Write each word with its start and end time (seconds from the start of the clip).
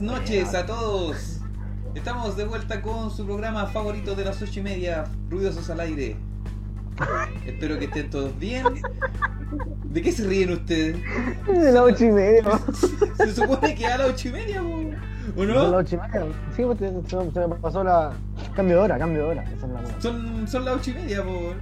buenas 0.00 0.20
noches 0.20 0.54
a 0.54 0.64
todos. 0.64 1.40
Estamos 1.94 2.36
de 2.36 2.46
vuelta 2.46 2.80
con 2.80 3.10
su 3.10 3.26
programa 3.26 3.66
favorito 3.66 4.14
de 4.14 4.24
las 4.24 4.40
ocho 4.40 4.60
y 4.60 4.62
media, 4.62 5.04
Ruidosos 5.28 5.68
al 5.68 5.80
Aire. 5.80 6.16
Espero 7.46 7.78
que 7.78 7.84
estén 7.84 8.08
todos 8.08 8.38
bien. 8.38 8.64
¿De 9.84 10.00
qué 10.00 10.12
se 10.12 10.26
ríen 10.26 10.52
ustedes? 10.52 10.96
De 11.46 11.72
las 11.72 11.82
ocho 11.82 12.04
y 12.04 12.12
media. 12.12 12.42
Se 13.16 13.34
supone 13.34 13.74
que 13.74 13.86
a 13.86 13.98
las 13.98 14.08
ocho 14.10 14.28
y 14.28 14.32
media, 14.32 14.62
¿o 14.62 14.78
De 14.78 15.46
las 15.46 15.70
no? 15.70 15.76
ocho 15.76 15.96
y 15.96 15.98
media. 15.98 16.26
Sí, 16.56 16.62
pues 16.64 16.78
se, 16.78 17.48
me 17.48 17.54
pasó 17.56 17.84
la. 17.84 18.12
Cambio 18.54 18.76
de 18.76 18.82
hora, 18.82 18.98
cambio 18.98 19.24
de 19.24 19.28
hora. 19.28 19.42
Esa 19.44 19.66
es 19.66 19.72
la 19.72 19.80
buena. 19.80 20.00
Son, 20.00 20.48
son 20.48 20.64
las 20.64 20.76
ocho 20.76 20.90
y 20.92 20.94
media, 20.94 21.22
po. 21.22 21.52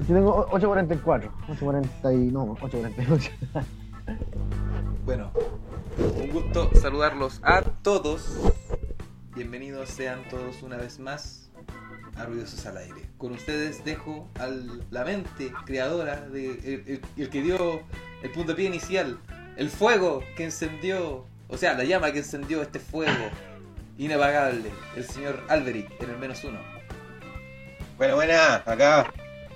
Yo 0.00 0.14
tengo 0.14 0.48
8.44. 0.48 1.30
8.40 1.48 2.12
y. 2.12 2.32
No, 2.32 2.56
8.48. 2.56 3.30
Bueno, 5.04 5.30
un 5.98 6.30
gusto 6.30 6.70
saludarlos 6.80 7.40
a 7.42 7.62
todos. 7.62 8.24
Bienvenidos 9.34 9.90
sean 9.90 10.22
todos 10.28 10.62
una 10.62 10.76
vez 10.76 10.98
más 10.98 11.50
a 12.16 12.24
Ruidosos 12.24 12.64
al 12.66 12.78
Aire. 12.78 13.02
Con 13.18 13.32
ustedes 13.32 13.84
dejo 13.84 14.28
a 14.38 14.48
la 14.90 15.04
mente 15.04 15.52
creadora, 15.66 16.20
de, 16.28 16.50
el, 16.52 16.84
el- 16.86 17.00
el 17.16 17.28
que 17.30 17.42
dio 17.42 17.80
el 18.22 18.30
puntapié 18.32 18.66
inicial, 18.66 19.18
el 19.56 19.68
fuego 19.70 20.22
que 20.36 20.44
encendió, 20.44 21.26
o 21.48 21.56
sea, 21.58 21.74
la 21.74 21.84
llama 21.84 22.12
que 22.12 22.18
encendió 22.18 22.62
este 22.62 22.78
fuego 22.80 23.12
inapagable, 23.98 24.70
el 24.96 25.04
señor 25.04 25.42
Alberic 25.48 25.90
en 26.00 26.10
el 26.10 26.18
menos 26.18 26.42
uno. 26.44 26.58
Buena, 27.98 28.14
buena, 28.14 28.54
acá, 28.56 29.12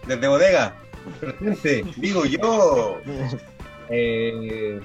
desde 0.07 0.29
bodega. 0.29 0.75
Presente, 1.21 1.85
digo 1.97 2.25
yo. 2.27 2.99
Eh, 3.93 4.81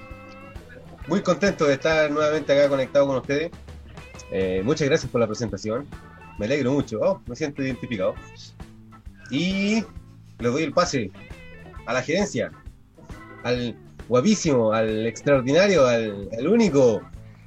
muy 1.07 1.21
contento 1.21 1.65
de 1.65 1.73
estar 1.73 2.09
nuevamente 2.11 2.53
acá 2.53 2.69
conectado 2.69 3.07
con 3.07 3.17
ustedes. 3.17 3.51
Eh, 4.31 4.61
muchas 4.63 4.87
gracias 4.87 5.11
por 5.11 5.21
la 5.21 5.27
presentación. 5.27 5.87
Me 6.37 6.45
alegro 6.45 6.71
mucho. 6.71 6.99
Oh, 7.01 7.21
me 7.27 7.35
siento 7.35 7.63
identificado. 7.63 8.15
Y 9.29 9.83
le 10.39 10.49
doy 10.49 10.63
el 10.63 10.73
pase 10.73 11.11
a 11.85 11.93
la 11.93 12.01
gerencia, 12.01 12.51
al 13.43 13.75
guapísimo, 14.07 14.73
al 14.73 15.05
extraordinario, 15.05 15.85
al, 15.85 16.29
al 16.37 16.47
único, 16.47 17.01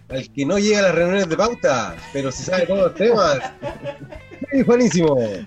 al 0.09 0.29
que 0.33 0.47
no 0.47 0.59
llega 0.59 0.79
a 0.81 0.83
las 0.83 0.95
reuniones 0.95 1.29
de 1.29 1.37
pauta, 1.37 1.95
pero 2.13 2.31
se 2.33 2.45
sabe 2.45 2.67
todos 2.67 2.81
los 2.81 2.95
temas. 2.95 3.39
¡Muy 4.53 4.63
buenísimo! 4.63 5.17
Eh, 5.21 5.45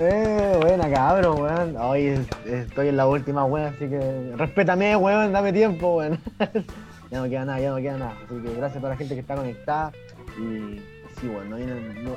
eh, 0.00 0.58
buena 0.60 0.90
cabrón, 0.90 1.40
weón. 1.40 1.76
Hoy 1.78 2.06
es- 2.08 2.46
estoy 2.46 2.88
en 2.88 2.96
la 2.96 3.06
última, 3.06 3.44
weón, 3.44 3.68
así 3.74 3.88
que 3.88 4.32
respétame, 4.36 4.96
weón, 4.96 5.32
dame 5.32 5.52
tiempo, 5.52 5.96
weón. 5.96 6.18
ya 7.10 7.18
no 7.20 7.28
queda 7.28 7.44
nada, 7.44 7.60
ya 7.60 7.70
no 7.70 7.76
queda 7.76 7.96
nada. 7.98 8.14
Así 8.26 8.34
que 8.42 8.54
gracias 8.54 8.76
a 8.76 8.80
toda 8.80 8.90
la 8.90 8.96
gente 8.96 9.14
que 9.14 9.20
está 9.20 9.34
conectada. 9.36 9.92
Y 10.38 10.80
sí, 11.20 11.26
weón, 11.28 11.48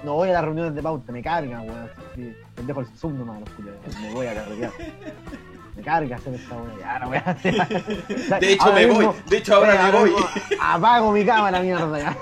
no, 0.04 0.14
voy 0.14 0.30
a 0.30 0.34
las 0.34 0.44
reuniones 0.44 0.76
de 0.76 0.84
pauta, 0.84 1.12
me 1.12 1.24
cargan, 1.24 1.62
weón. 1.70 1.90
Sí, 2.16 2.34
dejo 2.66 2.82
el 2.82 2.88
zoom 2.98 3.18
nomás, 3.18 3.40
los 3.40 3.50
culiados, 3.52 3.80
me 4.02 4.14
voy 4.14 4.28
a 4.28 4.34
carretear. 4.34 4.72
Me 5.78 5.84
carga 5.84 6.16
hacer 6.16 6.34
esta. 6.34 6.56
Ya, 6.80 7.00
no 7.00 7.08
voy 7.08 7.18
a 7.18 7.30
hacer. 7.30 7.54
De 8.40 8.54
hecho 8.54 8.64
Ahora 8.64 8.76
me 8.76 8.86
voy, 8.88 9.08
de 9.30 9.38
hecho 9.38 9.56
ahora 9.56 9.92
me 9.92 10.00
voy. 10.00 10.12
Apago 10.60 11.12
mi 11.12 11.24
cámara, 11.24 11.60
mierda, 11.60 12.00
ya. 12.00 12.18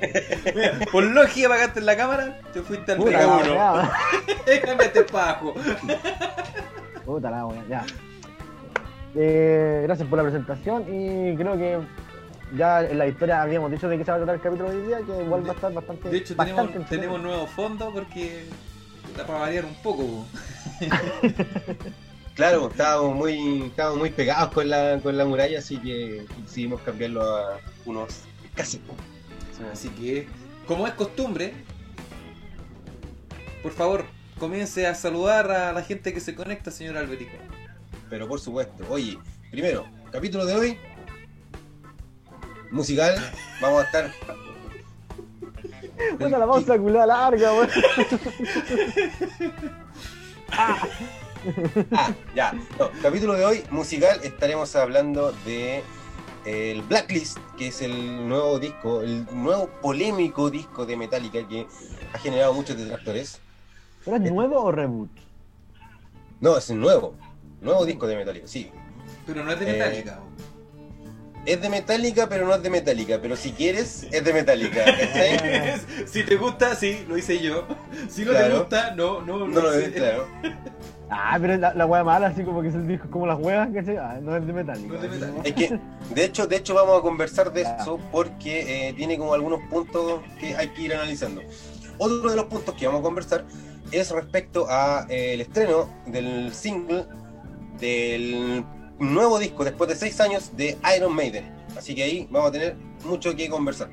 Mira, 0.54 0.78
por 0.92 1.02
lógica 1.02 1.48
apagaste 1.48 1.80
la 1.80 1.96
cámara, 1.96 2.40
te 2.52 2.62
fuiste 2.62 2.92
al 2.92 2.98
Puta 2.98 3.10
la 3.10 3.26
uno. 3.26 3.52
weá, 3.52 3.90
Déjame 4.46 4.84
este 4.84 5.02
pajo. 5.02 5.54
Puta 7.04 7.30
la 7.30 7.46
wea, 7.46 7.64
ya. 7.68 7.84
Eh, 9.16 9.80
gracias 9.82 10.08
por 10.08 10.18
la 10.18 10.22
presentación 10.22 10.82
y 10.82 11.34
creo 11.36 11.56
que 11.56 11.78
ya 12.56 12.82
en 12.84 12.96
la 12.96 13.08
historia 13.08 13.42
habíamos 13.42 13.72
dicho 13.72 13.88
de 13.88 13.98
qué 13.98 14.04
se 14.04 14.12
va 14.12 14.18
a 14.18 14.20
tratar 14.20 14.36
el 14.36 14.40
capítulo 14.40 14.70
de 14.70 14.76
hoy 14.76 14.86
día, 14.86 14.98
que 14.98 15.24
igual 15.24 15.44
va 15.44 15.50
a 15.50 15.54
estar 15.54 15.72
bastante. 15.72 16.10
De 16.10 16.16
hecho, 16.16 16.36
bastante 16.36 16.72
tenemos, 16.74 16.88
tenemos 16.88 17.20
nuevo 17.20 17.46
fondo 17.48 17.92
porque 17.92 18.44
está 19.10 19.26
para 19.26 19.40
variar 19.40 19.64
un 19.64 19.74
poco. 19.82 20.24
Claro, 22.38 22.68
estábamos 22.68 23.16
muy, 23.16 23.64
estábamos 23.64 23.98
muy 23.98 24.10
pegados 24.10 24.52
con 24.52 24.70
la, 24.70 25.00
con 25.02 25.18
la 25.18 25.24
muralla, 25.24 25.58
así 25.58 25.76
que 25.78 26.24
decidimos 26.40 26.80
cambiarlo 26.82 27.20
a 27.20 27.58
unos 27.84 28.20
casi. 28.54 28.80
Así 29.72 29.88
que, 29.88 30.28
como 30.64 30.86
es 30.86 30.94
costumbre, 30.94 31.52
por 33.60 33.72
favor, 33.72 34.04
comience 34.38 34.86
a 34.86 34.94
saludar 34.94 35.50
a 35.50 35.72
la 35.72 35.82
gente 35.82 36.14
que 36.14 36.20
se 36.20 36.36
conecta, 36.36 36.70
señor 36.70 36.96
Alberico. 36.96 37.36
Pero 38.08 38.28
por 38.28 38.38
supuesto, 38.38 38.86
oye, 38.88 39.18
primero, 39.50 39.84
capítulo 40.12 40.46
de 40.46 40.54
hoy, 40.54 40.78
musical, 42.70 43.16
vamos 43.60 43.82
a 43.82 43.84
estar. 43.86 44.12
Puta 46.16 46.38
la 46.38 46.46
pausa 46.46 46.78
culada 46.78 47.06
larga, 47.06 47.52
weón. 47.52 47.68
Ah, 51.92 52.12
ya, 52.34 52.52
no, 52.78 52.90
capítulo 53.02 53.34
de 53.34 53.44
hoy, 53.44 53.64
musical, 53.70 54.20
estaremos 54.22 54.74
hablando 54.76 55.32
de 55.44 55.78
eh, 56.44 56.72
el 56.72 56.82
Blacklist, 56.82 57.38
que 57.56 57.68
es 57.68 57.80
el 57.82 58.28
nuevo 58.28 58.58
disco, 58.58 59.02
el 59.02 59.26
nuevo 59.32 59.68
polémico 59.82 60.50
disco 60.50 60.86
de 60.86 60.96
Metallica 60.96 61.46
que 61.48 61.66
ha 62.12 62.18
generado 62.18 62.52
muchos 62.54 62.76
detractores. 62.76 63.40
¿Pero 64.04 64.16
es 64.16 64.32
nuevo 64.32 64.60
o 64.62 64.72
reboot? 64.72 65.10
No, 66.40 66.56
es 66.56 66.70
el 66.70 66.80
nuevo, 66.80 67.14
nuevo 67.60 67.84
disco 67.84 68.06
de 68.06 68.16
Metallica, 68.16 68.46
sí. 68.46 68.70
Pero 69.26 69.44
no 69.44 69.52
es 69.52 69.60
de 69.60 69.68
Eh, 69.68 69.72
Metallica. 69.72 70.16
po. 70.16 70.22
Es 71.44 71.60
de 71.62 71.68
Metallica, 71.70 72.28
pero 72.28 72.46
no 72.46 72.54
es 72.54 72.62
de 72.62 72.68
Metallica. 72.68 73.18
Pero 73.22 73.34
si 73.34 73.52
quieres, 73.52 74.06
es 74.10 74.22
de 74.24 74.32
Metallica. 74.34 74.84
si 76.06 76.22
te 76.24 76.36
gusta, 76.36 76.74
sí, 76.74 77.04
lo 77.08 77.16
hice 77.16 77.38
yo. 77.40 77.66
Si 78.10 78.22
no 78.24 78.32
te 78.32 78.50
gusta, 78.50 78.94
no, 78.94 79.22
no, 79.22 79.46
No 79.48 79.60
lo 79.62 79.78
hice. 79.80 79.92
claro. 79.92 80.26
Ah, 81.10 81.38
pero 81.40 81.56
la, 81.56 81.72
la 81.74 81.86
wea 81.86 82.04
mala, 82.04 82.26
así 82.28 82.42
como 82.44 82.60
que 82.60 82.68
es 82.68 82.74
el 82.74 82.86
disco 82.86 83.08
como 83.10 83.26
las 83.26 83.38
huevas, 83.38 83.68
¿cachai? 83.72 83.96
Ah, 83.96 84.18
no 84.20 84.36
es 84.36 84.46
de 84.46 84.52
Metallica. 84.52 84.88
No 84.88 84.94
es 84.96 85.02
de 85.02 85.08
Metallica. 85.08 85.48
Es 85.48 85.54
que, 85.54 85.80
de 86.14 86.24
hecho, 86.24 86.46
de 86.46 86.56
hecho 86.56 86.74
vamos 86.74 86.98
a 86.98 87.02
conversar 87.02 87.52
de 87.52 87.62
Ya. 87.62 87.76
eso 87.76 87.98
porque 88.12 88.88
eh, 88.88 88.92
tiene 88.92 89.16
como 89.18 89.32
algunos 89.34 89.60
puntos 89.70 90.20
que 90.38 90.54
hay 90.54 90.68
que 90.68 90.82
ir 90.82 90.94
analizando. 90.94 91.40
Otro 91.98 92.30
de 92.30 92.36
los 92.36 92.44
puntos 92.46 92.74
que 92.74 92.86
vamos 92.86 93.00
a 93.00 93.04
conversar 93.04 93.44
es 93.90 94.10
respecto 94.10 94.66
a 94.68 95.06
eh, 95.08 95.34
el 95.34 95.40
estreno 95.40 95.88
del 96.06 96.52
single 96.52 97.06
del 97.80 98.64
nuevo 98.98 99.38
disco 99.38 99.64
después 99.64 99.88
de 99.88 99.96
seis 99.96 100.20
años 100.20 100.56
de 100.56 100.76
Iron 100.96 101.14
Maiden. 101.14 101.44
Así 101.76 101.94
que 101.94 102.02
ahí 102.02 102.28
vamos 102.30 102.50
a 102.50 102.52
tener 102.52 102.76
mucho 103.04 103.34
que 103.34 103.48
conversar. 103.48 103.88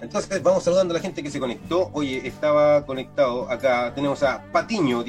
Entonces 0.00 0.42
vamos 0.42 0.62
saludando 0.62 0.92
a 0.92 0.98
la 0.98 1.00
gente 1.02 1.22
que 1.22 1.30
se 1.30 1.40
conectó. 1.40 1.90
Oye, 1.92 2.26
estaba 2.26 2.84
conectado 2.84 3.50
acá. 3.50 3.92
Tenemos 3.94 4.22
a 4.22 4.42
Patiño 4.52 5.02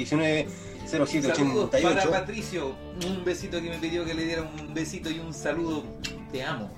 Saludos 0.88 1.10
para 1.10 1.34
190788. 1.34 2.10
Patricio, 2.10 2.74
un 3.06 3.24
besito 3.24 3.60
que 3.60 3.68
me 3.68 3.76
pidió 3.76 4.06
que 4.06 4.14
le 4.14 4.24
diera 4.24 4.42
un 4.42 4.72
besito 4.72 5.10
y 5.10 5.18
un 5.18 5.34
saludo. 5.34 5.84
Te 6.32 6.42
amo. 6.42 6.70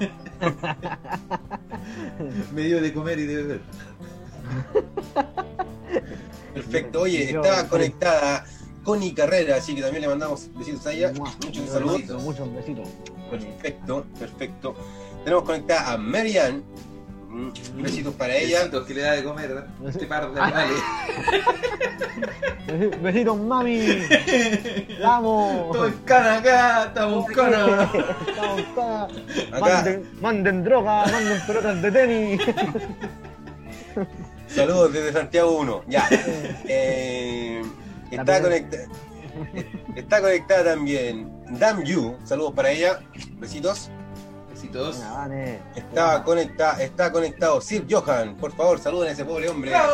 me 2.54 2.62
dio 2.62 2.80
de 2.80 2.94
comer 2.94 3.18
y 3.18 3.26
de 3.26 3.36
beber. 3.36 3.60
Perfecto. 6.54 7.02
Oye, 7.02 7.24
estaba 7.24 7.68
conectada 7.68 8.46
Connie 8.84 9.12
Carrera, 9.12 9.56
así 9.56 9.74
que 9.74 9.82
también 9.82 10.02
le 10.02 10.08
mandamos 10.08 10.48
besitos 10.54 10.86
a 10.86 10.92
ella. 10.92 11.12
Muchos 11.12 11.68
saludos. 11.68 12.22
Muchos 12.22 12.54
besitos. 12.54 12.88
Perfecto, 13.30 14.06
perfecto. 14.18 14.74
Tenemos 15.24 15.44
conectada 15.44 15.92
a 15.92 15.98
Marianne. 15.98 16.62
Mm, 17.34 17.82
Besitos 17.82 18.14
para 18.14 18.36
ella. 18.36 18.58
Besitos 18.60 18.86
que 18.86 18.94
le 18.94 19.00
da 19.02 19.12
de 19.12 19.24
comer 19.24 19.64
este 19.86 20.06
par 20.06 20.32
de 20.32 20.40
animales. 20.40 20.76
Besi- 22.68 23.00
Besitos, 23.02 23.38
mami. 23.40 23.98
¡Vamos! 25.02 25.74
Estoy 25.74 25.92
cana 26.04 26.38
acá, 26.38 26.84
estamos 26.86 27.26
cana. 27.26 27.90
Estamos 28.28 28.60
acá. 28.72 29.04
Acá. 29.52 29.60
Manden, 29.60 30.10
manden 30.20 30.64
droga, 30.64 31.04
manden 31.06 31.40
pelotas 31.46 31.82
de 31.82 31.90
tenis. 31.90 32.40
Saludos 34.46 34.92
desde 34.92 35.12
Santiago 35.12 35.58
1. 35.58 35.84
Ya. 35.88 36.06
Eh, 36.68 37.62
está, 38.10 38.40
conecta- 38.40 38.86
está 39.96 40.20
conectada 40.20 40.64
también 40.74 41.32
Damn 41.58 41.82
You. 41.84 42.16
Saludos 42.24 42.52
para 42.54 42.70
ella. 42.70 43.00
Besitos. 43.38 43.90
Vane. 44.72 45.60
Está, 45.74 46.22
conecta, 46.22 46.82
está 46.82 47.10
conectado 47.12 47.60
Sir 47.60 47.86
Johan. 47.88 48.36
Por 48.36 48.52
favor, 48.54 48.78
saluden 48.78 49.08
a 49.08 49.12
ese 49.12 49.24
pobre 49.24 49.48
hombre. 49.48 49.72
Ah. 49.74 49.86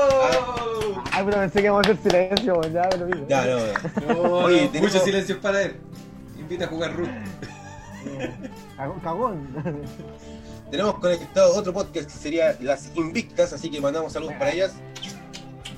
Ay, 1.12 1.24
pero 1.24 1.38
pensé 1.38 1.60
que 1.60 1.66
íbamos 1.66 1.86
a 1.86 1.90
hacer 1.92 2.02
silencio, 2.02 2.54
weón, 2.58 2.72
ya, 2.72 2.88
pero 2.90 3.06
digo. 3.06 3.26
ya, 3.28 3.44
no. 3.46 4.14
No, 4.14 4.22
Oye, 4.44 4.64
no, 4.64 4.70
tenemos- 4.70 4.92
Muchos 4.92 5.04
silencios 5.04 5.38
para 5.38 5.62
él. 5.62 5.76
Invita 6.38 6.64
a 6.64 6.68
jugar 6.68 6.96
Root. 6.96 7.08
Cagón, 8.76 9.00
cagón. 9.00 9.48
Tenemos 10.70 10.94
conectado 11.00 11.54
otro 11.56 11.72
podcast 11.72 12.06
que 12.10 12.16
sería 12.18 12.56
Las 12.60 12.90
Invictas, 12.96 13.52
así 13.52 13.70
que 13.70 13.80
mandamos 13.80 14.12
saludos 14.12 14.34
para 14.38 14.52
ellas. 14.52 14.74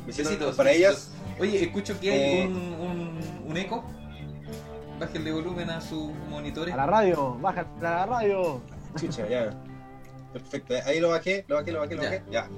Besitos, 0.06 0.54
para 0.56 0.70
ellas. 0.72 1.10
Oye, 1.40 1.62
escucho 1.64 1.98
que 1.98 2.12
hay 2.12 2.20
Eh. 2.42 2.46
un, 2.46 2.54
un, 2.56 3.20
un 3.50 3.56
eco. 3.56 3.84
Bájenle 5.00 5.32
volumen 5.32 5.70
a 5.70 5.80
sus 5.80 6.12
monitores. 6.28 6.72
A 6.74 6.76
la 6.76 6.86
radio, 6.86 7.36
baja 7.40 7.66
a 7.80 7.82
la 7.82 8.06
radio. 8.06 8.60
Chucha, 8.96 9.28
ya. 9.28 9.50
Perfecto, 10.32 10.74
ahí 10.86 11.00
lo 11.00 11.10
bajé, 11.10 11.44
lo 11.48 11.56
bajé, 11.56 11.72
lo 11.72 11.80
bajé, 11.80 11.94
lo 11.96 12.02
Ya. 12.02 12.08
bajé. 12.10 12.22
Ya. 12.30 12.48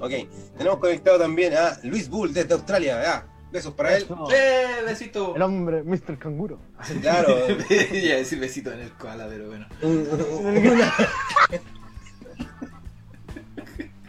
Ok, 0.00 0.10
tenemos 0.58 0.78
conectado 0.78 1.18
también 1.18 1.54
a 1.54 1.78
Luis 1.84 2.08
Bull 2.08 2.32
desde 2.34 2.54
Australia. 2.54 3.02
Ya. 3.02 3.26
Besos 3.52 3.72
para 3.74 3.96
él. 3.96 4.02
Eso. 4.02 4.28
¡Eh, 4.34 4.82
besito! 4.84 5.36
El 5.36 5.42
hombre, 5.42 5.82
Mr. 5.84 6.18
Canguro. 6.18 6.58
Claro. 7.00 7.28
Iba 7.70 8.14
a 8.14 8.18
decir 8.18 8.40
besito 8.40 8.72
en 8.72 8.80
el 8.80 8.90
koala, 8.92 9.26
pero 9.28 9.46
bueno. 9.48 9.66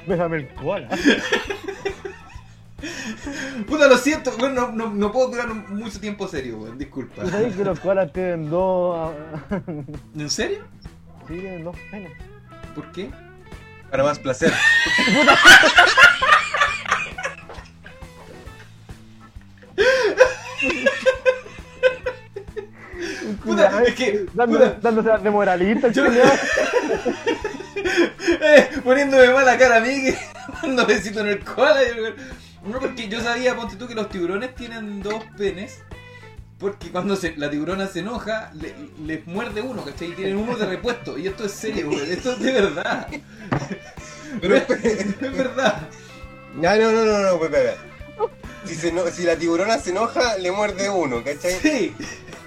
Bésame 0.07 0.37
el 0.37 0.47
koala. 0.55 0.89
Puta, 3.67 3.87
lo 3.87 3.97
siento, 3.97 4.31
no, 4.37 4.71
no, 4.71 4.89
no 4.93 5.11
puedo 5.11 5.29
durar 5.29 5.51
mucho 5.53 5.99
tiempo 5.99 6.27
serio, 6.27 6.59
weón, 6.59 6.77
disculpa. 6.77 7.23
¿Tú 7.23 7.29
sabes 7.29 7.55
que 7.55 7.63
los 7.63 7.79
koalas 7.79 8.13
tienen 8.13 8.49
dos. 8.49 8.95
ah, 9.49 9.61
¿En 10.15 10.29
serio? 10.29 10.63
Sí, 11.27 11.33
tienen 11.39 11.63
dos 11.63 11.75
penes? 11.91 12.11
¿Por 12.75 12.91
qué? 12.91 13.09
Para 13.89 14.03
más 14.03 14.19
placer. 14.19 14.53
Puta, 23.43 23.83
es 23.83 23.93
que- 23.95 24.25
Dándose, 24.33 24.65
puta. 24.67 24.79
dándose 24.81 25.23
de 25.23 25.29
moralista, 25.29 25.89
Yo-. 25.89 26.05
Eh, 28.39 28.69
poniéndome 28.83 29.29
mala 29.33 29.57
cara 29.57 29.77
a 29.77 29.79
mí 29.79 30.01
que 30.03 30.17
dando 30.61 30.85
besito 30.85 31.21
en 31.21 31.27
el 31.27 31.43
weón, 31.55 32.15
No, 32.65 32.79
porque 32.79 33.07
yo 33.07 33.21
sabía, 33.21 33.55
ponte 33.55 33.75
tú, 33.77 33.87
que 33.87 33.95
los 33.95 34.09
tiburones 34.09 34.53
tienen 34.55 35.01
dos 35.01 35.23
penes. 35.37 35.81
Porque 36.59 36.89
cuando 36.91 37.15
se- 37.15 37.35
la 37.37 37.49
tiburona 37.51 37.87
se 37.87 37.99
enoja, 37.99 38.51
le- 38.55 38.73
les 39.05 39.27
muerde 39.27 39.61
uno, 39.61 39.85
¿cachai? 39.85 40.09
Y 40.11 40.13
tienen 40.13 40.37
uno 40.37 40.55
de 40.57 40.65
repuesto. 40.65 41.17
Y 41.17 41.27
esto 41.27 41.45
es 41.45 41.51
serio, 41.51 41.89
weón. 41.89 42.11
Esto 42.11 42.31
es 42.33 42.39
de 42.39 42.51
verdad. 42.51 43.07
Pero 44.41 44.55
es 44.55 44.67
verdad. 45.21 45.87
Ya, 46.59 46.75
no, 46.77 46.91
no, 46.91 47.05
no, 47.05 47.19
no, 47.19 47.39
Pepe. 47.39 47.57
Pepe. 47.57 47.77
Si, 48.65 48.75
se 48.75 49.11
si 49.11 49.23
la 49.23 49.35
tiburona 49.37 49.77
se 49.77 49.91
enoja, 49.91 50.37
le 50.37 50.51
muerde 50.51 50.89
uno, 50.89 51.23
¿cachai? 51.23 51.53
Sí. 51.61 51.95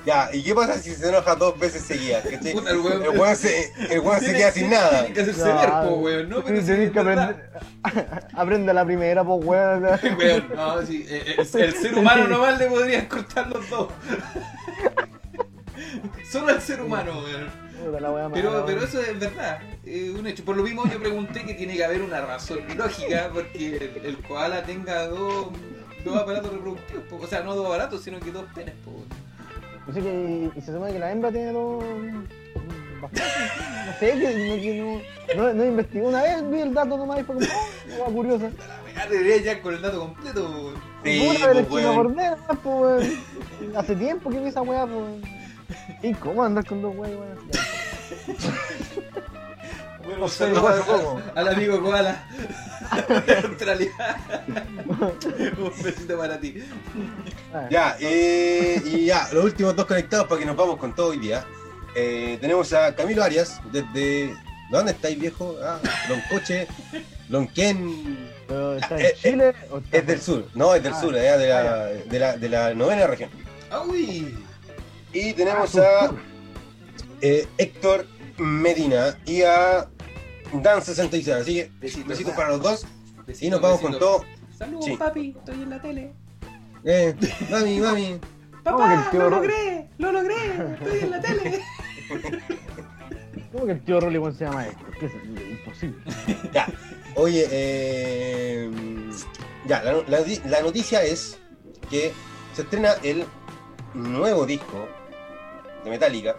Ya, 0.06 0.30
¿y 0.32 0.42
qué 0.42 0.54
pasa 0.54 0.78
si 0.78 0.94
se 0.94 1.08
enoja 1.08 1.34
dos 1.34 1.58
veces 1.58 1.82
seguidas? 1.82 2.24
¿cachai? 2.24 2.52
Puta, 2.54 2.70
el 2.70 2.78
weón- 2.78 3.02
El 3.02 3.18
weón 3.18 3.36
se, 3.36 3.72
el 3.90 4.00
weón 4.00 4.18
se 4.18 4.24
Tiene- 4.26 4.38
queda 4.38 4.52
sin 4.52 4.70
nada. 4.70 5.00
Tiene 5.00 5.14
que 5.14 5.20
hacerse 5.20 5.44
ver, 5.44 5.68
po, 5.70 5.94
weón. 5.96 6.28
No, 6.28 6.42
pero 6.44 6.64
tenés 6.64 6.90
que 6.90 6.98
aprender. 6.98 7.50
Aprende 8.34 8.72
la 8.74 8.84
primera, 8.84 9.24
pues, 9.24 9.44
weón. 9.44 9.82
Weón, 10.18 10.44
no, 10.54 10.82
sí, 10.86 11.06
eh, 11.08 11.22
eh, 11.28 11.34
el, 11.38 11.46
ser 11.74 11.94
humano 11.98 12.26
nomás 12.28 12.58
le 12.58 12.66
podrían 12.66 13.06
cortar 13.06 13.48
los 13.48 13.68
dos. 13.68 13.88
Solo 16.30 16.48
al 16.48 16.60
ser 16.62 16.80
humano, 16.80 17.12
weón. 17.24 17.70
Pero, 18.34 18.64
pero 18.66 18.84
eso 18.84 19.00
es 19.00 19.18
verdad, 19.18 19.58
un 20.18 20.26
hecho. 20.26 20.44
Por 20.44 20.56
lo 20.56 20.62
mismo 20.62 20.84
yo 20.90 21.00
pregunté 21.00 21.44
que 21.44 21.54
tiene 21.54 21.76
que 21.76 21.84
haber 21.84 22.02
una 22.02 22.20
razón 22.20 22.58
lógica 22.76 23.30
porque 23.32 23.76
el, 23.76 24.04
el 24.04 24.18
koala 24.18 24.62
tenga 24.64 25.06
dos, 25.06 25.46
dos 26.04 26.16
aparatos 26.18 26.52
reproductivos. 26.52 27.04
po. 27.04 27.16
O 27.16 27.26
sea, 27.26 27.40
no 27.40 27.54
dos 27.54 27.66
aparatos, 27.66 28.02
sino 28.02 28.20
que 28.20 28.30
dos 28.32 28.44
penes. 28.54 28.74
po, 28.84 28.92
Yo 29.86 29.94
sé 29.94 30.00
que 30.02 30.50
y 30.54 30.60
se 30.60 30.72
supone 30.72 30.92
que 30.92 30.98
la 30.98 31.10
hembra 31.12 31.30
tiene 31.32 31.52
dos. 31.52 31.82
bastante, 33.02 33.30
No 33.86 33.92
sé, 33.98 34.18
que 34.20 34.74
no, 34.80 35.36
no, 35.36 35.42
no, 35.48 35.54
no 35.54 35.64
investigué 35.64 36.06
una 36.06 36.22
vez, 36.22 36.50
vi 36.50 36.60
el 36.60 36.74
dato 36.74 36.96
nomás 36.96 37.20
y 37.20 37.24
fue 37.24 37.34
como, 37.36 37.46
oh, 37.46 38.04
una 38.04 38.14
curiosa. 38.14 38.50
La 38.94 39.06
debería 39.06 39.36
ya 39.38 39.62
con 39.62 39.74
el 39.74 39.82
dato 39.82 40.00
completo. 40.00 40.74
Sí, 41.04 41.26
pues, 41.26 41.40
me 41.40 41.62
weón. 41.62 41.92
acordé, 41.92 42.28
nomás, 42.28 42.38
pues, 42.62 42.64
weón. 42.64 43.76
Hace 43.76 43.96
tiempo 43.96 44.30
que 44.30 44.40
vi 44.40 44.48
esa 44.48 44.62
weá, 44.62 44.86
pues. 44.86 45.04
¿Y 46.02 46.14
cómo 46.14 46.42
andar 46.44 46.64
con 46.66 46.82
dos 46.82 46.94
weas, 46.96 47.14
weón? 47.14 47.38
Bueno, 50.04 50.18
No 50.20 50.28
saludos 50.28 50.58
igual, 50.58 50.82
¿cómo? 51.02 51.20
al 51.34 51.48
amigo 51.48 51.82
koala 51.82 52.24
de 53.26 53.36
Australia. 53.36 53.90
un 55.58 55.82
besito 55.82 56.18
para 56.18 56.40
ti. 56.40 56.54
Ah, 57.54 57.66
Ya, 57.70 57.96
eh, 58.00 58.80
y 58.84 59.06
ya, 59.06 59.28
los 59.32 59.44
últimos 59.44 59.74
dos 59.76 59.86
conectados 59.86 60.26
para 60.26 60.38
que 60.40 60.46
nos 60.46 60.56
vamos 60.56 60.76
con 60.78 60.94
todo 60.94 61.08
hoy 61.08 61.18
día. 61.18 61.44
Eh, 61.94 62.38
tenemos 62.40 62.72
a 62.72 62.94
Camilo 62.94 63.22
Arias, 63.22 63.60
desde. 63.72 64.34
¿Dónde 64.70 64.92
estáis, 64.92 65.18
viejo? 65.18 65.56
Ah, 65.64 65.80
Loncoche, 66.08 66.68
Lonquén. 67.28 68.30
¿Pero 68.46 68.76
está 68.76 69.00
Eh, 69.00 69.14
en 69.22 69.32
Chile 69.32 69.54
o 69.70 69.78
está 69.78 69.96
Es 69.98 70.06
del 70.06 70.20
sur, 70.20 70.46
no, 70.54 70.74
es 70.74 70.82
del 70.82 70.92
Ah, 70.92 71.00
sur, 71.00 71.14
allá 71.16 71.36
de 71.38 71.48
la, 71.48 71.84
de, 71.86 72.18
la, 72.18 72.36
de 72.36 72.48
la 72.48 72.74
novena 72.74 73.06
región. 73.08 73.30
Ah, 73.70 73.82
uy. 73.82 74.36
Y 75.12 75.32
tenemos 75.32 75.76
Ah, 75.76 76.04
a 76.06 76.10
eh, 77.20 77.48
Héctor 77.58 78.06
Medina 78.38 79.18
y 79.26 79.42
a 79.42 79.88
Dan66. 80.52 81.32
Así 81.40 81.54
que, 81.54 81.70
Besitos. 81.80 82.08
besitos 82.08 82.34
para 82.34 82.50
los 82.50 82.62
dos. 82.62 82.86
Besito, 83.26 83.46
Y 83.46 83.50
nos 83.50 83.60
vamos 83.60 83.82
besito. 83.82 83.98
con 83.98 84.00
todo. 84.00 84.24
Saludos, 84.56 84.84
Sí. 84.84 84.96
papi. 84.96 85.34
Estoy 85.38 85.62
en 85.62 85.70
la 85.70 85.80
tele. 85.80 86.12
Eh, 86.84 87.14
mami, 87.50 87.80
mami. 87.80 88.20
¿Cómo 88.64 88.76
que 88.78 88.84
el 88.84 88.98
Papá, 88.98 89.10
tío 89.10 89.20
lo 89.20 89.30
logré. 89.30 89.88
Lo 89.98 90.12
logré. 90.12 90.34
Estoy 90.74 90.98
en 91.00 91.10
la 91.10 91.20
tele. 91.20 91.62
¿Cómo 93.52 93.66
que 93.66 93.72
el 93.72 93.80
tío 93.84 94.00
Rolly 94.00 94.20
se 94.34 94.44
llama 94.44 94.66
esto? 94.66 94.84
¿Qué 94.98 95.06
es? 95.06 95.12
Imposible. 95.50 95.96
Ya. 96.52 96.66
Oye, 97.16 97.46
eh, 97.50 98.70
ya, 99.66 99.82
la, 99.82 99.92
la- 100.06 100.24
la 100.46 100.60
noticia 100.62 101.02
es 101.02 101.38
que 101.90 102.12
se 102.54 102.62
estrena 102.62 102.92
el 103.02 103.24
nuevo 103.94 104.46
disco 104.46 104.86
de 105.84 105.90
Metallica, 105.90 106.36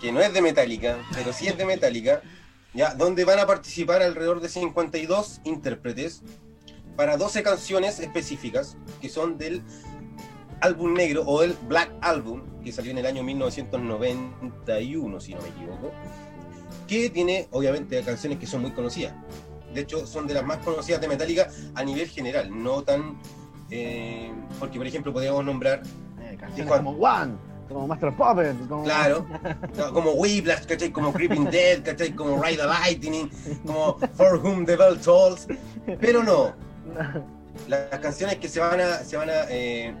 que 0.00 0.10
no 0.12 0.20
es 0.20 0.32
de 0.32 0.40
Metallica, 0.40 0.96
pero 1.12 1.32
sí 1.32 1.48
es 1.48 1.58
de 1.58 1.66
Metallica, 1.66 2.22
ya, 2.74 2.94
donde 2.94 3.24
van 3.24 3.38
a 3.38 3.46
participar 3.46 4.02
alrededor 4.02 4.40
de 4.40 4.48
52 4.48 5.40
intérpretes 5.44 6.22
para 6.96 7.16
12 7.16 7.42
canciones 7.42 8.00
específicas 8.00 8.76
que 9.00 9.08
son 9.08 9.38
del 9.38 9.62
álbum 10.60 10.94
negro 10.94 11.22
o 11.26 11.40
del 11.40 11.56
Black 11.68 11.90
Album, 12.00 12.42
que 12.62 12.72
salió 12.72 12.90
en 12.90 12.98
el 12.98 13.06
año 13.06 13.22
1991, 13.22 15.20
si 15.20 15.34
no 15.34 15.40
me 15.42 15.48
equivoco 15.48 15.92
que 16.88 17.10
tiene 17.10 17.48
obviamente 17.52 18.02
canciones 18.02 18.38
que 18.38 18.46
son 18.46 18.62
muy 18.62 18.70
conocidas. 18.72 19.14
De 19.74 19.82
hecho, 19.82 20.06
son 20.06 20.26
de 20.26 20.34
las 20.34 20.44
más 20.44 20.58
conocidas 20.58 21.00
de 21.00 21.08
Metallica 21.08 21.48
a 21.74 21.84
nivel 21.84 22.08
general, 22.08 22.50
no 22.50 22.82
tan... 22.82 23.18
eh, 23.70 24.32
porque, 24.58 24.78
por 24.78 24.86
ejemplo, 24.86 25.12
podríamos 25.12 25.44
nombrar, 25.44 25.82
Eh, 26.20 26.32
¿Y 26.34 26.36
canciones 26.36 26.72
como 26.72 26.92
One, 26.92 27.36
como 27.68 27.86
Master 27.86 28.08
of 28.08 28.14
Puppets, 28.16 28.56
como... 28.68 28.84
claro, 28.84 29.26
no, 29.76 29.92
como 29.92 30.12
Whiplash, 30.12 30.64
¿cachai? 30.66 30.90
Como 30.90 31.12
Creeping 31.12 31.50
Dead, 31.50 31.82
¿cachai? 31.82 32.12
Como 32.12 32.42
Ride 32.42 32.56
the 32.56 32.66
Lightning, 32.66 33.30
como 33.66 33.98
For 34.14 34.36
Whom 34.36 34.64
the 34.64 34.76
Bell 34.76 34.98
Tolls, 34.98 35.46
pero 36.00 36.22
no. 36.22 36.54
Las 37.68 37.98
canciones 38.00 38.36
que 38.36 38.48
se 38.48 38.60
van 38.60 38.80
a, 38.80 38.98
se 38.98 39.16
van 39.16 39.28
a 39.28 39.42
eh, 39.50 39.94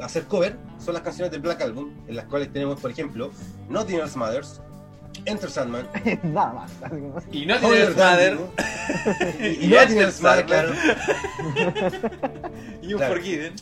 hacer 0.00 0.24
cover 0.24 0.56
son 0.78 0.94
las 0.94 1.02
canciones 1.02 1.30
del 1.30 1.40
Black 1.40 1.60
Album, 1.62 1.92
en 2.08 2.16
las 2.16 2.24
cuales 2.26 2.52
tenemos, 2.52 2.80
por 2.80 2.90
ejemplo, 2.90 3.30
Nothing 3.68 4.00
Else 4.00 4.18
Matters, 4.18 4.60
Enter 5.26 5.50
Sandman, 5.50 5.88
Nada 6.24 6.52
más. 6.52 6.72
Y 7.30 7.46
no 7.46 7.58
tiene 7.58 7.90
Mother. 7.90 8.38
y, 9.40 9.64
y 9.64 9.68
Nothing 9.68 9.98
Else 9.98 10.22
Matters, 10.22 10.46
claro. 10.46 10.72
Y 12.82 12.92
un 12.92 12.98
Claro. 12.98 13.14
Forgiven. 13.14 13.52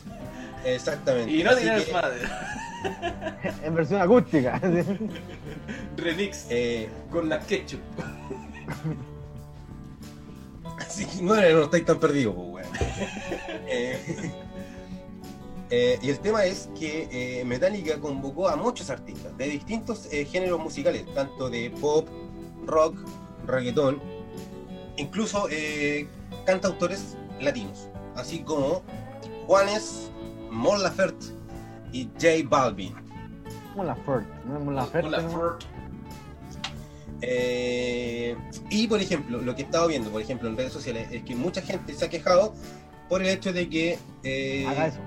Exactamente. 0.65 1.31
Y 1.31 1.43
no 1.43 1.55
tiene 1.55 1.77
Mother. 1.91 2.29
En 3.63 3.75
versión 3.75 4.01
acústica. 4.01 4.59
Remix. 5.97 6.47
eh, 6.49 6.89
Con 7.09 7.29
la 7.29 7.39
ketchup. 7.39 7.79
así 10.79 11.05
que 11.05 11.21
no, 11.21 11.35
no 11.35 11.63
estáis 11.63 11.85
tan 11.85 11.99
perdidos, 11.99 12.35
pues. 12.51 12.67
Eh, 13.67 14.31
eh, 15.69 15.99
y 16.01 16.09
el 16.09 16.19
tema 16.19 16.45
es 16.45 16.69
que 16.77 17.39
eh, 17.39 17.45
Metallica 17.45 17.99
convocó 17.99 18.47
a 18.47 18.55
muchos 18.55 18.89
artistas 18.89 19.35
de 19.37 19.47
distintos 19.47 20.07
géneros 20.31 20.59
musicales, 20.59 21.05
tanto 21.13 21.49
de 21.49 21.71
pop, 21.81 22.07
rock, 22.65 22.97
reggaetón, 23.47 23.99
incluso 24.97 25.47
cantautores 26.45 27.17
latinos, 27.39 27.89
así 28.15 28.39
como 28.39 28.83
Juanes, 29.47 30.11
Mon 30.51 30.83
Laferte 30.83 31.42
y 31.93 32.09
J 32.19 32.27
Balvin. 32.49 32.93
Como 33.71 33.85
la 33.85 33.95
Fert. 33.95 34.25
¿no? 34.45 34.59
Como 34.59 34.71
la 34.71 34.85
Fert. 34.85 35.03
Con 35.03 35.11
la 35.11 35.21
¿no? 35.21 35.29
Furt. 35.29 35.63
Eh, 37.21 38.35
y 38.69 38.87
por 38.87 38.99
ejemplo, 39.01 39.41
lo 39.41 39.55
que 39.55 39.61
he 39.61 39.65
estado 39.65 39.87
viendo, 39.87 40.09
por 40.09 40.21
ejemplo, 40.21 40.49
en 40.49 40.57
redes 40.57 40.73
sociales, 40.73 41.07
es 41.11 41.23
que 41.23 41.35
mucha 41.35 41.61
gente 41.61 41.93
se 41.93 42.03
ha 42.03 42.09
quejado 42.09 42.53
por 43.07 43.21
el 43.21 43.29
hecho 43.29 43.53
de 43.53 43.69
que, 43.69 43.97
eh, 44.23 44.65
Haga 44.67 44.87
eso. 44.87 44.99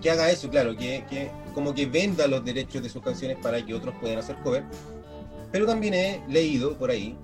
que 0.00 0.10
haga 0.10 0.30
eso, 0.30 0.48
claro, 0.48 0.76
que, 0.76 1.04
que 1.10 1.30
como 1.54 1.74
que 1.74 1.86
venda 1.86 2.28
los 2.28 2.44
derechos 2.44 2.82
de 2.82 2.88
sus 2.88 3.02
canciones 3.02 3.36
para 3.42 3.64
que 3.64 3.74
otros 3.74 3.94
puedan 4.00 4.18
hacer 4.18 4.36
cover. 4.44 4.64
Pero 5.50 5.66
también 5.66 5.94
he 5.94 6.22
leído 6.28 6.78
por 6.78 6.90
ahí 6.90 7.18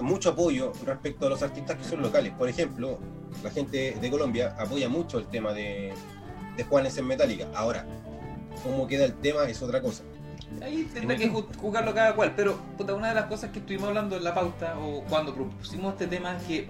mucho 0.00 0.30
apoyo 0.30 0.72
respecto 0.86 1.26
a 1.26 1.28
los 1.28 1.42
artistas 1.42 1.76
que 1.76 1.84
son 1.84 2.00
locales. 2.00 2.32
Por 2.32 2.48
ejemplo, 2.48 2.98
la 3.44 3.50
gente 3.50 3.98
de 4.00 4.10
Colombia 4.10 4.56
apoya 4.58 4.88
mucho 4.88 5.18
el 5.18 5.26
tema 5.26 5.52
de, 5.52 5.92
de 6.56 6.64
Juanes 6.64 6.96
en 6.96 7.06
Metallica. 7.06 7.48
Ahora, 7.54 7.84
cómo 8.62 8.86
queda 8.86 9.04
el 9.04 9.14
tema 9.14 9.44
es 9.44 9.60
otra 9.62 9.80
cosa. 9.80 10.02
ahí 10.62 10.88
tendrá 10.92 11.16
que 11.16 11.30
ju- 11.30 11.46
jugarlo 11.56 11.94
cada 11.94 12.14
cual. 12.14 12.32
Pero 12.36 12.56
puta, 12.76 12.94
una 12.94 13.08
de 13.08 13.14
las 13.14 13.24
cosas 13.26 13.50
que 13.50 13.58
estuvimos 13.60 13.88
hablando 13.88 14.16
en 14.16 14.24
la 14.24 14.34
pauta 14.34 14.78
o 14.78 15.02
cuando 15.04 15.34
propusimos 15.34 15.92
este 15.94 16.06
tema 16.06 16.36
es 16.36 16.42
que 16.44 16.66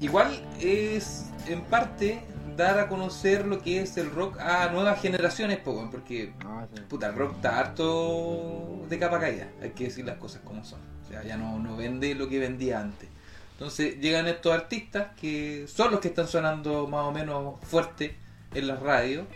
igual 0.00 0.40
es 0.60 1.26
en 1.46 1.62
parte 1.62 2.20
dar 2.56 2.78
a 2.80 2.88
conocer 2.88 3.46
lo 3.46 3.60
que 3.62 3.80
es 3.82 3.96
el 3.98 4.10
rock 4.10 4.38
a 4.40 4.68
nuevas 4.70 5.00
generaciones, 5.00 5.58
porque 5.58 6.32
sí. 6.74 6.80
puta, 6.88 7.06
el 7.06 7.14
rock 7.14 7.36
está 7.36 7.58
harto 7.60 8.84
de 8.88 8.98
capa 8.98 9.20
caída, 9.20 9.48
hay 9.62 9.70
que 9.70 9.84
decir 9.84 10.04
las 10.04 10.16
cosas 10.16 10.40
como 10.44 10.64
son. 10.64 10.80
O 11.04 11.08
sea, 11.08 11.22
ya 11.22 11.36
no, 11.36 11.58
no 11.58 11.76
vende 11.76 12.14
lo 12.14 12.28
que 12.28 12.38
vendía 12.38 12.80
antes. 12.80 13.08
Entonces 13.52 13.98
llegan 14.00 14.26
estos 14.28 14.52
artistas 14.52 15.08
que 15.20 15.66
son 15.68 15.90
los 15.92 16.00
que 16.00 16.08
están 16.08 16.28
sonando 16.28 16.86
más 16.86 17.04
o 17.06 17.12
menos 17.12 17.54
fuerte 17.62 18.16
en 18.54 18.66
las 18.68 18.80
radios, 18.80 19.26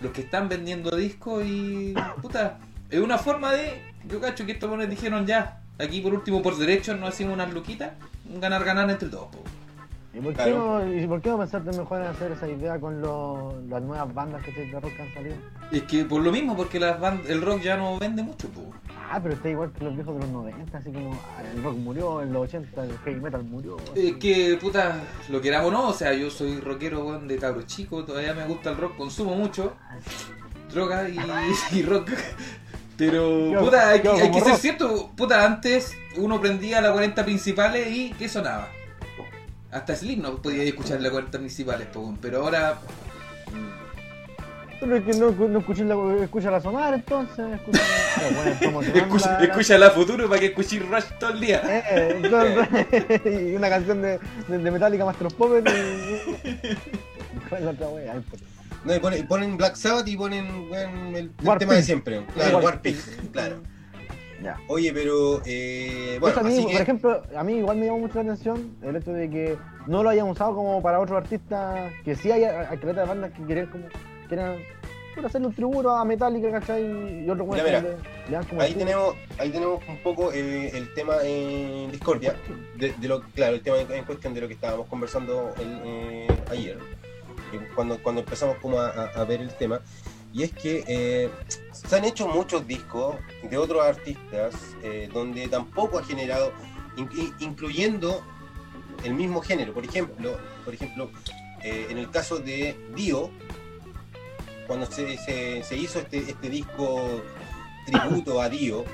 los 0.00 0.12
que 0.12 0.22
están 0.22 0.48
vendiendo 0.48 0.94
discos 0.96 1.44
y 1.44 1.94
puta, 2.22 2.58
es 2.90 3.00
una 3.00 3.18
forma 3.18 3.52
de, 3.52 3.82
yo 4.08 4.20
cacho 4.20 4.46
que 4.46 4.52
estos 4.52 4.68
buenos 4.68 4.88
dijeron 4.88 5.26
ya, 5.26 5.62
aquí 5.78 6.00
por 6.00 6.14
último 6.14 6.42
por 6.42 6.56
derecho 6.56 6.96
nos 6.96 7.10
hacemos 7.10 7.34
unas 7.34 7.52
luquitas, 7.52 7.92
un 8.32 8.40
ganar 8.40 8.64
ganar 8.64 8.90
entre 8.90 9.08
todos. 9.08 9.28
po. 9.28 9.57
¿Y 10.18 10.20
por, 10.20 10.32
qué 10.34 10.42
Claro. 10.42 10.84
no, 10.84 10.94
¿Y 10.94 11.06
por 11.06 11.20
qué 11.22 11.28
no 11.30 11.38
pensaste 11.38 11.78
mejor 11.78 12.00
en 12.00 12.06
hacer 12.08 12.32
esa 12.32 12.48
idea 12.48 12.80
con 12.80 13.00
los- 13.00 13.54
las 13.68 13.80
nuevas 13.82 14.12
bandas 14.12 14.42
que 14.42 14.52
de 14.52 14.72
rock 14.80 14.92
que 14.96 15.02
han 15.02 15.14
salido? 15.14 15.36
Es 15.70 15.82
que 15.84 16.04
por 16.04 16.22
lo 16.22 16.32
mismo, 16.32 16.56
porque 16.56 16.80
las 16.80 16.96
el 17.28 17.40
rock 17.42 17.60
ya 17.62 17.76
no 17.76 17.98
vende 17.98 18.22
mucho. 18.22 18.48
po. 18.48 18.62
Ah, 19.10 19.20
pero 19.22 19.34
está 19.34 19.48
igual 19.48 19.70
que 19.72 19.84
los 19.84 19.94
viejos 19.94 20.14
de 20.16 20.20
los 20.20 20.30
90, 20.30 20.78
así 20.78 20.90
como 20.92 21.12
ah, 21.14 21.42
el 21.54 21.62
rock 21.62 21.76
murió, 21.76 22.20
en 22.22 22.32
los 22.32 22.42
80 22.42 22.84
el 22.84 22.98
heavy 22.98 23.20
metal 23.20 23.42
murió. 23.44 23.76
Es 23.94 24.16
que, 24.16 24.58
puta, 24.60 25.00
lo 25.30 25.40
queramos 25.40 25.68
o 25.68 25.72
no, 25.72 25.88
o 25.88 25.92
sea, 25.94 26.12
yo 26.12 26.30
soy 26.30 26.60
rockero 26.60 27.04
weón, 27.06 27.26
de 27.28 27.36
cabro 27.38 27.62
chico, 27.62 28.04
todavía 28.04 28.34
me 28.34 28.44
gusta 28.46 28.70
el 28.70 28.76
rock, 28.76 28.96
consumo 28.96 29.34
mucho, 29.34 29.74
droga 30.72 31.08
y, 31.08 31.16
y 31.78 31.82
rock. 31.82 32.10
Pero, 32.96 33.50
Yo- 33.52 33.60
puta, 33.60 33.90
hay, 33.90 34.00
que- 34.00 34.08
yo 34.08 34.12
hay 34.14 34.20
que 34.22 34.30
como 34.30 34.44
ser 34.44 34.52
rock. 34.52 34.60
cierto, 34.60 35.10
puta, 35.16 35.44
antes 35.46 35.92
uno 36.16 36.40
prendía 36.40 36.80
las 36.80 36.90
40 36.92 37.24
principales 37.24 37.86
y 37.90 38.10
¿qué 38.14 38.28
sonaba? 38.28 38.68
Hasta 39.70 39.94
Slim 39.96 40.22
no 40.22 40.36
podía 40.36 40.62
escuchar 40.64 41.00
las 41.00 41.10
40 41.12 41.38
principales, 41.38 41.88
pero 42.20 42.42
ahora... 42.42 42.78
Pero 44.80 44.94
es 44.96 45.04
que 45.04 45.12
no, 45.14 45.30
no 45.32 45.58
escuché 45.58 45.84
la, 45.84 45.96
escucha 46.22 46.50
la 46.52 46.60
sonar 46.60 46.94
entonces, 46.94 47.44
escucha, 47.54 47.82
bueno, 48.72 48.80
Escucha, 48.96 49.32
la- 49.32 49.38
la- 49.40 49.44
escucha 49.44 49.78
la 49.78 49.90
futuro 49.90 50.28
para 50.28 50.40
que 50.40 50.46
escuche 50.46 50.78
Rush 50.78 51.04
todo 51.18 51.30
el 51.30 51.40
día. 51.40 51.62
Eh, 51.66 52.20
entonces, 52.22 53.24
y 53.50 53.56
una 53.56 53.68
canción 53.68 54.00
de, 54.02 54.20
de, 54.46 54.58
de 54.58 54.70
Metallica 54.70 55.04
Master 55.04 55.26
of 55.26 55.34
Puppets 55.34 55.72
y... 55.72 56.36
¿Cuál 57.48 57.60
es 57.60 57.64
la 57.64 57.70
otra 57.72 57.88
wea? 57.88 58.22
No, 58.84 58.94
y 58.94 58.98
ponen, 59.00 59.26
ponen 59.26 59.56
Black 59.56 59.74
Sabbath 59.74 60.06
y 60.06 60.16
ponen 60.16 60.70
weón, 60.70 61.16
el, 61.16 61.30
el 61.44 61.58
tema 61.58 61.74
de 61.74 61.82
siempre. 61.82 62.24
Claro, 62.34 62.56
War 62.58 62.64
War 62.64 62.80
Pigs, 62.80 63.18
claro. 63.32 63.56
Ya. 64.42 64.56
Oye, 64.68 64.92
pero 64.92 65.42
eh, 65.46 66.16
bueno, 66.20 66.36
Eso 66.36 66.40
a 66.46 66.48
mí, 66.48 66.58
así 66.58 66.72
por 66.72 66.80
ejemplo, 66.82 67.24
a 67.36 67.42
mí 67.44 67.54
igual 67.56 67.76
me 67.76 67.86
llamó 67.86 67.98
mucho 67.98 68.14
la 68.16 68.20
atención 68.32 68.76
el 68.82 68.96
hecho 68.96 69.12
de 69.12 69.28
que 69.28 69.58
no 69.86 70.02
lo 70.02 70.10
hayan 70.10 70.28
usado 70.28 70.54
como 70.54 70.80
para 70.80 71.00
otros 71.00 71.18
artistas, 71.18 71.92
que 72.04 72.14
sí 72.14 72.30
hay, 72.30 72.42
caleta 72.78 73.00
de 73.00 73.06
bandas 73.06 73.32
que 73.32 73.42
quieren 73.44 73.66
como, 73.66 73.84
quieren 74.28 74.62
hacerle 75.24 75.48
un 75.48 75.54
tributo 75.54 75.90
a 75.90 76.04
Metallica, 76.04 76.52
¿cachai? 76.52 76.84
Y 76.84 77.26
Mira, 77.26 77.34
weones 77.34 77.64
mira, 77.64 77.80
le, 77.80 77.88
le 77.90 78.30
dan 78.36 78.44
como 78.46 78.60
ahí 78.60 78.72
el- 78.72 78.78
tenemos, 78.78 79.14
ahí 79.38 79.50
tenemos 79.50 79.82
un 79.88 79.98
poco 79.98 80.32
eh, 80.32 80.70
el 80.72 80.94
tema 80.94 81.16
en 81.24 81.90
Discordia, 81.90 82.36
de, 82.76 82.92
de 82.92 83.08
lo, 83.08 83.22
claro, 83.34 83.56
el 83.56 83.62
tema 83.62 83.78
en, 83.80 84.04
cuestión 84.04 84.34
de 84.34 84.40
lo 84.42 84.46
que 84.46 84.54
estábamos 84.54 84.86
conversando 84.86 85.52
el, 85.58 85.80
eh, 85.84 86.38
ayer, 86.48 86.78
cuando, 87.74 88.00
cuando 88.00 88.20
empezamos 88.20 88.56
como 88.58 88.78
a, 88.78 88.88
a- 88.90 89.20
a 89.20 89.24
ver 89.24 89.40
el 89.40 89.52
tema, 89.54 89.80
y 90.32 90.42
es 90.42 90.52
que 90.52 90.84
eh, 90.86 91.30
se 91.72 91.96
han 91.96 92.04
hecho 92.04 92.28
muchos 92.28 92.66
discos 92.66 93.16
de 93.42 93.56
otros 93.56 93.84
artistas 93.84 94.54
eh, 94.82 95.08
donde 95.12 95.48
tampoco 95.48 95.98
ha 95.98 96.04
generado, 96.04 96.52
in- 96.96 97.08
in- 97.16 97.34
incluyendo 97.40 98.22
el 99.04 99.14
mismo 99.14 99.40
género, 99.40 99.72
por 99.72 99.84
ejemplo, 99.84 100.38
por 100.64 100.74
ejemplo, 100.74 101.10
eh, 101.62 101.86
en 101.90 101.98
el 101.98 102.10
caso 102.10 102.38
de 102.38 102.76
Dio, 102.94 103.30
cuando 104.66 104.86
se, 104.86 105.16
se- 105.16 105.62
se 105.62 105.76
hizo 105.76 105.98
este, 106.00 106.18
este 106.18 106.50
disco 106.50 107.22
tributo 107.86 108.40
a 108.40 108.48
Dio, 108.48 108.84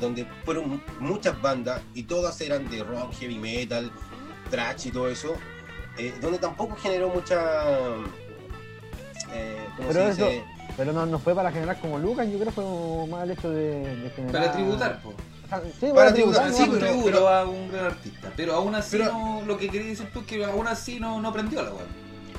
donde 0.00 0.26
fueron 0.44 0.82
muchas 0.98 1.40
bandas 1.40 1.80
y 1.94 2.02
todas 2.02 2.38
eran 2.42 2.68
de 2.68 2.82
rock, 2.84 3.14
heavy 3.18 3.38
metal, 3.38 3.90
thrash 4.50 4.88
y 4.88 4.90
todo 4.90 5.08
eso, 5.08 5.36
donde 6.20 6.38
tampoco 6.38 6.76
generó 6.76 7.08
mucha... 7.08 7.94
Eh, 9.32 9.66
¿Cómo 9.76 9.88
Pero 9.88 10.14
se 10.14 10.22
dice? 10.22 10.44
Pero 10.76 10.92
no, 10.92 11.06
no 11.06 11.18
fue 11.18 11.34
para 11.34 11.50
generar 11.52 11.78
como 11.80 11.98
Lucas, 11.98 12.26
yo 12.26 12.34
creo 12.38 12.46
que 12.46 12.52
fue 12.52 13.06
más 13.08 13.24
el 13.24 13.30
hecho 13.32 13.50
de, 13.50 13.96
de 13.96 14.10
generar... 14.10 14.42
Para 14.42 14.52
tributar, 14.52 15.02
po. 15.02 15.14
Sí, 15.80 15.86
Para 15.94 16.14
tributar, 16.14 16.48
¿no? 16.48 16.56
Sí, 16.56 16.62
pero- 16.62 16.72
un 16.72 16.78
Pero- 16.78 16.86
tributo 16.92 17.10
pero- 17.12 17.28
a 17.28 17.44
un 17.44 17.72
gran 17.72 17.84
artista. 17.86 18.32
Pero 18.36 18.54
aún 18.54 18.74
así, 18.76 18.98
Pero- 18.98 19.12
no, 19.12 19.42
lo 19.46 19.58
que 19.58 19.68
quería 19.68 19.88
decir 19.88 20.08
tú 20.12 20.20
es 20.20 20.26
que 20.26 20.44
aún 20.44 20.66
así 20.68 21.00
no, 21.00 21.20
no 21.20 21.32
prendió 21.32 21.62
la 21.62 21.72
weá. 21.72 21.84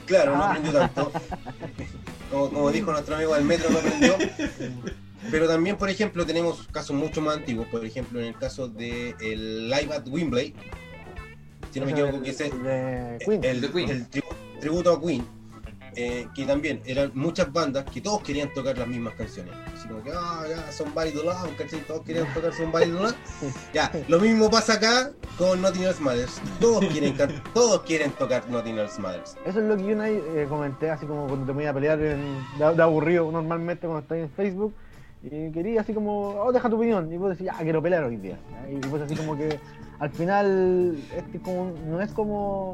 Claro, 0.05 0.36
no 0.38 0.43
Ah. 0.43 0.50
aprendió 0.51 0.71
tanto. 0.79 1.12
Como, 2.31 2.50
como 2.50 2.71
dijo 2.71 2.91
nuestro 2.91 3.15
amigo 3.15 3.36
del 3.36 3.43
metro, 3.43 3.69
no 3.69 3.79
aprendió. 3.79 4.15
Pero 5.29 5.48
también, 5.48 5.77
por 5.77 5.89
ejemplo, 5.89 6.25
tenemos 6.25 6.67
casos 6.71 6.95
mucho 6.95 7.21
más 7.21 7.38
antiguos. 7.38 7.67
Por 7.67 7.86
ejemplo, 7.86 8.19
en 8.19 8.27
el 8.27 8.38
caso 8.38 8.67
de 8.69 9.13
el 9.21 9.69
Live 9.69 9.93
at 9.93 10.07
Wembley, 10.07 10.55
si 11.71 11.79
no 11.79 11.86
me 11.86 11.91
equivoco, 11.91 12.21
que 12.21 12.31
es 12.31 12.41
el, 12.41 12.63
de 12.63 13.17
Queen. 13.25 13.43
el, 13.43 13.62
De 13.62 13.69
Queen. 13.71 13.89
el 13.89 14.10
tribu- 14.10 14.36
tributo 14.60 14.93
a 14.93 15.01
Queen, 15.01 15.25
eh, 15.95 16.27
que 16.33 16.45
también 16.45 16.81
eran 16.86 17.12
muchas 17.13 17.51
bandas 17.51 17.83
que 17.86 18.00
todos 18.01 18.21
querían 18.24 18.51
tocar 18.53 18.77
las 18.77 18.88
mismas 18.88 19.13
canciones. 19.15 19.53
Así 19.75 19.88
como 19.88 20.01
que, 20.03 20.12
ah, 20.13 20.43
ya, 20.50 20.71
Somebody 20.71 21.12
to 21.12 21.24
Love, 21.24 21.55
¿cachai? 21.57 21.79
Todos 21.81 22.01
querían 22.03 22.33
tocar 22.33 22.53
Somebody 22.53 22.86
to 22.91 23.01
Love. 23.03 23.15
Ya, 23.74 23.91
lo 24.07 24.19
mismo 24.19 24.50
pasa 24.50 24.74
acá 24.74 25.12
con 25.38 25.62
Nothing 25.62 25.83
Else 25.83 26.01
Matters. 26.01 26.41
Todos 26.60 26.86
quieren, 26.86 27.15
todos 27.53 27.81
quieren 27.81 28.12
tocar 28.12 28.48
Nothing 28.50 28.77
Else 28.77 29.01
Matters. 29.01 29.36
Eso 29.45 29.60
es 29.60 29.65
lo 29.65 29.75
que 29.77 29.83
yo 29.83 29.95
una 29.95 30.10
eh, 30.10 30.45
comenté, 30.48 30.89
así 30.89 31.05
como 31.05 31.27
cuando 31.27 31.45
te 31.45 31.51
voy 31.51 31.65
a 31.65 31.74
pelear 31.74 32.00
en- 32.01 32.38
de, 32.57 32.74
de 32.75 32.81
aburrido 32.83 33.31
normalmente 33.31 33.88
cuando 33.88 34.00
estás 34.01 34.17
en 34.17 34.29
Facebook. 34.29 34.74
Y 35.24 35.51
quería 35.51 35.81
así 35.81 35.93
como, 35.93 36.29
oh, 36.29 36.51
deja 36.51 36.67
tu 36.69 36.77
opinión. 36.77 37.12
Y 37.13 37.17
vos 37.17 37.29
decís, 37.29 37.45
ya, 37.45 37.53
quiero 37.62 37.81
pelear 37.81 38.03
hoy 38.05 38.17
día. 38.17 38.39
Y 38.71 38.77
pues 38.88 39.03
así 39.03 39.15
como 39.15 39.38
que 39.38 39.60
al 40.00 40.10
final, 40.10 40.98
este 41.15 41.39
como, 41.39 41.74
no 41.88 42.01
es 42.01 42.12
como. 42.12 42.74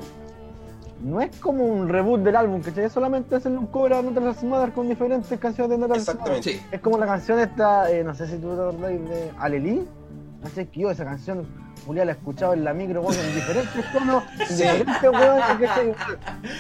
No 1.02 1.22
es 1.22 1.36
como 1.40 1.64
un 1.64 1.88
reboot 1.90 2.22
del 2.22 2.36
álbum, 2.36 2.62
que 2.62 2.84
es 2.86 2.92
solamente 2.92 3.36
hacerle 3.36 3.60
un 3.60 3.68
cover 3.68 3.94
a 3.94 4.02
Metal 4.02 4.36
Mother 4.44 4.72
con 4.74 4.90
diferentes 4.90 5.40
canciones 5.40 5.70
de 5.72 5.78
Metal 5.78 5.98
Exactamente. 5.98 6.54
Sí. 6.54 6.62
Es 6.72 6.82
como 6.82 6.98
la 6.98 7.06
canción 7.06 7.40
esta, 7.40 7.92
eh, 7.92 8.04
no 8.04 8.16
sé 8.16 8.26
si 8.28 8.38
tú 8.38 8.48
te 8.56 8.62
acordás 8.62 8.82
de 8.90 9.32
Alelí. 9.38 9.88
No 10.42 10.50
sé, 10.50 10.62
es 10.64 10.70
que 10.70 10.80
yo 10.82 10.90
esa 10.92 11.06
canción, 11.06 11.46
Julia 11.86 12.04
la 12.06 12.12
he 12.12 12.16
escuchado 12.16 12.54
en 12.54 12.64
la 12.64 12.74
micro, 12.74 13.02
weón, 13.02 13.16
en 13.20 13.36
diferentes 13.36 13.92
tonos, 13.92 14.24
en 14.40 14.58
diferentes 14.58 15.04
weón, 15.04 15.58
que 15.60 15.68
se- 15.68 15.96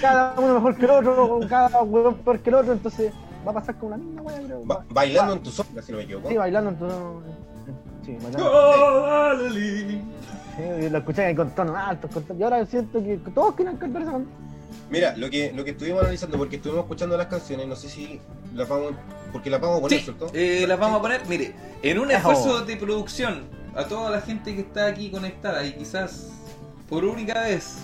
cada 0.01 0.33
uno 0.39 0.53
mejor 0.55 0.75
que 0.77 0.85
el 0.85 0.91
otro, 0.91 1.39
cada 1.49 1.81
weón 1.83 2.15
peor 2.15 2.39
que 2.39 2.49
el 2.49 2.55
otro, 2.55 2.73
entonces 2.73 3.11
va 3.45 3.51
a 3.51 3.53
pasar 3.55 3.75
con 3.75 3.89
la 3.91 3.97
misma 3.97 4.21
weón, 4.21 4.43
creo. 4.45 4.61
Ba- 4.65 4.85
bailando 4.89 5.33
en 5.33 5.39
tu 5.43 5.49
sombra, 5.51 5.81
si 5.81 5.91
no 5.91 5.97
me 5.97 6.03
equivoco. 6.03 6.29
Sí, 6.29 6.37
bailando 6.37 6.69
en 6.71 6.75
tono. 6.77 7.21
Sí, 8.05 8.17
bailando. 8.23 9.57
Y 9.57 10.01
lo 10.89 10.99
escuché 10.99 11.25
ahí 11.25 11.35
con 11.35 11.49
tonos 11.55 11.75
altos, 11.75 12.11
con 12.11 12.25
y 12.39 12.43
ahora 12.43 12.65
siento 12.65 13.01
que 13.03 13.17
todos 13.33 13.55
quieren 13.55 13.77
cantar 13.77 14.01
esa 14.03 14.11
canción. 14.11 14.47
Mira, 14.89 15.15
lo 15.17 15.29
que, 15.29 15.51
lo 15.53 15.63
que 15.65 15.71
estuvimos 15.71 16.01
analizando, 16.01 16.37
porque 16.37 16.55
estuvimos 16.57 16.83
escuchando 16.85 17.17
las 17.17 17.27
canciones, 17.27 17.67
no 17.67 17.75
sé 17.75 17.89
si 17.89 18.21
las 18.55 18.67
vamos, 18.69 18.93
porque 19.33 19.49
las 19.49 19.59
vamos 19.59 19.79
a 19.79 19.81
poner, 19.81 19.99
Sí, 19.99 20.05
¿cierto? 20.05 20.27
eh, 20.33 20.65
las 20.67 20.79
vamos 20.79 20.99
a 20.99 21.01
poner, 21.01 21.21
mire, 21.27 21.53
en 21.81 21.99
un 21.99 22.09
esfuerzo 22.11 22.63
de 22.65 22.77
producción 22.77 23.43
a 23.75 23.83
toda 23.83 24.09
la 24.09 24.21
gente 24.21 24.55
que 24.55 24.61
está 24.61 24.87
aquí 24.87 25.11
conectada 25.11 25.63
y 25.65 25.73
quizás 25.73 26.29
por 26.89 27.03
única 27.03 27.41
vez, 27.41 27.75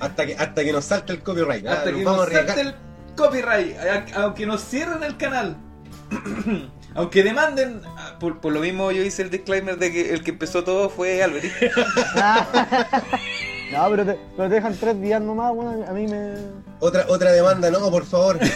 Hasta 0.00 0.26
que, 0.26 0.34
hasta 0.34 0.64
que 0.64 0.72
nos 0.72 0.84
salte 0.86 1.12
el 1.12 1.22
copyright. 1.22 1.66
ah, 1.66 1.72
hasta 1.74 1.92
que 1.92 2.04
vamos 2.04 2.12
nos 2.12 2.20
a 2.20 2.22
arriesgar. 2.40 2.56
salte 2.56 2.62
el 2.70 3.14
copyright, 3.16 3.76
aunque 4.16 4.46
nos 4.46 4.64
cierren 4.64 5.02
el 5.02 5.16
canal, 5.18 5.56
aunque 6.94 7.22
demanden, 7.22 7.82
ah, 7.84 8.16
por, 8.18 8.40
por 8.40 8.52
lo 8.52 8.60
mismo 8.60 8.90
yo 8.92 9.02
hice 9.02 9.22
el 9.22 9.30
disclaimer 9.30 9.78
de 9.78 9.92
que 9.92 10.12
el 10.12 10.22
que 10.22 10.30
empezó 10.30 10.64
todo 10.64 10.88
fue 10.88 11.22
Albert. 11.22 11.44
No, 13.72 13.88
pero 13.88 14.04
te, 14.04 14.18
pero 14.36 14.48
te 14.48 14.54
dejan 14.56 14.74
tres 14.74 15.00
días 15.00 15.22
nomás, 15.22 15.54
bueno, 15.54 15.84
a 15.86 15.92
mí 15.92 16.06
me. 16.08 16.34
Otra, 16.80 17.04
otra 17.08 17.30
demanda, 17.30 17.70
no, 17.70 17.90
por 17.90 18.04
favor. 18.04 18.38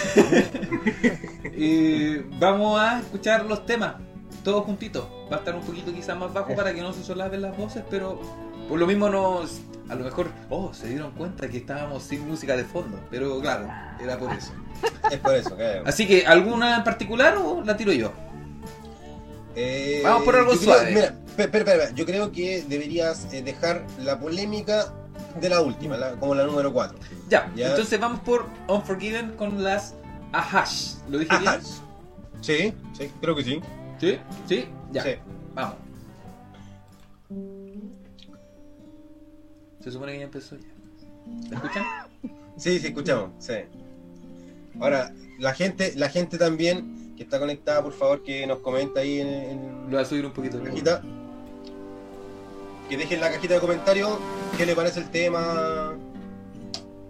Eh, 1.56 2.24
vamos 2.40 2.80
a 2.80 2.98
escuchar 2.98 3.44
los 3.44 3.64
temas, 3.64 3.94
todos 4.42 4.64
juntitos. 4.64 5.06
Va 5.30 5.36
a 5.36 5.38
estar 5.38 5.54
un 5.54 5.60
poquito 5.60 5.92
quizás 5.92 6.18
más 6.18 6.32
bajo 6.32 6.52
para 6.56 6.74
que 6.74 6.82
no 6.82 6.92
se 6.92 7.04
solapen 7.04 7.42
las 7.42 7.56
voces, 7.56 7.84
pero 7.88 8.20
por 8.68 8.78
lo 8.78 8.86
mismo 8.86 9.08
nos... 9.08 9.60
A 9.88 9.94
lo 9.94 10.04
mejor, 10.04 10.28
oh, 10.48 10.72
se 10.72 10.88
dieron 10.88 11.12
cuenta 11.12 11.46
que 11.48 11.58
estábamos 11.58 12.02
sin 12.04 12.26
música 12.26 12.56
de 12.56 12.64
fondo, 12.64 12.98
pero 13.10 13.38
claro, 13.40 13.68
era 14.02 14.18
por 14.18 14.32
eso. 14.32 14.52
es 15.10 15.18
por 15.18 15.34
eso, 15.34 15.54
claro. 15.56 15.82
Así 15.86 16.06
que, 16.06 16.26
¿alguna 16.26 16.76
en 16.78 16.84
particular 16.84 17.36
o 17.36 17.62
la 17.62 17.76
tiro 17.76 17.92
yo? 17.92 18.10
Eh, 19.56 20.00
Vamos 20.02 20.24
por 20.24 20.36
algo 20.36 20.50
creo- 20.52 20.62
suave. 20.62 20.90
Mira, 20.90 21.14
espera, 21.36 21.58
espera, 21.58 21.90
yo 21.94 22.06
creo 22.06 22.32
que 22.32 22.64
deberías 22.66 23.32
eh, 23.32 23.42
dejar 23.42 23.84
la 24.02 24.18
polémica 24.18 24.92
de 25.40 25.48
la 25.48 25.60
última, 25.60 25.96
la- 25.96 26.12
como 26.12 26.34
la 26.34 26.44
número 26.44 26.72
4. 26.72 26.98
Ya, 27.28 27.52
Ya. 27.54 27.68
entonces 27.70 28.00
vamos 28.00 28.20
por 28.20 28.46
Unforgiven 28.68 29.32
con 29.36 29.62
las 29.62 29.94
Ahash. 30.32 30.94
¿Lo 31.08 31.18
dije 31.18 31.38
bien? 31.38 31.60
Sí, 32.40 32.72
sí, 32.96 33.10
creo 33.20 33.36
que 33.36 33.44
sí. 33.44 33.60
¿Sí? 34.00 34.18
¿Sí? 34.48 34.68
Ya. 34.92 35.02
Sí. 35.02 35.10
Vamos. 35.54 35.74
Se 39.84 39.92
supone 39.92 40.12
que 40.12 40.18
ya 40.20 40.24
empezó 40.24 40.56
ya. 40.56 40.66
¿Me 41.50 41.56
escuchan? 41.56 41.84
Sí, 42.56 42.78
sí, 42.78 42.86
escuchamos, 42.86 43.30
sí. 43.40 43.54
Ahora, 44.80 45.12
la 45.40 45.52
gente, 45.54 45.92
la 45.96 46.08
gente 46.08 46.38
también 46.38 47.12
que 47.16 47.24
está 47.24 47.40
conectada, 47.40 47.82
por 47.82 47.92
favor, 47.92 48.22
que 48.22 48.46
nos 48.46 48.60
comenta 48.60 49.00
ahí 49.00 49.18
en, 49.20 49.26
en 49.26 49.82
Lo 49.86 49.90
voy 49.90 49.98
a 49.98 50.04
subir 50.04 50.24
un 50.24 50.32
poquito. 50.32 50.58
la 50.58 50.64
cajita. 50.64 51.02
Que 52.88 52.96
dejen 52.96 53.14
en 53.14 53.20
la 53.22 53.32
cajita 53.32 53.54
de 53.54 53.60
comentarios 53.60 54.18
qué 54.56 54.66
le 54.66 54.76
parece 54.76 55.00
el 55.00 55.10
tema 55.10 55.94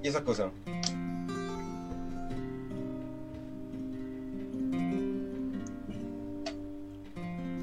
y 0.02 0.08
esas 0.08 0.22
cosas. 0.22 0.50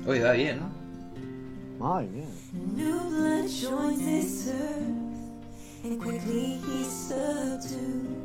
Oye, 0.06 0.22
va 0.24 0.32
bien, 0.34 0.60
¿no? 0.60 1.96
Muy 1.96 2.06
bien. 2.08 2.41
New 2.54 3.00
blood 3.00 3.50
joins 3.50 4.06
this 4.06 4.50
earth, 4.50 5.86
and 5.86 6.02
quickly 6.02 6.60
he's 6.66 6.92
subdued. 6.92 8.22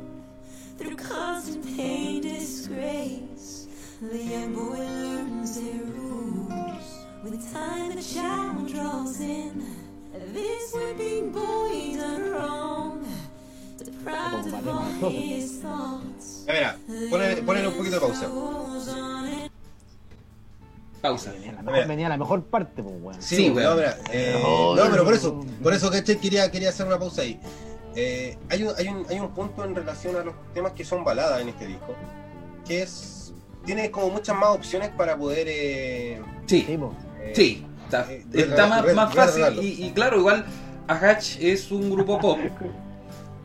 Through 0.77 0.97
constant 0.97 1.65
pain, 1.77 2.21
disgrace, 2.21 3.67
the 4.01 4.17
young 4.17 4.53
boy 4.53 4.79
learns 4.79 5.55
their 5.55 5.81
rules. 5.81 7.05
With 7.23 7.53
time, 7.53 7.95
the 7.95 8.03
child 8.03 8.67
draws 8.67 9.21
in. 9.21 9.65
This 10.33 10.73
would 10.73 10.97
be 10.97 11.21
boy 11.21 11.95
done 11.95 12.31
wrong, 12.31 13.07
deprived 13.77 14.47
of 14.47 14.67
all 14.67 15.09
his 15.09 15.61
thoughts. 15.61 16.43
Ya 16.47 16.75
verá, 16.85 17.09
ponele, 17.09 17.41
ponele 17.43 17.67
un 17.67 17.73
poquito 17.73 17.91
de 17.91 17.99
pausa. 18.01 18.27
Pausa. 21.01 21.31
Venía 21.31 21.51
la 21.53 21.61
mejor, 21.61 21.73
ver. 21.79 21.87
venía 21.87 22.09
la 22.09 22.17
mejor 22.17 22.43
parte, 22.45 22.81
pues, 22.83 22.95
weón. 23.01 23.21
Sí, 23.21 23.35
Sí, 23.35 23.49
no, 23.49 23.55
weón. 23.55 23.77
mira, 23.77 23.97
eh, 24.11 24.41
Oh, 24.45 24.75
no, 24.75 24.89
pero 24.89 25.03
por 25.03 25.13
eso, 25.13 25.45
por 25.63 25.73
eso 25.73 25.91
que 25.91 26.03
quería, 26.03 26.49
quería 26.51 26.69
hacer 26.69 26.87
una 26.87 26.97
pausa 26.99 27.21
ahí. 27.21 27.39
Eh, 27.95 28.37
hay, 28.49 28.63
un, 28.63 28.73
hay, 28.77 28.87
un, 28.89 29.05
hay 29.09 29.19
un 29.19 29.29
punto 29.33 29.63
en 29.65 29.73
relación 29.75 30.15
a 30.15 30.23
los 30.23 30.33
temas 30.53 30.73
que 30.73 30.83
son 30.85 31.03
baladas 31.03 31.41
en 31.41 31.49
este 31.49 31.65
disco, 31.67 31.95
que 32.65 32.83
es, 32.83 33.33
tiene 33.65 33.89
como 33.91 34.09
muchas 34.09 34.35
más 34.35 34.49
opciones 34.49 34.89
para 34.89 35.17
poder... 35.17 35.47
eh, 35.49 36.21
Sí, 36.45 36.63
Sí, 36.67 36.77
eh, 37.19 37.33
sí. 37.35 37.65
Está, 37.85 38.11
eh, 38.11 38.25
está 38.33 38.63
re- 38.63 38.69
más, 38.69 38.85
re- 38.85 38.93
más 38.93 39.13
fácil. 39.15 39.43
Y, 39.63 39.85
y 39.85 39.91
claro, 39.91 40.17
igual 40.19 40.45
Ahach 40.87 41.37
es 41.39 41.71
un 41.71 41.89
grupo 41.89 42.19
pop. 42.19 42.37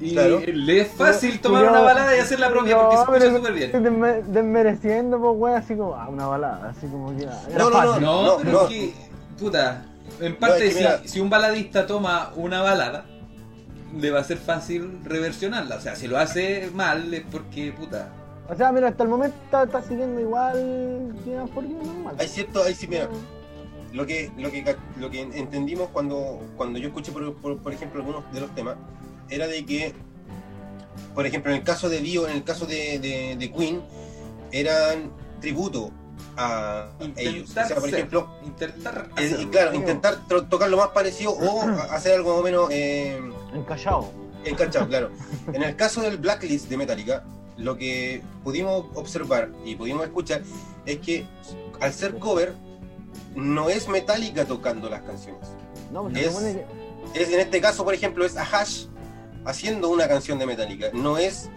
Y 0.02 0.12
Claro. 0.14 0.40
le 0.44 0.80
es 0.80 0.88
fácil 0.88 1.40
tomar 1.40 1.60
Cuidado. 1.62 1.80
una 1.84 1.92
balada 1.94 2.16
y 2.16 2.18
hacerla 2.18 2.50
propia 2.50 2.76
porque 2.76 2.96
se 2.96 2.96
No, 2.96 3.02
escucha 3.02 3.18
pero 3.20 3.36
súper 3.36 3.52
bien. 3.52 3.72
desme- 3.72 4.22
Desmereciendo, 4.24 5.20
pues, 5.20 5.32
weón, 5.36 5.56
así 5.56 5.76
como, 5.76 5.94
ah, 5.94 6.08
una 6.08 6.26
balada, 6.26 6.70
así 6.70 6.86
como 6.88 7.16
que. 7.16 7.26
ah, 7.26 7.40
era 7.48 7.58
No, 7.58 7.70
no, 7.70 7.76
fácil. 7.76 8.02
No, 8.02 8.22
No, 8.24 8.36
pero 8.38 8.52
no. 8.52 8.60
es 8.62 8.68
que, 8.68 8.94
puta, 9.38 9.84
en 10.20 10.36
parte, 10.36 10.66
es 10.66 10.74
que 10.76 10.98
si, 11.02 11.08
si 11.08 11.20
un 11.20 11.30
baladista 11.30 11.86
toma 11.86 12.32
una 12.34 12.62
balada, 12.62 13.04
le 13.96 14.10
va 14.10 14.18
a 14.20 14.24
ser 14.24 14.38
fácil 14.38 14.98
reversionarla. 15.04 15.76
O 15.76 15.80
sea, 15.80 15.94
si 15.94 16.08
lo 16.08 16.18
hace 16.18 16.68
mal 16.74 17.14
es 17.14 17.22
porque, 17.30 17.70
puta. 17.72 18.08
O 18.50 18.56
sea, 18.56 18.72
mira, 18.72 18.88
hasta 18.88 19.04
el 19.04 19.08
momento 19.08 19.36
está, 19.44 19.62
está 19.62 19.82
siguiendo 19.82 20.20
igual 20.20 21.14
que 21.24 21.30
Unforgiven 21.30 21.86
normal. 21.86 22.16
Hay 22.18 22.26
cierto, 22.26 22.64
ahí 22.64 22.74
sí, 22.74 22.88
mira, 22.88 23.08
lo 23.92 24.04
que, 24.04 24.32
lo 24.36 24.50
que, 24.50 24.76
lo 24.98 25.10
que 25.10 25.20
entendimos 25.20 25.90
cuando, 25.92 26.40
cuando 26.56 26.80
yo 26.80 26.88
escuché, 26.88 27.12
por, 27.12 27.34
por, 27.34 27.58
por 27.58 27.72
ejemplo, 27.72 28.00
algunos 28.00 28.24
de 28.32 28.40
los 28.40 28.52
temas, 28.54 28.74
era 29.34 29.46
de 29.46 29.64
que, 29.64 29.94
por 31.14 31.26
ejemplo, 31.26 31.50
en 31.52 31.58
el 31.58 31.64
caso 31.64 31.88
de 31.88 32.00
Dio, 32.00 32.28
en 32.28 32.36
el 32.36 32.44
caso 32.44 32.66
de, 32.66 32.98
de, 32.98 33.36
de 33.38 33.52
Queen, 33.52 33.82
eran 34.50 35.10
tributo 35.40 35.90
a 36.36 36.88
ellos. 37.16 37.50
O 37.50 37.52
sea, 37.52 37.68
por 37.74 37.84
ser, 37.84 37.94
ejemplo, 37.94 38.28
intentar 38.44 39.08
eh, 39.18 39.48
claro, 39.50 39.74
intentar 39.74 40.26
tocar 40.48 40.70
lo 40.70 40.76
más 40.76 40.88
parecido 40.88 41.32
o 41.32 41.62
a- 41.62 41.94
hacer 41.94 42.14
algo 42.14 42.30
más 42.32 42.40
o 42.40 42.42
menos 42.44 42.68
eh, 42.70 43.20
Encallado. 43.54 44.10
encachado, 44.44 44.88
claro. 44.88 45.10
En 45.52 45.62
el 45.62 45.76
caso 45.76 46.02
del 46.02 46.16
Blacklist 46.18 46.68
de 46.68 46.76
Metallica, 46.76 47.24
lo 47.56 47.76
que 47.76 48.22
pudimos 48.44 48.86
observar 48.94 49.50
y 49.64 49.76
pudimos 49.76 50.04
escuchar 50.04 50.42
es 50.86 50.98
que 50.98 51.26
al 51.80 51.92
ser 51.92 52.18
cover, 52.18 52.54
no 53.34 53.68
es 53.68 53.88
Metallica 53.88 54.44
tocando 54.44 54.88
las 54.88 55.02
canciones. 55.02 55.48
No, 55.90 56.04
pues 56.04 56.16
Es-. 56.26 56.56
Es, 57.14 57.28
en 57.30 57.40
este 57.40 57.60
caso, 57.60 57.84
por 57.84 57.92
ejemplo, 57.94 58.24
es 58.24 58.36
Ahash 58.36 58.86
haciendo 59.44 59.88
una 59.88 60.08
canción 60.08 60.38
de 60.38 60.46
Metallica. 60.46 60.88
No 60.92 61.18
es 61.18 61.48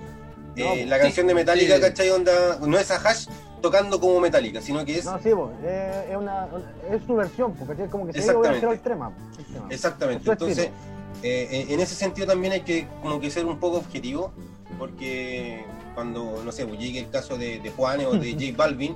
eh, 0.55 0.83
No, 0.83 0.89
la 0.89 0.95
sí, 0.97 1.01
canción 1.03 1.27
de 1.27 1.33
Metallica, 1.35 1.75
sí. 1.75 1.81
¿cachai? 1.81 2.09
Onda, 2.11 2.59
no 2.65 2.77
es 2.77 2.89
Ahash 2.91 3.27
tocando 3.61 3.99
como 3.99 4.19
Metallica, 4.19 4.61
sino 4.61 4.85
que 4.85 4.99
es 4.99 5.05
No, 5.05 5.17
sí, 5.21 5.29
pues, 5.35 5.49
eh, 5.63 6.07
es, 6.11 6.17
una, 6.17 6.47
es 6.91 7.03
su 7.05 7.15
versión, 7.15 7.53
porque 7.55 7.83
es 7.83 7.89
como 7.89 8.05
que 8.07 8.21
se 8.21 8.31
iba 8.31 8.47
a 8.49 8.53
el 8.53 8.59
tema. 8.59 9.11
el 9.37 9.45
tema. 9.45 9.67
Exactamente. 9.69 10.29
Entonces, 10.31 10.57
estilo. 10.65 10.75
eh, 11.23 11.65
en- 11.69 11.79
ese 11.79 11.95
sentido 11.95 12.27
también 12.27 12.53
hay 12.53 12.61
que 12.61 12.87
como 13.01 13.19
que 13.19 13.29
ser 13.31 13.45
un 13.45 13.59
poco 13.59 13.77
objetivo, 13.77 14.31
porque 14.77 15.65
cuando, 15.95 16.41
no 16.43 16.51
sé, 16.51 16.65
pues, 16.67 16.79
llegue 16.79 16.99
el 16.99 17.09
caso 17.09 17.37
de, 17.37 17.59
de 17.59 17.71
Juanes 17.71 18.07
o 18.07 18.11
de 18.13 18.31
J 18.39 18.55
Balvin, 18.55 18.95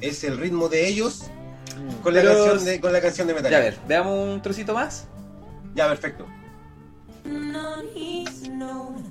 es 0.00 0.22
el 0.24 0.38
ritmo 0.38 0.68
de 0.68 0.86
ellos 0.86 1.24
con 2.02 2.14
la, 2.14 2.20
Pero- 2.22 2.34
canción 2.46 2.64
de, 2.64 2.80
con 2.80 2.92
la 2.92 3.00
canción 3.00 3.26
de 3.26 3.32
Ya, 3.34 3.38
a 3.38 3.42
Metallica. 3.42 3.60
ver, 3.70 3.78
veamos 3.88 4.28
un 4.34 4.42
trocito 4.42 4.74
más. 4.74 5.06
Ya, 5.74 5.88
perfecto. 5.88 6.24
None 7.28 7.88
he's 7.92 8.48
known 8.48 9.04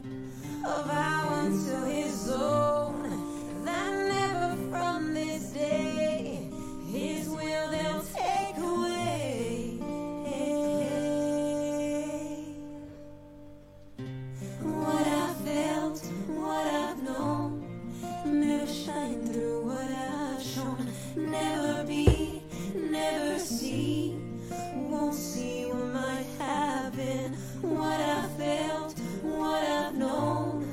of 0.66 0.90
our 0.90 1.34
unto 1.34 1.86
his 1.86 2.32
own. 2.32 3.04
That 3.64 3.92
never 3.94 4.56
from 4.72 5.14
this 5.14 5.52
day 5.52 6.50
his 6.92 7.30
will 7.30 7.70
they'll 7.70 8.02
take 8.02 8.58
away. 8.58 9.78
What 14.64 15.08
I 15.08 15.34
felt, 15.46 16.04
what 16.28 16.66
I've 16.66 17.04
known, 17.04 17.64
never 18.26 18.66
shine 18.66 19.28
through 19.28 19.66
what 19.66 19.92
I've 19.92 20.42
shown. 20.42 20.88
Never 21.16 21.84
be, 21.84 22.42
never 22.74 23.38
see, 23.38 24.16
won't 24.90 25.14
see 25.14 25.57
felt, 28.38 28.94
what 29.24 29.64
I've 29.64 29.96
known, 29.98 30.66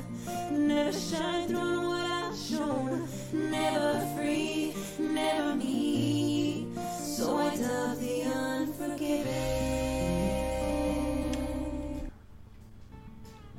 never 0.51 0.91
shine 0.93 1.47
through 1.47 1.89
what 1.89 2.05
I've 2.05 2.35
shown. 2.37 3.07
Never 3.33 3.99
free, 4.15 4.73
never 4.99 5.55
me. 5.55 6.67
So 7.01 7.37
I 7.37 7.55
dub 7.57 7.99
the 7.99 8.25
unforgiven. 8.25 9.25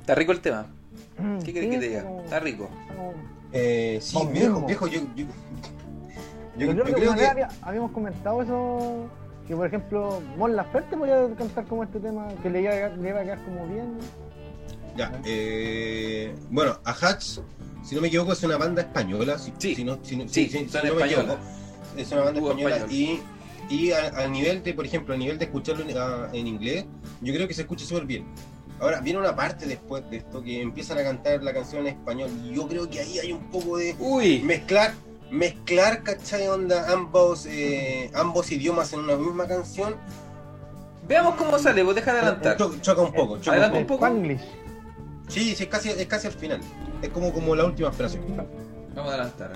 Está 0.01 0.15
rico 0.15 0.31
el 0.31 0.39
tema. 0.41 0.65
¿Qué 1.39 1.45
Sí, 1.47 1.53
querés 1.53 1.69
que 1.71 1.79
te 1.79 1.87
diga? 1.89 2.05
Está 2.23 2.39
rico. 2.39 2.69
Eh, 3.51 3.99
sí, 4.01 4.17
viejo, 4.31 4.61
viejo, 4.65 4.87
yo, 4.87 5.01
yo, 5.01 5.07
yo- 5.15 5.25
Yo, 6.57 6.65
yo 6.65 6.71
creo 6.73 6.85
que, 6.85 6.93
creo 6.93 7.11
una 7.11 7.15
que... 7.15 7.21
vez 7.21 7.29
había- 7.31 7.49
habíamos 7.61 7.91
comentado 7.91 8.41
eso, 8.41 9.07
que 9.47 9.55
por 9.55 9.67
ejemplo, 9.67 10.21
Mon 10.37 10.55
Laferte 10.55 10.97
podía 10.97 11.27
cantar 11.37 11.65
como 11.65 11.83
este 11.83 11.99
tema, 11.99 12.27
que 12.43 12.49
le 12.49 12.61
iba, 12.61 12.71
a- 12.71 12.89
le 12.89 13.09
iba 13.09 13.19
a 13.19 13.23
quedar 13.23 13.43
como 13.45 13.65
bien. 13.67 13.97
Ya, 14.97 15.11
eh, 15.25 16.35
bueno, 16.49 16.79
Ajax, 16.83 17.41
si 17.83 17.95
no 17.95 18.01
me 18.01 18.07
equivoco, 18.07 18.33
es 18.33 18.43
una 18.43 18.57
banda 18.57 18.81
española. 18.81 19.37
Si, 19.37 19.53
Sí. 19.57 19.75
si 19.75 19.83
no, 19.83 19.99
si 20.01 20.17
no- 20.17 20.27
Sí, 20.27 20.49
si- 20.49 20.59
si 20.65 20.69
son 20.69 20.87
no 20.87 20.95
me 20.95 21.05
equivoco. 21.05 21.37
Es 21.95 22.11
una 22.11 22.21
banda 22.23 22.39
española. 22.41 22.75
español. 22.77 22.91
Y, 22.91 23.19
y 23.69 23.91
a, 23.91 24.07
a 24.23 24.27
nivel 24.27 24.63
de, 24.63 24.73
por 24.73 24.85
ejemplo, 24.85 25.13
a 25.13 25.17
nivel 25.17 25.37
de 25.37 25.45
escucharlo 25.45 25.87
en, 25.87 25.97
a- 25.97 26.29
en 26.33 26.47
inglés, 26.47 26.85
yo 27.21 27.33
creo 27.33 27.47
que 27.47 27.53
se 27.53 27.61
escucha 27.61 27.85
súper 27.85 28.05
bien. 28.05 28.25
Ahora, 28.79 28.99
viene 29.01 29.19
una 29.19 29.35
parte 29.35 29.65
después 29.65 30.07
de 30.09 30.17
esto 30.17 30.41
que 30.43 30.61
empiezan 30.61 30.97
a 30.99 31.03
cantar 31.03 31.41
la 31.43 31.53
canción 31.53 31.81
en 31.87 31.93
español. 31.95 32.29
Y 32.45 32.55
yo 32.55 32.67
creo 32.67 32.87
que 32.89 32.99
ahí 32.99 33.17
hay 33.19 33.31
un 33.31 33.49
poco 33.49 33.77
de 33.77 33.95
Uy, 33.99 34.41
mezclar, 34.41 34.93
mezclar, 35.31 36.03
¿cachai? 36.03 36.47
Onda, 36.47 36.91
ambos, 36.91 37.45
eh, 37.45 38.11
ambos 38.13 38.51
idiomas 38.51 38.93
en 38.93 38.99
una 39.01 39.15
misma 39.15 39.47
canción. 39.47 39.95
veamos 41.07 41.35
cómo 41.35 41.57
sale, 41.57 41.83
vos 41.83 41.95
deja 41.95 42.11
de 42.13 42.19
adelantar. 42.19 42.57
Cho- 42.57 42.77
choca 42.81 43.01
un 43.01 43.13
poco, 43.13 43.37
choca 43.37 43.51
Adelanta 43.51 43.77
un 43.77 43.81
un 43.83 43.87
poco. 43.87 44.05
Spanglish. 44.05 44.41
Sí, 45.29 45.55
sí, 45.55 45.63
es 45.63 45.69
casi, 45.69 45.89
es 45.89 46.05
casi 46.07 46.27
al 46.27 46.33
final. 46.33 46.59
Es 47.01 47.09
como, 47.09 47.31
como 47.33 47.55
la 47.55 47.65
última 47.65 47.91
frase. 47.91 48.19
Vamos 48.95 49.11
a 49.11 49.15
adelantar. 49.15 49.51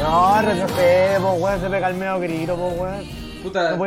No, 0.00 0.42
retrocede, 0.42 1.20
po, 1.20 1.32
weón, 1.34 1.60
se 1.60 1.68
pega 1.68 1.88
el 1.88 1.94
medio 1.96 2.18
grito, 2.20 2.56
po, 2.56 2.68
weón. 2.68 3.04
Puta, 3.42 3.76
No 3.76 3.84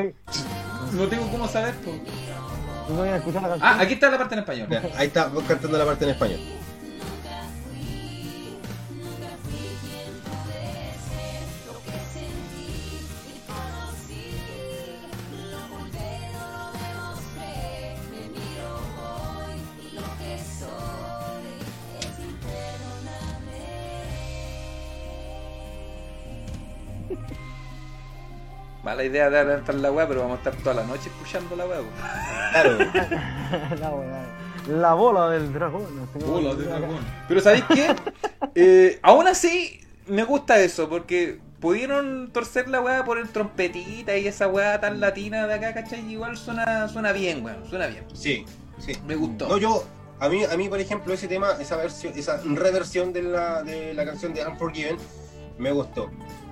no 0.91 1.07
tengo 1.07 1.27
cómo 1.29 1.47
saber. 1.47 1.73
po. 1.75 1.91
Ah, 3.61 3.77
aquí 3.81 3.93
está 3.93 4.09
la 4.09 4.17
parte 4.17 4.35
en 4.35 4.39
español. 4.39 4.67
Ya, 4.69 4.83
ahí 4.97 5.07
está, 5.07 5.27
vos 5.27 5.43
cantando 5.47 5.77
la 5.77 5.85
parte 5.85 6.05
en 6.05 6.11
español. 6.11 6.39
Mala 28.85 29.03
idea 29.03 29.31
de 29.31 29.39
adelantar 29.39 29.73
la 29.73 29.91
weá, 29.91 30.07
pero 30.07 30.21
vamos 30.21 30.35
a 30.35 30.37
estar 30.37 30.55
toda 30.61 30.75
la 30.75 30.83
noche 30.83 31.09
escuchando 31.09 31.55
la 31.55 31.65
weá. 31.65 31.79
Claro. 32.51 32.77
la, 33.79 33.89
weá. 33.89 34.25
La 34.67 34.93
bola 34.93 35.29
del 35.31 35.51
dragón. 35.51 35.87
no 35.95 36.07
cómo 36.13 36.53
se 36.53 36.65
llama. 36.65 36.99
Pero 37.27 37.41
¿sabéis 37.41 37.63
qué? 37.73 37.95
Eh, 38.53 38.99
aún 39.01 39.27
así, 39.27 39.81
me 40.05 40.23
gusta 40.23 40.59
eso, 40.59 40.87
porque 40.87 41.39
pudieron 41.59 42.29
torcer 42.31 42.67
la 42.67 42.79
weá 42.79 43.03
por 43.03 43.17
el 43.17 43.27
trompetita 43.29 44.15
y 44.17 44.27
esa 44.27 44.47
weá 44.47 44.79
tan 44.79 44.99
latina 44.99 45.47
de 45.47 45.55
acá, 45.55 45.73
¿cachai? 45.73 46.07
Igual 46.07 46.37
suena, 46.37 46.87
suena 46.87 47.11
bien, 47.11 47.43
weón, 47.43 47.67
suena 47.67 47.87
bien. 47.87 48.05
Sí, 48.13 48.45
sí. 48.77 48.93
Me 49.07 49.15
gustó. 49.15 49.47
No, 49.47 49.57
yo, 49.57 49.83
a 50.19 50.29
mí, 50.29 50.43
a 50.43 50.55
mí, 50.55 50.69
por 50.69 50.79
ejemplo, 50.79 51.11
ese 51.11 51.27
tema, 51.27 51.53
esa 51.59 51.75
versión, 51.75 52.13
esa 52.15 52.39
reversión 52.43 53.11
de 53.11 53.23
la, 53.23 53.63
de 53.63 53.95
la 53.95 54.05
canción 54.05 54.31
de 54.31 54.45
Unforgiven, 54.45 54.97
me 55.57 55.71
gustó. 55.71 56.11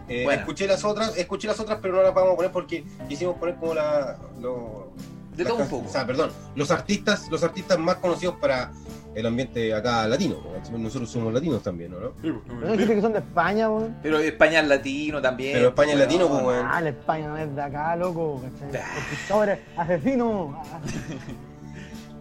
Eh, 0.10 0.28
escuché 0.32 0.68
las 0.68 0.84
otras, 0.84 1.18
escuché 1.18 1.48
las 1.48 1.60
otras, 1.60 1.80
pero 1.82 1.96
no 1.96 2.04
las 2.04 2.14
vamos 2.14 2.34
a 2.34 2.36
poner 2.36 2.52
porque 2.52 2.84
quisimos 3.08 3.38
poner 3.38 3.56
como 3.56 3.74
la, 3.74 4.18
lo- 4.42 4.92
De 5.36 5.44
todo 5.46 5.58
un 5.58 5.68
poco. 5.68 5.88
O 5.88 5.92
sea, 5.92 6.06
perdón, 6.06 6.32
los 6.56 6.70
artistas, 6.72 7.30
los 7.32 7.42
artistas 7.44 7.80
más 7.80 7.96
conocidos 7.96 8.36
para 8.36 8.72
el 9.16 9.26
ambiente 9.26 9.74
acá 9.74 10.08
latino. 10.08 10.38
¿no? 10.72 10.78
Nosotros 10.78 11.10
somos 11.10 11.34
latinos 11.34 11.62
también, 11.64 11.92
¿no? 11.92 12.12
Pero 12.22 12.42
no 12.62 12.72
dijiste 12.74 12.96
que 12.96 13.02
son 13.02 13.14
de 13.14 13.20
España, 13.20 13.70
weón. 13.70 13.96
Pero 14.04 14.20
España 14.20 14.60
es 14.62 14.68
latino 14.68 15.22
también. 15.22 15.54
Pero 15.54 15.68
España 15.70 15.92
es 15.92 15.96
weón. 15.98 16.08
latino, 16.10 16.28
pues, 16.30 16.44
weón. 16.44 16.66
Ah, 16.70 16.82
la 16.82 16.90
España 16.90 17.28
no 17.30 17.38
es 17.38 17.56
de 17.56 17.62
acá, 17.62 17.96
loco. 17.96 18.42
Conquistadores, 18.42 19.60
asesinos. 19.78 20.56
ah, 20.66 20.80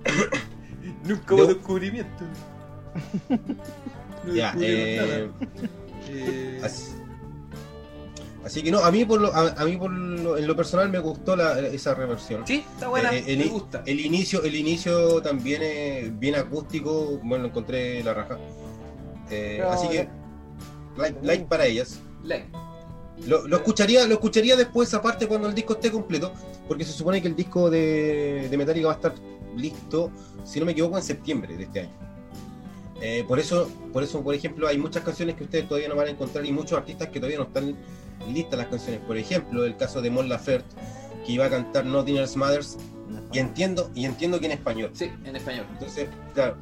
Nunca 1.04 1.34
hubo 1.34 1.46
descubrimiento. 1.46 2.24
No 4.24 4.32
Ya, 4.34 4.54
eh. 4.60 5.28
Eh, 6.08 6.60
Así, 6.64 6.92
así 8.44 8.62
que 8.62 8.70
no, 8.70 8.80
a 8.80 8.90
mí 8.90 9.04
por 9.04 9.20
lo, 9.20 9.34
a, 9.34 9.48
a 9.50 9.64
mí 9.64 9.76
por 9.76 9.90
lo- 9.90 10.36
en 10.36 10.46
lo 10.46 10.56
personal 10.56 10.88
me 10.90 10.98
gustó 10.98 11.36
la, 11.36 11.58
esa 11.60 11.94
reversión. 11.94 12.46
sí, 12.46 12.64
está 12.74 12.88
buena, 12.88 13.14
Eh, 13.14 13.24
el, 13.28 13.38
me 13.38 13.44
gusta. 13.46 13.82
el 13.86 14.00
inicio, 14.00 14.42
el 14.42 14.54
inicio 14.56 15.20
también 15.22 15.62
es 15.62 16.18
bien 16.18 16.34
acústico, 16.34 17.18
bueno, 17.22 17.42
lo 17.42 17.48
encontré 17.48 18.02
la 18.02 18.14
raja. 18.14 18.38
Eh, 19.30 19.62
así 19.68 19.88
que 19.88 20.08
like, 20.96 21.18
like 21.22 21.44
para 21.46 21.66
ellas. 21.66 22.00
Like. 22.24 22.46
Lo, 23.26 23.46
lo 23.46 23.56
escucharía, 23.58 24.06
lo 24.06 24.14
escucharía 24.14 24.56
después 24.56 24.92
aparte 24.94 25.28
cuando 25.28 25.48
el 25.48 25.54
disco 25.54 25.74
esté 25.74 25.90
completo, 25.92 26.32
porque 26.66 26.84
se 26.84 26.92
supone 26.92 27.22
que 27.22 27.28
el 27.28 27.36
disco 27.36 27.70
de, 27.70 28.48
de 28.50 28.56
Metallica 28.56 28.88
va 28.88 28.92
a 28.94 28.96
estar 28.96 29.14
listo, 29.56 30.10
si 30.44 30.58
no 30.58 30.66
me 30.66 30.72
equivoco, 30.72 30.96
en 30.96 31.02
septiembre 31.04 31.56
de 31.56 31.64
este 31.64 31.80
año. 31.80 31.90
Eh, 33.00 33.24
por 33.26 33.38
eso, 33.38 33.68
por 33.92 34.02
eso, 34.02 34.22
por 34.22 34.34
ejemplo, 34.34 34.66
hay 34.68 34.78
muchas 34.78 35.02
canciones 35.04 35.34
que 35.36 35.44
ustedes 35.44 35.66
todavía 35.68 35.88
no 35.88 35.96
van 35.96 36.06
a 36.06 36.10
encontrar 36.10 36.44
y 36.46 36.52
muchos 36.52 36.78
artistas 36.78 37.08
que 37.08 37.18
todavía 37.18 37.38
no 37.38 37.44
están 37.44 37.76
listas 38.28 38.58
las 38.58 38.68
canciones. 38.68 39.00
Por 39.06 39.16
ejemplo, 39.16 39.64
el 39.64 39.76
caso 39.76 40.00
de 40.00 40.10
Mon 40.10 40.28
Laferte, 40.28 40.74
que 41.26 41.32
iba 41.32 41.46
a 41.46 41.50
cantar 41.50 41.84
Nothing 41.84 42.16
Else 42.16 42.38
Matters, 42.38 42.76
y 43.32 43.38
entiendo, 43.38 43.90
y 43.94 44.04
entiendo 44.04 44.40
que 44.40 44.46
en 44.46 44.52
español. 44.52 44.90
Sí, 44.94 45.10
en 45.24 45.36
español. 45.36 45.66
Entonces, 45.72 46.08
claro, 46.34 46.56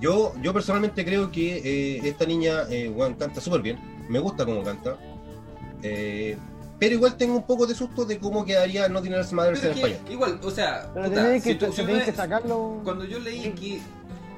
yo, 0.00 0.34
yo 0.42 0.52
personalmente 0.52 1.04
creo 1.04 1.30
que 1.30 1.56
eh, 1.96 2.00
esta 2.08 2.24
niña 2.26 2.64
eh, 2.70 2.88
weón, 2.88 3.14
canta 3.14 3.40
súper 3.40 3.62
bien, 3.62 3.78
me 4.08 4.18
gusta 4.18 4.44
cómo 4.44 4.62
canta, 4.62 4.96
eh, 5.82 6.36
pero 6.78 6.94
igual 6.94 7.16
tengo 7.16 7.36
un 7.36 7.46
poco 7.46 7.66
de 7.66 7.74
susto 7.74 8.04
de 8.04 8.18
cómo 8.18 8.44
quedaría 8.44 8.88
No 8.88 8.98
Else 8.98 9.34
Matters 9.34 9.60
Pero 9.60 9.72
en 9.72 9.78
que, 9.80 9.86
español. 9.86 10.12
igual, 10.12 10.40
o 10.42 10.50
sea, 10.50 10.92
puta, 10.92 11.32
que, 11.32 11.40
si 11.40 11.54
tú- 11.54 11.72
si 11.72 11.84
que 11.84 12.12
sacarlo. 12.12 12.80
cuando 12.84 13.04
yo 13.04 13.18
leí 13.18 13.50
que. 13.52 13.80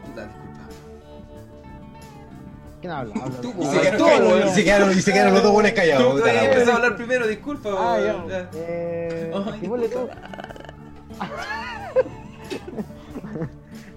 Puta, 0.07 0.27
disculpa. 0.27 0.48
¿Quién 2.81 2.93
habla? 2.93 3.15
Habla- 3.23 3.41
Tú, 3.41 3.53
Y 3.59 3.65
se, 3.67 3.81
quedaron, 3.81 3.99
tú, 3.99 4.05
callados, 4.05 4.45
y 4.45 4.55
se 4.55 4.65
quedaron- 4.65 4.91
y 4.91 5.03
se 5.03 5.13
quedaron 5.13 5.35
los 5.35 5.43
dos 5.43 5.53
buenos 5.53 5.73
callados. 5.73 6.11
Tú 6.17 6.19
empezado 6.27 6.73
a 6.73 6.77
hablar 6.77 6.97
primero, 6.97 7.27
disculpa. 7.27 7.69
Ah, 7.77 7.99
ya. 8.01 8.49
Eh, 8.55 9.33
tú. 9.93 10.09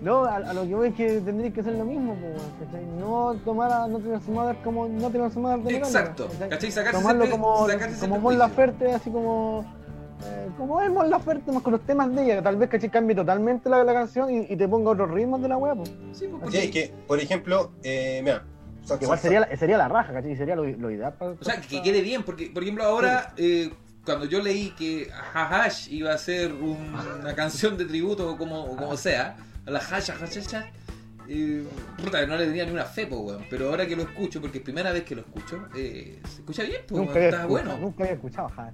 No, 0.01 0.25
a, 0.25 0.37
a 0.37 0.53
lo 0.53 0.63
que 0.63 0.73
voy 0.73 0.87
es 0.89 0.95
que 0.95 1.21
tendréis 1.21 1.53
que 1.53 1.61
hacer 1.61 1.73
lo 1.73 1.85
mismo, 1.85 2.15
pues, 2.15 2.33
¿cachai? 2.65 2.83
No 2.99 3.35
tomar 3.45 3.71
a 3.71 3.87
No 3.87 3.99
Mother 3.99 4.55
como 4.63 4.87
No 4.87 5.09
Mother 5.11 5.59
de 5.59 5.77
Exacto, 5.77 6.27
¿cachai? 6.49 6.71
Sacarse 6.71 6.97
Tomarlo 6.97 7.23
ese- 7.25 7.31
como, 7.31 7.67
sacarse 7.69 7.99
como 7.99 8.19
Mon. 8.19 8.37
Laferte, 8.39 8.91
así 8.93 9.11
como. 9.11 9.63
eh, 10.25 10.47
como 10.57 10.81
es 10.81 10.89
Mon 10.89 11.07
Laferte, 11.07 11.51
más 11.51 11.61
con 11.61 11.73
los 11.73 11.81
temas 11.81 12.11
de 12.15 12.23
ella, 12.23 12.35
que 12.37 12.41
tal 12.41 12.55
vez 12.57 12.69
¿cachai? 12.71 12.89
cambie 12.89 13.15
totalmente 13.15 13.69
la, 13.69 13.83
la 13.83 13.93
canción 13.93 14.31
y, 14.31 14.47
y 14.51 14.55
te 14.57 14.67
ponga 14.67 14.89
otros 14.89 15.11
ritmos 15.11 15.39
de 15.39 15.49
la 15.49 15.57
wea, 15.57 15.75
pues. 15.75 15.89
Sí, 15.89 15.95
pues, 16.03 16.19
Sí, 16.23 16.27
porque- 16.41 16.63
es 16.63 16.71
que, 16.71 16.93
por 17.07 17.19
ejemplo, 17.19 17.71
eh, 17.83 18.21
mira, 18.23 18.43
Que 18.97 19.05
igual 19.05 19.19
sería, 19.19 19.39
la- 19.41 19.55
sería 19.57 19.77
la 19.77 19.87
raja, 19.87 20.11
¿cachai? 20.13 20.35
Sería 20.35 20.55
lo, 20.55 20.65
lo 20.65 20.91
ideal 20.91 21.13
para. 21.13 21.31
O 21.31 21.43
sea, 21.43 21.61
que 21.61 21.81
quede 21.81 22.01
bien, 22.01 22.23
porque, 22.23 22.49
por 22.53 22.63
ejemplo, 22.63 22.83
ahora, 22.83 23.33
eh, 23.37 23.71
cuando 24.05 24.25
yo 24.25 24.41
leí 24.41 24.71
que 24.71 25.09
Hahash 25.33 25.87
iba 25.91 26.13
a 26.13 26.17
ser 26.17 26.51
un- 26.53 26.93
una 27.21 27.33
canción 27.35 27.77
de 27.77 27.85
tributo, 27.85 28.29
o 28.31 28.37
como, 28.37 28.63
o 28.65 28.75
como 28.75 28.97
sea, 28.97 29.37
a 29.65 29.71
la 29.71 29.79
Hasha, 29.79 30.15
Hasha, 30.21 30.65
eh, 31.29 31.63
puta, 32.03 32.25
no 32.25 32.35
le 32.35 32.47
tenía 32.47 32.65
ni 32.65 32.71
una 32.71 32.83
fe, 32.85 33.05
po, 33.07 33.17
weón. 33.19 33.45
Pero 33.49 33.69
ahora 33.69 33.85
que 33.87 33.95
lo 33.95 34.01
escucho, 34.03 34.41
porque 34.41 34.57
es 34.57 34.63
primera 34.63 34.91
vez 34.91 35.03
que 35.03 35.15
lo 35.15 35.21
escucho, 35.21 35.67
eh, 35.75 36.19
se 36.27 36.39
escucha 36.39 36.63
bien, 36.63 36.81
pues, 36.87 36.99
Nunca 36.99 37.13
está 37.13 37.25
escuchado, 37.41 37.47
bueno. 37.49 37.77
nunca 37.77 38.03
había 38.03 38.15
escuchado, 38.15 38.49
ja. 38.49 38.73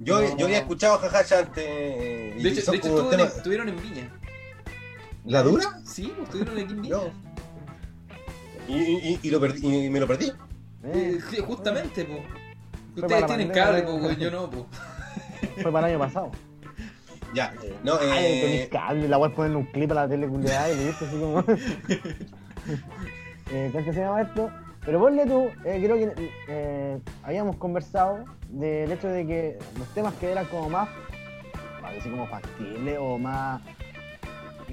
yo, 0.00 0.20
No. 0.22 0.36
yo 0.38 0.46
había 0.46 0.58
escuchado 0.58 0.98
Jajacha 0.98 1.40
antes. 1.40 1.64
eh, 1.66 2.34
De 2.40 2.48
hecho, 2.48 2.70
de 2.70 2.76
hecho 2.78 2.88
estuvo 2.88 3.12
en- 3.12 3.20
estuvieron 3.20 3.68
en 3.68 3.82
Viña. 3.82 4.10
¿La 5.24 5.42
dura? 5.42 5.80
Sí, 5.84 6.12
pues, 6.16 6.28
estuvieron 6.28 6.54
aquí 6.58 6.72
en 6.72 6.82
Viña. 6.82 6.96
No. 6.96 7.27
Y, 8.68 8.74
y- 8.74 9.20
y 9.22 9.30
lo 9.30 9.40
perdí, 9.40 9.86
y 9.86 9.90
me 9.90 10.00
lo 10.00 10.06
perdí. 10.06 10.30
Eh, 10.84 11.18
sí, 11.30 11.38
justamente, 11.38 12.04
pues. 12.04 12.20
Fue 12.94 13.02
Ustedes 13.02 13.26
tienen 13.26 13.48
cable, 13.50 13.82
pues, 13.82 14.02
weón, 14.02 14.16
yo 14.16 14.30
no, 14.30 14.50
pues. 14.50 14.64
Fue 15.62 15.72
para 15.72 15.88
el 15.88 15.94
año 15.94 16.04
pasado. 16.04 16.30
Ya, 17.34 17.52
no, 17.84 17.94
Ay, 18.00 18.24
eh, 18.24 18.40
tenéis 18.42 18.68
cable, 18.68 19.06
la 19.08 19.16
voy 19.18 19.30
a 19.30 19.34
poner 19.34 19.54
un 19.56 19.64
clip 19.66 19.90
a 19.92 19.94
la 19.94 20.08
tele 20.08 20.26
culiada 20.28 20.70
y 20.72 20.76
listo, 20.76 21.04
así 21.04 21.16
como. 21.18 21.40
eh, 23.52 23.70
¿Cómo 23.72 23.92
se 23.92 24.00
llama 24.00 24.22
esto? 24.22 24.50
Pero 24.84 25.00
ponle 25.00 25.26
tú, 25.26 25.48
eh, 25.64 25.80
creo 25.82 25.96
que 25.96 26.30
eh, 26.48 26.98
habíamos 27.22 27.56
conversado 27.56 28.24
del 28.48 28.90
hecho 28.90 29.08
de 29.08 29.26
que 29.26 29.58
los 29.78 29.86
temas 29.88 30.14
que 30.14 30.30
eran 30.32 30.46
como 30.46 30.70
más, 30.70 30.88
decir 31.92 32.10
como 32.12 32.26
factibles 32.26 32.96
o 32.98 33.18
más, 33.18 33.60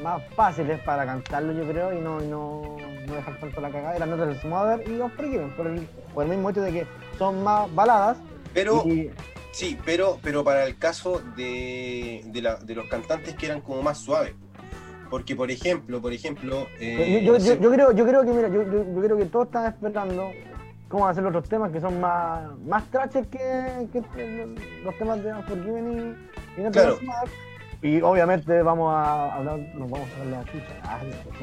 más 0.01 0.21
fáciles 0.35 0.79
para 0.81 1.05
cantarlo, 1.05 1.53
yo 1.53 1.63
creo, 1.69 1.93
y 1.93 2.01
no, 2.01 2.21
y 2.23 2.27
no, 2.27 2.77
no 3.07 3.15
dejar 3.15 3.39
tanto 3.39 3.61
la 3.61 3.69
cagada, 3.69 3.95
eran 3.95 4.09
the 4.41 4.47
Mother 4.47 4.87
y 4.87 4.99
Unforgiven, 4.99 5.49
por 5.55 5.67
el, 5.67 5.87
por 6.13 6.23
el 6.25 6.29
mismo 6.31 6.49
hecho 6.49 6.61
de 6.61 6.71
que 6.71 6.87
son 7.17 7.43
más 7.43 7.73
baladas. 7.73 8.17
pero 8.53 8.83
y, 8.85 9.09
sí, 9.51 9.77
pero, 9.85 10.19
pero 10.21 10.43
para 10.43 10.65
el 10.65 10.77
caso 10.77 11.21
de, 11.35 12.23
de, 12.25 12.41
la- 12.41 12.55
de 12.57 12.75
los 12.75 12.87
cantantes 12.87 13.35
que 13.35 13.45
eran 13.45 13.61
como 13.61 13.81
más 13.81 13.97
suaves. 13.99 14.33
Porque, 15.09 15.35
por 15.35 15.51
ejemplo, 15.51 16.01
por 16.01 16.11
ejemplo. 16.11 16.67
eh, 16.79 17.21
yo, 17.23 17.37
yo- 17.37 17.55
yo- 17.59 17.71
creo, 17.71 17.91
yo 17.91 18.05
creo 18.05 18.23
que 18.23 18.31
mira, 18.31 18.47
yo, 18.49 18.63
yo- 18.63 19.01
creo 19.01 19.17
que 19.17 19.25
todos 19.25 19.45
están 19.45 19.67
esperando 19.71 20.31
cómo 20.89 21.13
ser 21.13 21.23
los 21.23 21.29
otros 21.29 21.47
temas 21.47 21.71
que 21.71 21.79
son 21.79 22.01
más, 22.01 22.57
más 22.65 22.83
trashes 22.89 23.27
que, 23.27 23.87
que 23.93 24.01
los 24.83 24.97
temas 24.97 25.23
de 25.23 25.31
Unforgiven 25.33 26.17
y, 26.57 26.59
y 26.59 26.63
No 26.63 26.71
Claro. 26.71 26.99
Más. 27.03 27.25
Y 27.85 28.01
obviamente 28.01 28.63
vamos 28.63 28.91
a 28.91 29.35
hablar, 29.35 29.59
nos 29.75 29.91
vamos 29.91 30.09
a 30.09 30.21
hablar 30.21 30.25
de 30.25 30.31
la 30.31 30.51
chucha. 30.51 30.99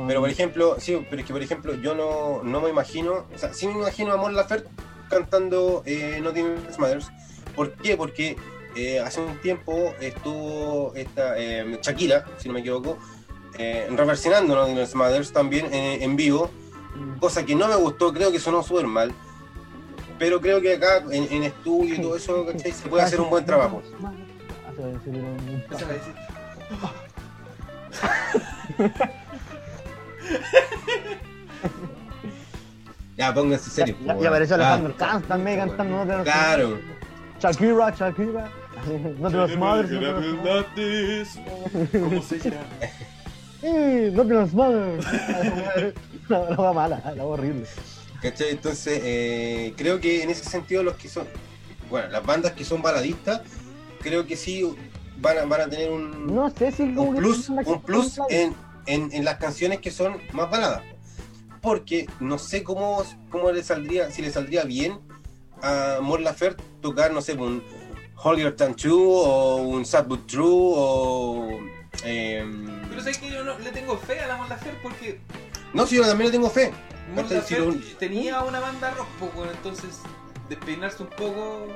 Pero 0.08 0.20
por 0.20 0.28
ejemplo, 0.28 0.74
sí, 0.80 1.06
pero 1.08 1.20
es 1.20 1.26
que 1.28 1.32
por 1.32 1.40
ejemplo 1.40 1.74
yo 1.74 1.94
no, 1.94 2.42
no 2.42 2.60
me 2.60 2.68
imagino, 2.68 3.26
o 3.32 3.38
sea, 3.38 3.54
sí 3.54 3.68
me 3.68 3.74
imagino 3.74 4.12
a 4.12 4.16
Mon 4.16 4.34
Laferte 4.34 4.68
cantando 5.08 5.84
eh, 5.86 6.18
Nothing 6.20 6.56
Matters. 6.78 7.12
¿Por 7.54 7.74
qué? 7.74 7.96
Porque 7.96 8.36
eh, 8.74 8.98
hace 8.98 9.20
un 9.20 9.38
tiempo 9.40 9.94
estuvo 10.00 10.92
esta 10.96 11.38
eh, 11.38 11.78
Shakira, 11.80 12.24
si 12.38 12.48
no 12.48 12.54
me 12.54 12.60
equivoco, 12.60 12.98
eh, 13.56 13.86
reversionando 13.92 14.56
Nothing 14.56 14.98
Matters 14.98 15.32
también 15.32 15.72
eh, 15.72 16.02
en 16.02 16.16
vivo, 16.16 16.50
cosa 17.20 17.46
que 17.46 17.54
no 17.54 17.68
me 17.68 17.76
gustó, 17.76 18.12
creo 18.12 18.32
que 18.32 18.40
sonó 18.40 18.64
súper 18.64 18.88
mal. 18.88 19.12
Pero 20.18 20.40
creo 20.40 20.60
que 20.60 20.74
acá 20.74 21.04
en, 21.08 21.32
en 21.32 21.44
estudio 21.44 21.94
y 21.94 22.00
todo 22.00 22.16
eso, 22.16 22.44
¿cachai? 22.46 22.72
Se 22.72 22.88
puede 22.88 23.04
hacer 23.04 23.20
un 23.20 23.30
buen 23.30 23.46
trabajo. 23.46 23.80
Ya, 33.16 33.32
pónganse 33.32 33.70
serio. 33.70 33.96
Ya, 34.04 34.18
ya 34.18 34.28
apareció 34.28 34.56
weón. 34.56 34.66
Alejandro 34.68 34.94
Ah, 34.98 35.12
Sanz 35.12 35.28
también 35.28 35.58
cantando 35.58 35.96
No 35.96 36.06
Te 36.06 36.12
Vas 36.14 36.22
Claro. 36.24 36.78
Shakira, 37.40 37.90
Shakira. 37.90 38.50
No 39.18 39.30
te 39.30 39.36
las 39.36 39.56
madres. 39.56 39.90
No 39.90 40.64
te 40.64 40.82
madres. 40.82 41.38
¿Cómo 41.92 42.22
se 42.22 42.38
llama? 42.38 42.56
¡Eh! 43.62 44.10
No 44.12 44.26
te 44.26 44.34
las 44.34 44.54
madres. 44.54 45.04
La 46.28 46.72
mala, 46.72 47.02
la 47.14 47.24
va 47.24 47.24
horrible. 47.24 47.66
¿Cachai? 48.22 48.50
Entonces, 48.50 49.00
eh, 49.04 49.74
creo 49.76 50.00
que 50.00 50.22
en 50.22 50.30
ese 50.30 50.44
sentido 50.44 50.82
los 50.82 50.94
que 50.94 51.08
son, 51.08 51.26
bueno, 51.90 52.08
las 52.08 52.24
bandas 52.24 52.52
que 52.52 52.64
son 52.64 52.80
baladistas, 52.80 53.42
creo 54.00 54.26
que 54.26 54.36
sí 54.36 54.64
van 55.22 55.38
a, 55.38 55.44
van 55.44 55.60
a 55.62 55.68
tener 55.68 55.90
un, 55.90 56.34
No 56.34 56.50
sé 56.50 56.72
si 56.72 56.92
como 56.94 57.10
un 57.10 57.16
plus, 57.16 57.48
un 57.48 57.82
plus 57.82 58.20
en, 58.28 58.54
en, 58.86 59.10
en 59.12 59.24
las 59.24 59.36
canciones 59.38 59.80
que 59.80 59.90
son 59.90 60.20
más 60.32 60.50
baladas. 60.50 60.82
Porque 61.60 62.08
no 62.20 62.38
sé 62.38 62.64
cómo, 62.64 63.02
cómo 63.30 63.50
le 63.52 63.62
saldría, 63.62 64.10
si 64.10 64.20
le 64.20 64.30
saldría 64.30 64.64
bien 64.64 65.00
a 65.62 65.98
Mon 66.02 66.24
Laferte 66.24 66.62
tocar, 66.80 67.12
no 67.12 67.22
sé, 67.22 67.34
un 67.34 67.62
Holier 68.16 68.54
Than 68.56 68.74
True 68.74 68.92
o 68.98 69.56
un 69.56 69.86
Sad 69.86 70.06
But 70.06 70.26
True 70.26 70.44
o... 70.50 71.48
em, 72.04 72.88
Pero 72.88 73.00
sé 73.00 73.12
que 73.12 73.30
yo 73.30 73.44
no 73.44 73.58
le 73.60 73.70
tengo 73.70 73.96
fe 73.96 74.20
a 74.20 74.26
la 74.26 74.36
Mon 74.36 74.48
Laferte 74.48 74.80
porque 74.82 75.20
no, 75.72 75.86
si 75.86 75.96
yo 75.96 76.02
también 76.02 76.28
le 76.30 76.32
tengo 76.32 76.50
fe. 76.50 76.72
Mon 77.14 77.26
tenía 77.98 78.42
una 78.42 78.60
banda 78.60 78.90
rock, 78.92 79.06
entonces 79.54 80.00
despeinarse 80.48 81.02
un 81.02 81.08
poco. 81.10 81.66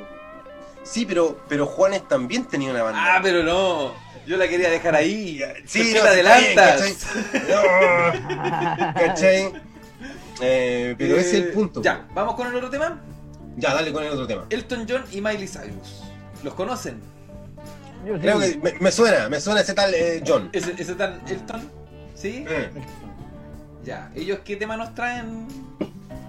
Sí, 0.88 1.04
pero, 1.06 1.38
pero 1.48 1.66
Juanes 1.66 2.06
también 2.08 2.44
tenía 2.44 2.70
una 2.70 2.82
banda. 2.82 3.16
Ah, 3.16 3.20
pero 3.22 3.42
no, 3.42 3.92
yo 4.26 4.36
la 4.36 4.46
quería 4.48 4.70
dejar 4.70 4.94
ahí. 4.94 5.40
Sí, 5.66 5.78
¿Por 5.80 5.86
qué 5.88 5.98
no, 5.98 6.04
la 6.04 6.10
adelantas? 6.10 7.06
No. 7.48 8.94
¿Cachai? 8.94 9.52
Eh, 10.40 10.94
pero 10.98 11.16
ese 11.16 11.28
es 11.28 11.34
el 11.34 11.42
Eh, 11.48 11.52
punto. 11.52 11.82
Ya, 11.82 12.06
vamos 12.14 12.34
con 12.34 12.46
el 12.46 12.54
otro 12.54 12.70
tema. 12.70 13.00
Ya, 13.56 13.74
dale 13.74 13.92
con 13.92 14.04
el 14.04 14.10
otro 14.12 14.26
tema. 14.26 14.44
Elton 14.50 14.86
John 14.88 15.04
y 15.10 15.20
Miley 15.20 15.48
Cyrus. 15.48 16.02
¿Los 16.42 16.54
conocen? 16.54 17.00
Yo 18.06 18.14
sí. 18.14 18.20
Creo 18.20 18.38
que 18.38 18.58
me, 18.58 18.72
me 18.78 18.92
suena, 18.92 19.28
me 19.28 19.40
suena 19.40 19.62
ese 19.62 19.74
tal 19.74 19.92
eh, 19.94 20.22
John. 20.26 20.50
¿Ese, 20.52 20.74
ese 20.78 20.94
tan 20.94 21.20
Elton? 21.26 21.70
¿Sí? 22.14 22.44
Eh, 22.48 22.70
Ya. 23.84 24.10
¿Ellos 24.14 24.40
qué 24.44 24.56
tema 24.56 24.76
nos 24.76 24.94
traen? 24.94 25.48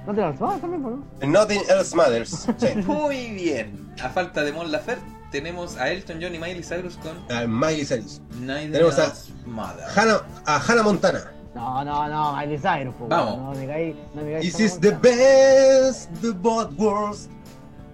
¿No 0.08 0.13
te 0.15 0.22
las 0.22 0.39
vas 0.39 0.62
también, 0.62 0.82
no? 0.82 1.04
Nothing 1.28 1.62
Else 1.70 1.93
Matters. 1.96 2.48
Sí. 2.58 2.67
Muy 2.86 3.32
bien. 3.32 3.93
A 4.02 4.08
falta 4.10 4.41
de 4.43 4.54
Mon 4.54 4.72
Laferte, 4.72 5.04
tenemos 5.32 5.76
a 5.78 5.91
Elton 5.91 6.20
John 6.22 6.34
y 6.34 6.39
Miley 6.39 6.63
Cyrus 6.63 6.96
con 6.98 7.17
A 7.30 7.46
Miley 7.46 7.86
Cyrus. 7.86 8.22
Neither 8.39 8.72
Tenemos 8.72 8.98
a- 9.00 9.06
Else 9.06 9.34
Mother. 9.46 9.84
Hannah, 9.96 10.22
a 10.46 10.60
Hannah 10.65 10.84
Montana. 10.84 11.32
No, 11.54 11.84
no, 11.84 12.08
no, 12.08 12.38
Miley 12.38 12.58
Cyrus, 12.58 12.96
po, 12.96 13.08
Vamos. 13.10 13.38
No 13.38 13.52
me 13.60 13.67
caí, 13.67 13.96
no 14.15 14.22
me 14.24 14.32
caí. 14.32 14.41
This 14.43 14.60
is 14.62 14.80
the 14.80 14.91
best, 14.91 16.10
the 16.22 16.32
both 16.32 16.72
worlds. 16.80 17.28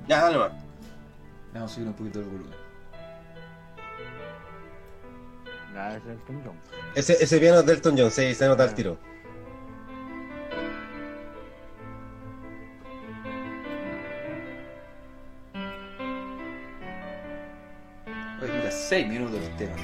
Ya, 0.07 0.21
dale 0.21 0.37
más. 0.37 0.51
Vamos 1.53 1.71
a 1.71 1.73
subir 1.73 1.87
un 1.87 1.93
poquito 1.95 2.19
el 2.19 2.25
volumen. 2.25 2.53
Ya, 5.73 5.89
ese 5.97 5.97
es 5.97 6.05
Elton 6.19 6.41
John. 6.45 6.53
Ese, 6.93 7.23
ese 7.23 7.39
piano 7.39 7.59
es 7.61 7.65
de 7.65 7.73
Elton 7.73 7.95
John, 7.97 8.11
sí, 8.11 8.35
se 8.35 8.47
nota 8.47 8.65
el 8.65 8.75
tiro. 8.75 8.97
6 18.73 19.07
minutos 19.07 19.39
el 19.41 19.55
tema. 19.57 19.75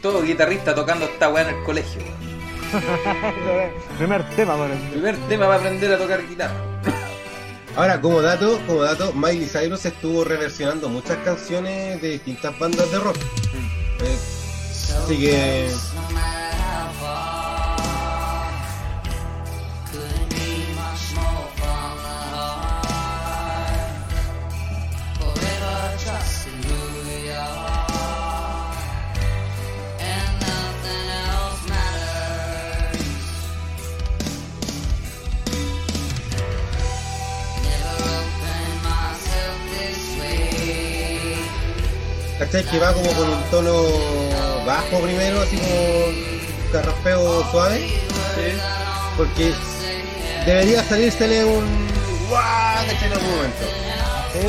Todo 0.00 0.22
guitarrista 0.22 0.74
tocando 0.74 1.06
esta 1.06 1.28
weá 1.28 1.48
en 1.48 1.56
el 1.56 1.64
colegio. 1.64 2.00
Primer 3.98 4.28
tema, 4.30 4.56
por 4.56 4.70
el. 4.70 4.78
Primer 4.90 5.16
tema 5.28 5.46
para 5.46 5.58
aprender 5.58 5.92
a 5.92 5.98
tocar 5.98 6.26
guitarra. 6.26 6.54
Ahora, 7.76 8.00
como 8.00 8.20
dato, 8.20 8.60
como 8.66 8.82
dato, 8.82 9.12
Miley 9.12 9.46
Cyrus 9.46 9.84
estuvo 9.86 10.24
reversionando 10.24 10.88
muchas 10.88 11.16
canciones 11.18 12.00
de 12.02 12.10
distintas 12.10 12.58
bandas 12.58 12.90
de 12.90 12.98
rock. 12.98 13.16
Eh, 14.00 14.18
así 14.90 15.18
que 15.18 15.68
¿Cachai? 42.38 42.64
Que 42.70 42.78
va 42.78 42.92
como 42.92 43.12
con 43.14 43.28
un 43.28 43.42
tono 43.50 44.37
bajo 44.68 45.00
primero, 45.00 45.40
así 45.40 45.56
como 45.56 46.72
carraspeo 46.72 47.50
suave. 47.50 47.88
Porque 49.16 49.54
debería 50.44 50.84
salírsele 50.84 51.44
un 51.46 51.88
guau 52.28 52.86
¿cachai? 52.86 53.06
en 53.06 53.12
algún 53.14 53.30
momento. 53.30 53.64
Sí, 54.34 54.46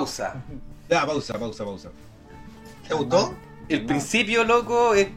¿Pausa? 0.00 0.32
pausa. 0.32 0.42
Ya, 0.88 1.06
pausa, 1.06 1.38
pausa, 1.38 1.64
pausa. 1.64 1.88
¿Te 2.88 2.94
gustó? 2.94 3.34
El 3.68 3.84
principio, 3.84 4.44
loco, 4.44 4.94
es. 4.94 5.08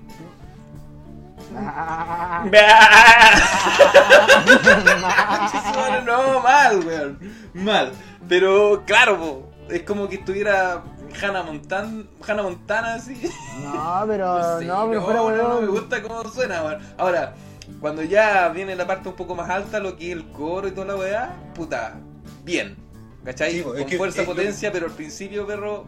Ah, 1.55 2.43
no, 6.05 6.39
mal, 6.41 6.79
weón. 6.85 7.17
Mal. 7.53 7.91
Pero, 8.27 8.83
claro, 8.85 9.17
po, 9.19 9.49
es 9.69 9.83
como 9.83 10.09
que 10.09 10.15
estuviera 10.15 10.83
Hannah 11.21 11.43
Montana, 11.43 12.03
Hannah 12.27 12.43
Montana 12.43 12.95
así. 12.95 13.29
No, 13.63 14.03
pero 14.07 14.39
No 14.39 14.59
sé, 14.59 14.65
no, 14.65 14.89
pero 14.89 15.03
fuera 15.03 15.19
no, 15.19 15.29
no, 15.29 15.29
weón. 15.29 15.65
me 15.65 15.71
gusta 15.71 16.01
cómo 16.01 16.23
suena, 16.29 16.63
weón. 16.63 16.81
Ahora, 16.97 17.35
cuando 17.79 18.03
ya 18.03 18.49
viene 18.49 18.75
la 18.75 18.85
parte 18.85 19.07
un 19.09 19.15
poco 19.15 19.35
más 19.35 19.49
alta, 19.49 19.79
lo 19.79 19.95
que 19.95 20.11
es 20.11 20.17
el 20.17 20.29
coro 20.31 20.67
y 20.67 20.71
toda 20.71 20.87
la 20.87 20.95
weá, 20.95 21.35
puta, 21.55 21.95
bien. 22.43 22.75
¿Cachai? 23.23 23.51
Sí, 23.53 23.61
pues, 23.61 23.75
es 23.75 23.81
Con 23.83 23.89
que- 23.89 23.97
fuerza, 23.97 24.23
potencia, 24.23 24.71
pero 24.71 24.85
al 24.87 24.91
principio, 24.91 25.47
perro. 25.47 25.85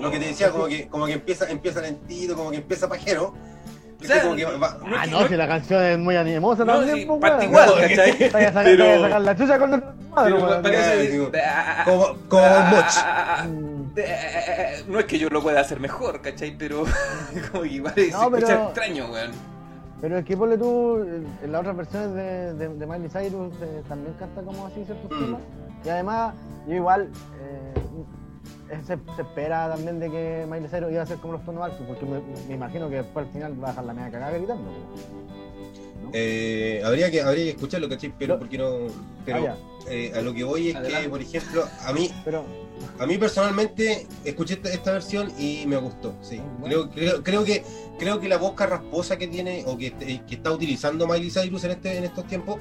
Lo 0.00 0.10
que 0.10 0.18
te 0.18 0.26
decía, 0.26 0.50
como 0.50 0.66
que, 0.66 0.88
como 0.88 1.06
que 1.06 1.12
empieza, 1.12 1.48
empieza 1.50 1.80
lentito, 1.80 2.34
como 2.34 2.50
que 2.50 2.56
empieza 2.58 2.88
pajero. 2.88 3.34
O 4.00 4.04
sea, 4.04 4.22
como 4.22 4.34
que 4.34 4.44
va- 4.46 4.78
no 4.82 4.96
Ah, 4.96 5.06
no, 5.06 5.28
si 5.28 5.36
la 5.36 5.46
canción 5.46 5.82
es 5.84 5.98
muy 5.98 6.16
animosa 6.16 6.64
No, 6.64 6.76
también, 6.78 6.96
sí, 6.96 7.04
po, 7.04 7.20
parte 7.20 7.44
igual, 7.44 7.68
No, 7.68 7.74
¿cachai? 7.74 8.30
Vaya 8.32 8.48
a 8.48 8.52
sacar, 8.52 8.64
Pero- 8.64 8.84
vaya 8.84 8.96
a 8.96 9.00
sacar 9.02 9.20
la 9.20 9.36
chucha 9.36 9.58
con 9.58 9.70
nuestra 9.70 9.94
madre, 10.10 10.34
pero 10.34 10.62
parece- 10.62 11.10
digo, 11.10 11.30
Ah, 11.46 11.82
como, 11.84 12.06
como 12.28 12.42
ah, 12.42 12.88
ah, 12.96 13.36
ah, 13.40 13.44
Mm. 13.46 13.92
eh, 13.96 14.84
No 14.88 14.98
es 15.00 15.04
que 15.04 15.18
yo 15.18 15.28
lo 15.28 15.42
pueda 15.42 15.60
hacer 15.60 15.80
mejor, 15.80 16.22
¿cachai? 16.22 16.56
Pero 16.56 16.84
como 17.52 17.62
que 17.64 17.68
igual 17.68 17.94
No, 18.12 18.30
pero- 18.30 18.48
extraño, 18.64 19.10
weón. 19.12 19.32
Pero 20.00 20.16
es 20.16 20.24
que 20.24 20.34
ponle 20.34 20.56
tú, 20.56 20.96
en 21.42 21.52
las 21.52 21.60
otras 21.60 21.76
versiones 21.76 22.14
de, 22.14 22.54
de, 22.54 22.68
de 22.74 22.86
Miley 22.86 23.10
Cyrus 23.10 23.52
eh, 23.60 23.82
también 23.86 24.14
canta 24.18 24.40
como 24.40 24.66
así 24.66 24.82
ciertos 24.86 25.10
Mm. 25.10 25.24
temas. 25.24 25.40
Y 25.84 25.88
además, 25.88 26.34
yo 26.68 26.74
igual, 26.74 27.10
eh, 27.40 28.76
se, 28.86 28.98
se 29.16 29.22
espera 29.22 29.68
también 29.74 29.98
de 30.00 30.10
que 30.10 30.46
Miley 30.50 30.68
Cyrus 30.68 30.92
iba 30.92 31.02
a 31.02 31.06
ser 31.06 31.18
como 31.18 31.34
los 31.34 31.44
tonos 31.44 31.62
altos, 31.64 31.80
porque 31.86 32.04
me, 32.06 32.20
me 32.48 32.54
imagino 32.54 32.88
que 32.88 32.96
después 32.96 33.26
al 33.26 33.32
final 33.32 33.62
va 33.62 33.68
a 33.68 33.70
dejar 33.70 33.84
la 33.84 33.94
media 33.94 34.10
cagada 34.10 34.32
gritando. 34.36 34.64
¿no? 34.64 36.10
Eh, 36.12 36.82
habría 36.84 37.10
que 37.10 37.22
habría 37.22 37.44
que 37.44 37.50
escucharlo, 37.50 37.88
¿cachai? 37.88 38.12
Pero 38.18 38.38
porque 38.38 38.58
no. 38.58 38.70
Pero 39.24 39.46
Ah, 39.48 39.56
eh, 39.88 40.12
a 40.14 40.20
lo 40.22 40.34
que 40.34 40.42
voy 40.44 40.70
es 40.70 40.76
Adelante. 40.76 41.04
que, 41.04 41.08
por 41.10 41.22
ejemplo, 41.22 41.64
a 41.86 41.92
mí, 41.92 42.10
Pero, 42.24 42.44
a 42.98 43.06
mí 43.06 43.16
personalmente 43.16 44.06
escuché 44.24 44.54
esta, 44.54 44.70
esta 44.70 44.92
versión 44.92 45.30
y 45.38 45.64
me 45.66 45.76
gustó. 45.76 46.14
Sí. 46.20 46.40
Bueno. 46.58 46.90
Creo, 46.90 46.90
creo, 46.90 47.22
creo 47.22 47.44
que 47.44 47.64
creo 47.98 48.18
que 48.18 48.28
la 48.28 48.38
voz 48.38 48.54
carrasposa 48.54 49.18
que 49.18 49.28
tiene 49.28 49.62
o 49.66 49.76
que, 49.78 49.92
que 49.92 50.34
está 50.34 50.50
utilizando 50.50 51.06
Miley 51.06 51.30
Cyrus 51.30 51.62
en 51.64 51.70
este 51.72 51.98
en 51.98 52.04
estos 52.04 52.26
tiempos 52.26 52.56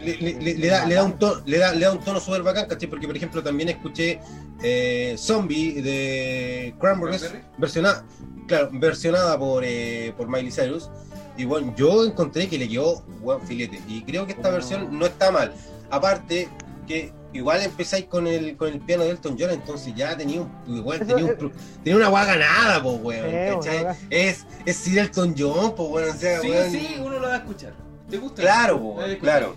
le, 0.00 0.16
le- 0.16 0.40
le- 0.40 0.54
le 0.54 0.66
da, 0.68 0.86
le 0.86 0.94
da 0.94 1.04
un 1.04 1.18
tono 1.18 1.42
le 1.44 1.58
da, 1.58 1.72
le 1.72 1.80
da 1.80 1.92
un 1.92 2.00
tono 2.00 2.20
súper 2.20 2.42
bacán, 2.42 2.66
¿cachai? 2.68 2.88
Porque 2.88 3.06
por 3.06 3.16
ejemplo 3.16 3.42
también 3.42 3.68
escuché 3.68 4.20
eh, 4.62 5.14
Zombie 5.18 5.80
de 5.82 6.74
Cranberries 6.80 7.30
versionada, 7.58 8.04
claro, 8.46 8.70
versionada 8.72 9.38
por, 9.38 9.62
eh, 9.64 10.12
por 10.16 10.28
Miley 10.28 10.50
Cyrus. 10.52 10.90
Y 11.36 11.44
bueno, 11.44 11.72
yo 11.76 12.04
encontré 12.04 12.48
que 12.48 12.58
le 12.58 12.68
quedó 12.68 13.02
buen 13.22 13.40
filete. 13.42 13.80
Y 13.88 14.02
creo 14.02 14.26
que 14.26 14.32
esta 14.32 14.42
Bueno. 14.50 14.56
versión 14.56 14.98
no 14.98 15.06
está 15.06 15.30
mal. 15.30 15.52
Aparte 15.90 16.48
que 16.88 17.12
igual 17.32 17.62
empezáis 17.62 18.06
con 18.06 18.26
el, 18.26 18.56
con 18.56 18.72
el 18.72 18.80
piano 18.80 19.04
de 19.04 19.10
Elton 19.10 19.36
John, 19.38 19.50
entonces 19.50 19.94
ya 19.94 20.16
tenía 20.16 20.40
un, 20.40 20.50
igual 20.76 20.98
tenía, 21.06 21.24
un 21.26 21.52
tenía 21.84 21.96
una 21.96 22.08
guagua 22.08 22.34
ganada, 22.34 22.82
pues, 22.82 22.98
weón. 23.02 23.58
Bueno, 23.60 23.90
es, 24.10 24.46
es 24.66 24.76
Sir 24.76 24.98
Elton 24.98 25.34
John, 25.38 25.74
pues, 25.76 25.88
weón, 25.90 26.10
o 26.16 26.18
sea, 26.18 26.40
Sí, 26.40 26.50
weón. 26.50 26.70
sí, 26.72 26.88
uno 26.98 27.18
lo 27.20 27.28
va 27.28 27.34
a 27.34 27.38
escuchar. 27.38 27.74
¿Te 28.10 28.16
gusta? 28.16 28.42
Claro, 28.42 28.80
po, 28.80 28.98
claro. 29.20 29.54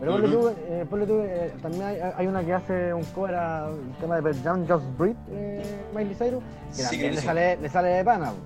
Pero 0.00 0.12
ponle 0.12 0.28
Ujú. 0.28 0.40
tú, 0.40 0.48
eh, 0.68 0.86
ponle 0.88 1.06
tú, 1.06 1.20
eh, 1.22 1.52
también 1.60 1.82
hay, 1.82 1.98
hay 2.16 2.26
una 2.26 2.44
que 2.44 2.52
hace 2.54 2.94
un 2.94 3.02
cover 3.06 3.34
a 3.34 3.68
un 3.70 3.92
tema 4.00 4.16
de 4.16 4.22
Pearl 4.22 4.42
Jam, 4.44 4.66
Just 4.68 4.84
Breathe, 4.96 5.16
eh, 5.30 5.80
Miley 5.94 6.14
Cyrus, 6.14 6.42
que 6.70 6.74
Sí, 6.74 6.82
también 6.82 7.00
que 7.02 7.10
le 7.16 7.20
sí. 7.20 7.26
sale, 7.26 7.56
le 7.56 7.68
sale 7.68 7.88
de 7.88 8.04
pana. 8.04 8.30
po. 8.30 8.36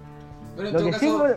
Pero 0.57 0.69
en 0.69 0.73
Lo 0.75 0.79
todo 0.81 0.91
que 0.91 0.99
sí 0.99 1.07
me, 1.11 1.29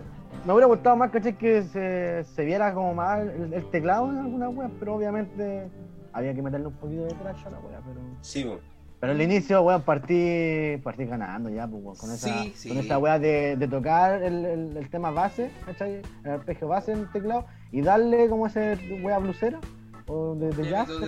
me 0.45 0.53
hubiera 0.53 0.67
gustado 0.67 0.95
más, 0.95 1.11
¿cachai? 1.11 1.33
Que 1.37 1.63
se, 1.63 2.23
se 2.23 2.45
viera 2.45 2.73
como 2.73 2.93
más 2.93 3.21
el, 3.21 3.53
el 3.53 3.69
teclado 3.71 4.09
en 4.09 4.17
algunas 4.19 4.55
weas, 4.55 4.71
pero 4.79 4.95
obviamente 4.95 5.67
había 6.13 6.33
que 6.33 6.41
meterle 6.41 6.67
un 6.67 6.73
poquito 6.75 7.03
de 7.03 7.13
trash 7.15 7.45
a 7.45 7.49
la 7.49 7.59
wea, 7.59 7.79
pero... 7.85 7.99
Sí, 8.21 8.45
po. 8.45 8.59
Pero 9.01 9.11
al 9.11 9.21
inicio, 9.21 9.61
weón, 9.61 9.81
partí, 9.81 10.77
partí 10.81 11.03
ganando 11.05 11.49
ya, 11.49 11.67
pues, 11.67 11.83
weón, 11.83 11.97
con 11.97 12.11
esa, 12.11 12.43
Sí, 12.43 12.53
sí. 12.55 12.69
con 12.69 12.77
esa 12.77 12.97
weá 12.97 13.19
de, 13.19 13.57
de 13.57 13.67
tocar 13.67 14.23
el, 14.23 14.45
el, 14.45 14.77
el 14.77 14.89
tema 14.89 15.11
base, 15.11 15.51
¿cachai? 15.65 16.01
El 16.23 16.31
arpegio 16.31 16.69
base 16.69 16.93
en 16.93 16.99
el 16.99 17.11
teclado 17.11 17.45
y 17.73 17.81
darle 17.81 18.29
como 18.29 18.47
ese 18.47 18.77
weá 19.03 19.17
blusera 19.19 19.59
o 20.07 20.35
de, 20.35 20.69
jazz, 20.69 20.87
Sí, 20.87 21.03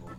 pues. 0.00 0.14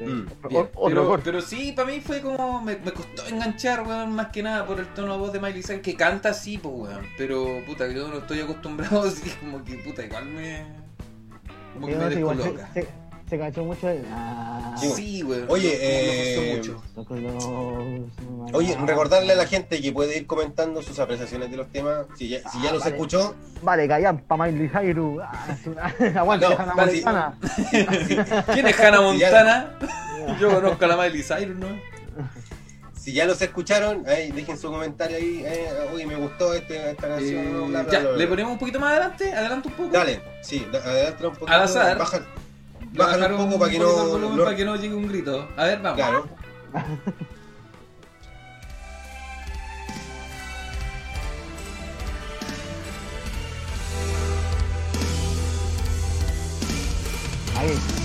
Mm, 0.00 0.26
Pero, 0.48 1.20
pero 1.22 1.40
sí, 1.42 1.72
para 1.72 1.90
mí 1.90 2.00
fue 2.00 2.22
como. 2.22 2.62
Me, 2.62 2.76
me 2.76 2.92
costó 2.92 3.26
enganchar, 3.26 3.86
weón, 3.86 4.12
más 4.14 4.28
que 4.28 4.42
nada 4.42 4.64
por 4.66 4.80
el 4.80 4.86
tono 4.94 5.12
de 5.12 5.18
voz 5.18 5.32
de 5.32 5.40
Miley 5.40 5.62
Cyrus, 5.62 5.82
que 5.82 5.94
canta 5.96 6.30
así, 6.30 6.56
pues, 6.58 6.74
weón. 6.74 7.06
Pero, 7.18 7.46
puta, 7.66 7.86
yo 7.88 8.08
no 8.08 8.18
estoy 8.18 8.40
acostumbrado, 8.40 9.02
así 9.08 9.30
como 9.40 9.62
que, 9.64 9.76
puta, 9.76 10.04
igual 10.04 10.26
me. 10.26 10.64
Como 11.74 11.86
que 11.88 11.92
Sí, 11.92 11.98
me 11.98 12.04
no, 12.04 12.10
sí, 12.10 12.18
igual 12.18 12.36
descoloca. 12.38 12.72
se, 12.72 12.82
se, 12.82 12.88
se 13.32 13.38
cachó 13.38 13.64
mucho 13.64 13.86
de... 13.86 14.02
Ah, 14.12 14.74
Sí, 14.78 15.22
weón. 15.22 15.46
Oye, 15.48 15.78
eh, 15.80 16.56
mucho. 16.56 16.82
Oye, 18.52 18.76
recordarle 18.84 19.32
a 19.32 19.36
la 19.36 19.46
gente 19.46 19.80
que 19.80 19.90
puede 19.90 20.18
ir 20.18 20.26
comentando 20.26 20.82
sus 20.82 20.98
apreciaciones 20.98 21.50
de 21.50 21.56
los 21.56 21.68
temas. 21.72 22.04
Si 22.18 22.28
ya, 22.28 22.40
si 22.50 22.60
ya 22.62 22.68
Ah, 22.68 22.72
los 22.74 22.82
vale. 22.82 22.94
escuchó, 22.94 23.34
Vale, 23.62 23.88
callan 23.88 24.18
pa' 24.18 24.36
Miley 24.36 24.68
Cyrus. 24.68 25.22
Ah, 25.24 25.56
Aguante, 26.20 26.46
No, 26.46 26.58
Hannah 26.58 26.74
vale. 26.74 26.92
Montana. 26.92 27.38
¿Quién 28.52 28.66
es 28.66 28.80
Hannah 28.80 29.12
Si 29.12 29.18
ya- 29.18 29.30
Montana? 29.30 29.78
Yo 30.38 30.50
conozco 30.54 30.84
a 30.84 30.88
la 30.88 30.96
Miley 30.98 31.22
Cyrus, 31.22 31.56
¿no? 31.56 31.68
si 32.94 33.12
ya 33.14 33.24
los 33.24 33.40
escucharon, 33.42 34.04
ahí 34.06 34.30
dejen 34.30 34.58
su 34.58 34.70
comentario 34.70 35.16
ahí. 35.16 35.42
Eh, 35.46 35.68
Oye, 35.94 36.06
me 36.06 36.16
gustó 36.16 36.52
este, 36.54 36.90
esta 36.90 37.08
canción. 37.08 37.44
Eh, 37.46 37.50
bla, 37.68 37.82
bla, 37.82 37.92
ya, 37.92 37.98
bla, 38.00 38.08
bla. 38.10 38.18
¿le 38.18 38.26
ponemos 38.26 38.52
un 38.52 38.58
poquito 38.58 38.78
más 38.78 38.90
adelante? 38.92 39.32
¿Adelante 39.32 39.68
un 39.68 39.74
poco? 39.74 39.88
Dale, 39.90 40.20
sí, 40.42 40.66
adelante 40.72 41.26
un 41.26 41.32
poquito. 41.34 41.52
Al 41.52 41.62
azar. 41.62 41.98
Baja, 41.98 42.20
Bajar 42.94 43.32
un 43.32 43.46
poco 43.46 43.58
para 43.58 43.72
que 43.72 43.78
no. 43.78 44.18
no- 44.18 44.44
para 44.44 44.56
que 44.56 44.64
no 44.64 44.76
llegue 44.76 44.94
un 44.94 45.08
grito. 45.08 45.48
A 45.56 45.64
ver, 45.64 45.80
vamos. 45.80 45.96
Claro. 45.96 46.24
Ahí. 57.56 58.01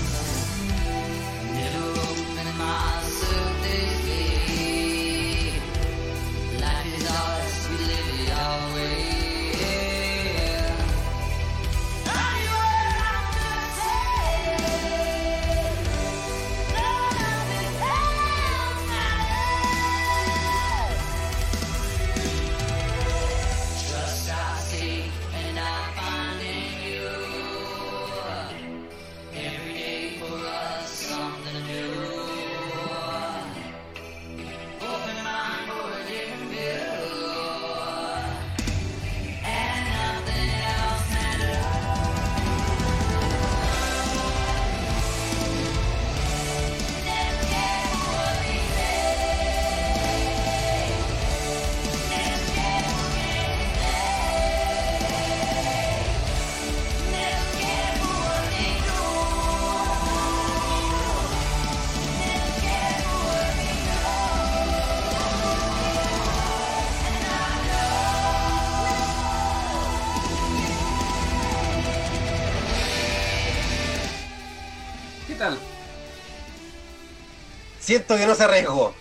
Siento 77.88 78.18
que 78.18 78.26
no 78.26 78.34
se 78.34 78.44
arriesgó. 78.44 78.94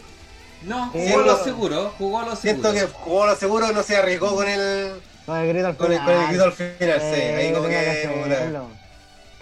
No, 0.64 0.90
Sí, 0.94 1.00
jugó 1.10 1.20
a 1.20 1.26
lo 1.26 1.44
seguro, 1.44 1.94
jugó 1.98 2.20
a 2.22 2.26
lo 2.26 2.36
Siento 2.38 2.72
seguro. 2.72 2.88
que 2.94 2.94
jugó 3.04 3.26
lo 3.28 3.36
seguro, 3.36 3.72
no 3.74 3.84
se 3.84 3.98
arriesgó 3.98 4.34
con 4.34 4.48
el. 4.48 4.94
Con 5.26 5.38
el 5.40 5.48
grito 5.50 5.68
al 5.68 5.76
Con 5.76 5.92
el, 5.92 6.00
final. 6.00 6.06
con 6.16 6.22
el 6.24 6.28
grito 6.30 6.44
al 6.46 6.52
final, 6.54 7.00
sí. 7.02 7.06
Eh, 7.20 7.36
Ahí 7.38 7.54
como 7.54 7.68
que. 7.68 8.50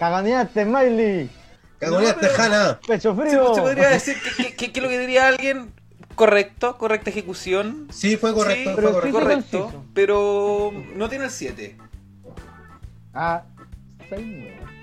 Caganeaste, 0.00 0.64
Miley. 0.64 1.30
Cagoneaste, 1.78 2.26
No, 2.26 2.42
Hanna. 2.42 2.80
Pecho 2.88 3.14
frío. 3.14 3.54
se 3.54 3.60
podría 3.60 3.88
decir 3.90 4.16
que, 4.56 4.80
lo 4.80 4.88
que 4.88 4.98
diría 4.98 5.28
alguien 5.28 5.72
correcto, 6.16 6.76
correcta 6.76 7.10
ejecución. 7.10 7.86
Sí, 7.92 8.16
fue 8.16 8.34
correcto, 8.34 8.70
Sí, 8.70 8.74
fue 8.74 8.82
pero 8.82 8.92
correcto. 8.94 9.06
sí- 9.06 9.12
correcto, 9.24 9.60
conciso. 9.62 9.84
pero 9.94 10.72
no 10.96 11.08
tiene 11.08 11.26
el 11.26 11.30
7. 11.30 11.76
Ah, 13.14 13.44
seis, 14.08 14.26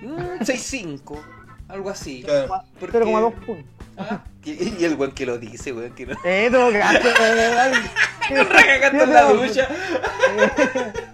no. 0.02 0.18
Mm, 0.18 0.40
6-5, 0.40 1.20
algo 1.68 1.90
así. 1.90 2.24
Claro. 2.24 2.48
Porque- 2.80 2.98
0,2 3.00 3.34
puntos. 3.46 3.66
Ah, 3.98 4.24
Y, 4.44 4.76
y 4.82 4.86
el 4.86 4.96
weón 4.96 5.12
que 5.14 5.26
lo 5.26 5.38
dice, 5.38 5.72
weón, 5.74 5.94
que 5.94 6.06
no. 6.08 6.14
Eh, 6.26 6.50
que 6.52 6.82
hacer. 6.82 7.14
Cagando 8.50 9.04
en 9.04 9.14
la 9.14 9.24
ducha. 9.32 9.68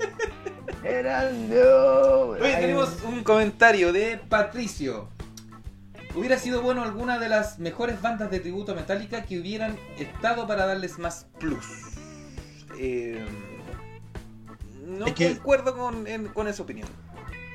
Era 0.83 1.31
yo. 1.31 2.29
Oye, 2.39 2.55
tenemos 2.55 3.01
un 3.03 3.23
comentario 3.23 3.91
de 3.93 4.17
Patricio. 4.17 5.09
Hubiera 6.15 6.37
sido 6.37 6.61
bueno 6.61 6.83
alguna 6.83 7.19
de 7.19 7.29
las 7.29 7.59
mejores 7.59 8.01
bandas 8.01 8.31
de 8.31 8.39
tributo 8.39 8.71
a 8.71 8.75
Metallica 8.75 9.23
que 9.23 9.39
hubieran 9.39 9.77
estado 9.99 10.47
para 10.47 10.65
darles 10.65 10.97
más 10.97 11.27
plus. 11.39 11.65
Eh, 12.79 13.23
no 14.87 15.05
Es 15.05 15.13
que- 15.13 15.35
concuerdo 15.35 15.77
con, 15.77 16.07
en- 16.07 16.27
con 16.29 16.47
esa 16.47 16.63
opinión. 16.63 16.87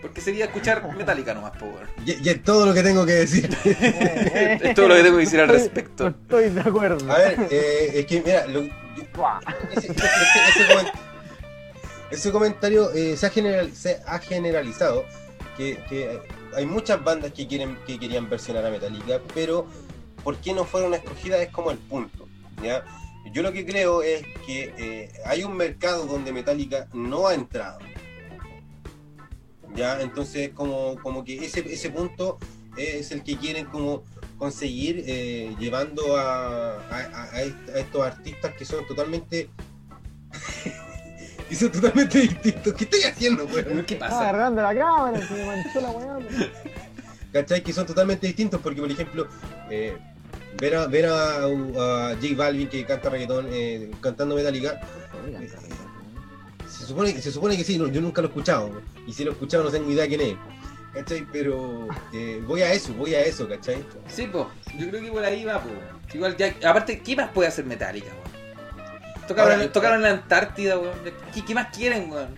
Porque 0.04 0.20
sería 0.20 0.44
escuchar 0.44 0.86
Metallica 0.98 1.32
nomás, 1.32 1.56
po, 1.56 1.64
weón. 1.64 1.88
Y, 2.04 2.22
y 2.22 2.28
es 2.28 2.42
todo 2.44 2.66
lo 2.66 2.74
que 2.74 2.82
tengo 2.82 3.06
que 3.06 3.12
decir. 3.12 3.48
Es 3.64 4.74
todo 4.74 4.88
lo 4.88 4.96
que 4.96 5.02
tengo 5.02 5.16
que 5.16 5.24
decir 5.24 5.40
al 5.40 5.48
respecto. 5.48 6.08
Estoy 6.08 6.50
de 6.50 6.60
acuerdo. 6.60 7.10
A 7.10 7.16
ver, 7.16 7.48
eh, 7.50 7.90
es 7.94 8.06
que 8.06 8.20
mira, 8.20 8.46
lo- 8.46 8.60
ese, 8.60 9.90
ese- 9.92 9.92
ese 9.92 10.68
comen- 10.74 10.92
ese 12.10 12.32
comentario 12.32 12.92
eh, 12.92 13.16
se, 13.16 13.26
ha 13.26 13.30
general- 13.30 13.74
se 13.74 14.00
ha 14.06 14.18
generalizado 14.18 15.04
que, 15.56 15.78
que 15.88 16.20
hay 16.54 16.66
muchas 16.66 17.02
bandas 17.02 17.32
que 17.32 17.46
quieren 17.46 17.78
que 17.86 17.98
querían 17.98 18.28
versionar 18.28 18.66
a 18.66 18.70
Metallica, 18.70 19.20
pero 19.34 19.66
¿por 20.22 20.36
qué 20.36 20.52
no 20.52 20.64
fueron 20.66 20.92
escogidas? 20.92 21.40
Es 21.40 21.48
como 21.48 21.70
el 21.70 21.78
punto. 21.78 22.28
¿ya? 22.62 22.84
Yo 23.32 23.42
lo 23.42 23.52
que 23.52 23.64
creo 23.64 24.02
es 24.02 24.22
que 24.46 24.74
eh, 24.76 25.12
hay 25.24 25.44
un 25.44 25.56
mercado 25.56 26.04
donde 26.04 26.30
Metallica 26.30 26.88
no 26.92 27.26
ha 27.26 27.34
entrado. 27.34 27.78
¿Ya? 29.74 30.00
Entonces, 30.00 30.50
como, 30.54 30.96
como 31.02 31.24
que 31.24 31.44
ese, 31.44 31.60
ese 31.72 31.90
punto 31.90 32.38
es 32.76 33.10
el 33.12 33.22
que 33.22 33.36
quieren 33.36 33.66
como 33.66 34.02
conseguir 34.38 35.04
eh, 35.06 35.54
llevando 35.58 36.16
a, 36.16 36.74
a- 36.90 37.28
a 37.32 37.42
est- 37.42 37.68
a 37.74 37.78
estos 37.78 38.02
artistas 38.04 38.52
que 38.58 38.64
son 38.64 38.86
totalmente 38.86 39.48
que 41.48 41.54
son 41.54 41.70
totalmente 41.70 42.20
distintos. 42.20 42.74
¿Qué 42.74 42.84
estoy 42.84 43.02
haciendo, 43.02 43.44
weón? 43.46 43.84
¿Qué 43.84 43.96
pasa? 43.96 44.20
agarrando 44.20 44.62
la 44.62 44.74
cámara, 44.74 45.26
se 45.26 45.34
me 45.34 45.44
manchó 45.44 45.80
la 45.80 45.90
weá. 45.90 46.18
¿Cachai? 47.32 47.62
Que 47.62 47.72
son 47.72 47.86
totalmente 47.86 48.26
distintos 48.26 48.60
porque, 48.60 48.80
por 48.80 48.90
ejemplo, 48.90 49.28
eh, 49.70 49.96
ver 50.60 50.76
a, 50.76 50.86
ver 50.86 51.06
a, 51.06 51.44
a 51.44 52.14
J 52.14 52.26
Balvin 52.36 52.68
que 52.68 52.84
canta 52.84 53.10
reggaetón 53.10 53.46
eh, 53.50 53.90
cantando 54.00 54.34
Metallica, 54.36 54.80
se 56.84 56.90
supone, 56.90 57.20
se 57.20 57.32
supone 57.32 57.56
que 57.56 57.64
sí, 57.64 57.78
no, 57.78 57.88
yo 57.88 58.00
nunca 58.00 58.20
lo 58.20 58.28
he 58.28 58.30
escuchado. 58.30 58.82
Y 59.06 59.12
si 59.12 59.24
lo 59.24 59.30
he 59.30 59.34
escuchado 59.34 59.64
no 59.64 59.70
tengo 59.70 59.90
idea 59.90 60.06
quién 60.06 60.20
es. 60.20 60.34
¿cachai? 60.94 61.26
Pero 61.32 61.88
eh, 62.12 62.42
voy 62.46 62.62
a 62.62 62.72
eso, 62.72 62.94
voy 62.94 63.14
a 63.14 63.20
eso, 63.20 63.48
¿cachai? 63.48 63.84
Sí, 64.08 64.26
po. 64.28 64.50
Yo 64.78 64.88
creo 64.88 65.02
que 65.02 65.10
por 65.10 65.24
ahí 65.24 65.44
va, 65.44 65.60
po. 65.60 65.70
Igual 66.12 66.36
ya. 66.36 66.54
Aparte, 66.64 67.00
¿qué 67.00 67.16
más 67.16 67.30
puede 67.30 67.48
hacer 67.48 67.64
Metallica, 67.64 68.06
weón? 68.08 69.26
Tocaron, 69.26 69.52
Ahora, 69.52 69.72
tocaron 69.72 69.96
en 69.96 70.02
la 70.02 70.10
Antártida, 70.10 70.78
weón. 70.78 70.94
¿Qué, 71.34 71.44
qué 71.44 71.54
más 71.54 71.76
quieren, 71.76 72.10
weón? 72.10 72.34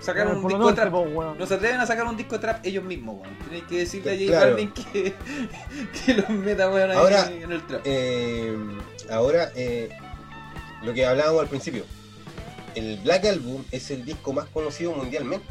Sacaron 0.00 0.36
un 0.36 0.42
disco 0.42 0.58
norte, 0.58 0.80
trap. 0.82 0.92
po. 0.92 1.34
No 1.38 1.46
se 1.46 1.54
atreven 1.54 1.80
a 1.80 1.86
sacar 1.86 2.04
un 2.04 2.16
disco 2.16 2.38
trap 2.38 2.64
ellos 2.66 2.84
mismos, 2.84 3.20
weón. 3.22 3.38
Tienen 3.48 3.66
que 3.66 3.78
decirle 3.78 4.10
a 4.10 4.14
J 4.14 4.26
Claro. 4.26 4.50
Balvin 4.50 4.72
que, 4.72 5.14
que 6.04 6.14
los 6.14 6.28
meta, 6.28 6.68
weón, 6.70 6.90
ahí 6.90 6.96
Ahora, 6.96 7.30
en 7.30 7.52
el 7.52 7.66
trap. 7.66 7.80
Eh, 7.84 8.56
ahora, 9.10 9.50
eh, 9.56 9.88
lo 10.82 10.92
que 10.92 11.06
hablábamos 11.06 11.40
al 11.40 11.48
principio, 11.48 11.84
el 12.74 12.98
Black 12.98 13.24
Album 13.26 13.64
es 13.70 13.90
el 13.90 14.04
disco 14.04 14.32
más 14.32 14.46
conocido 14.46 14.92
mundialmente. 14.92 15.46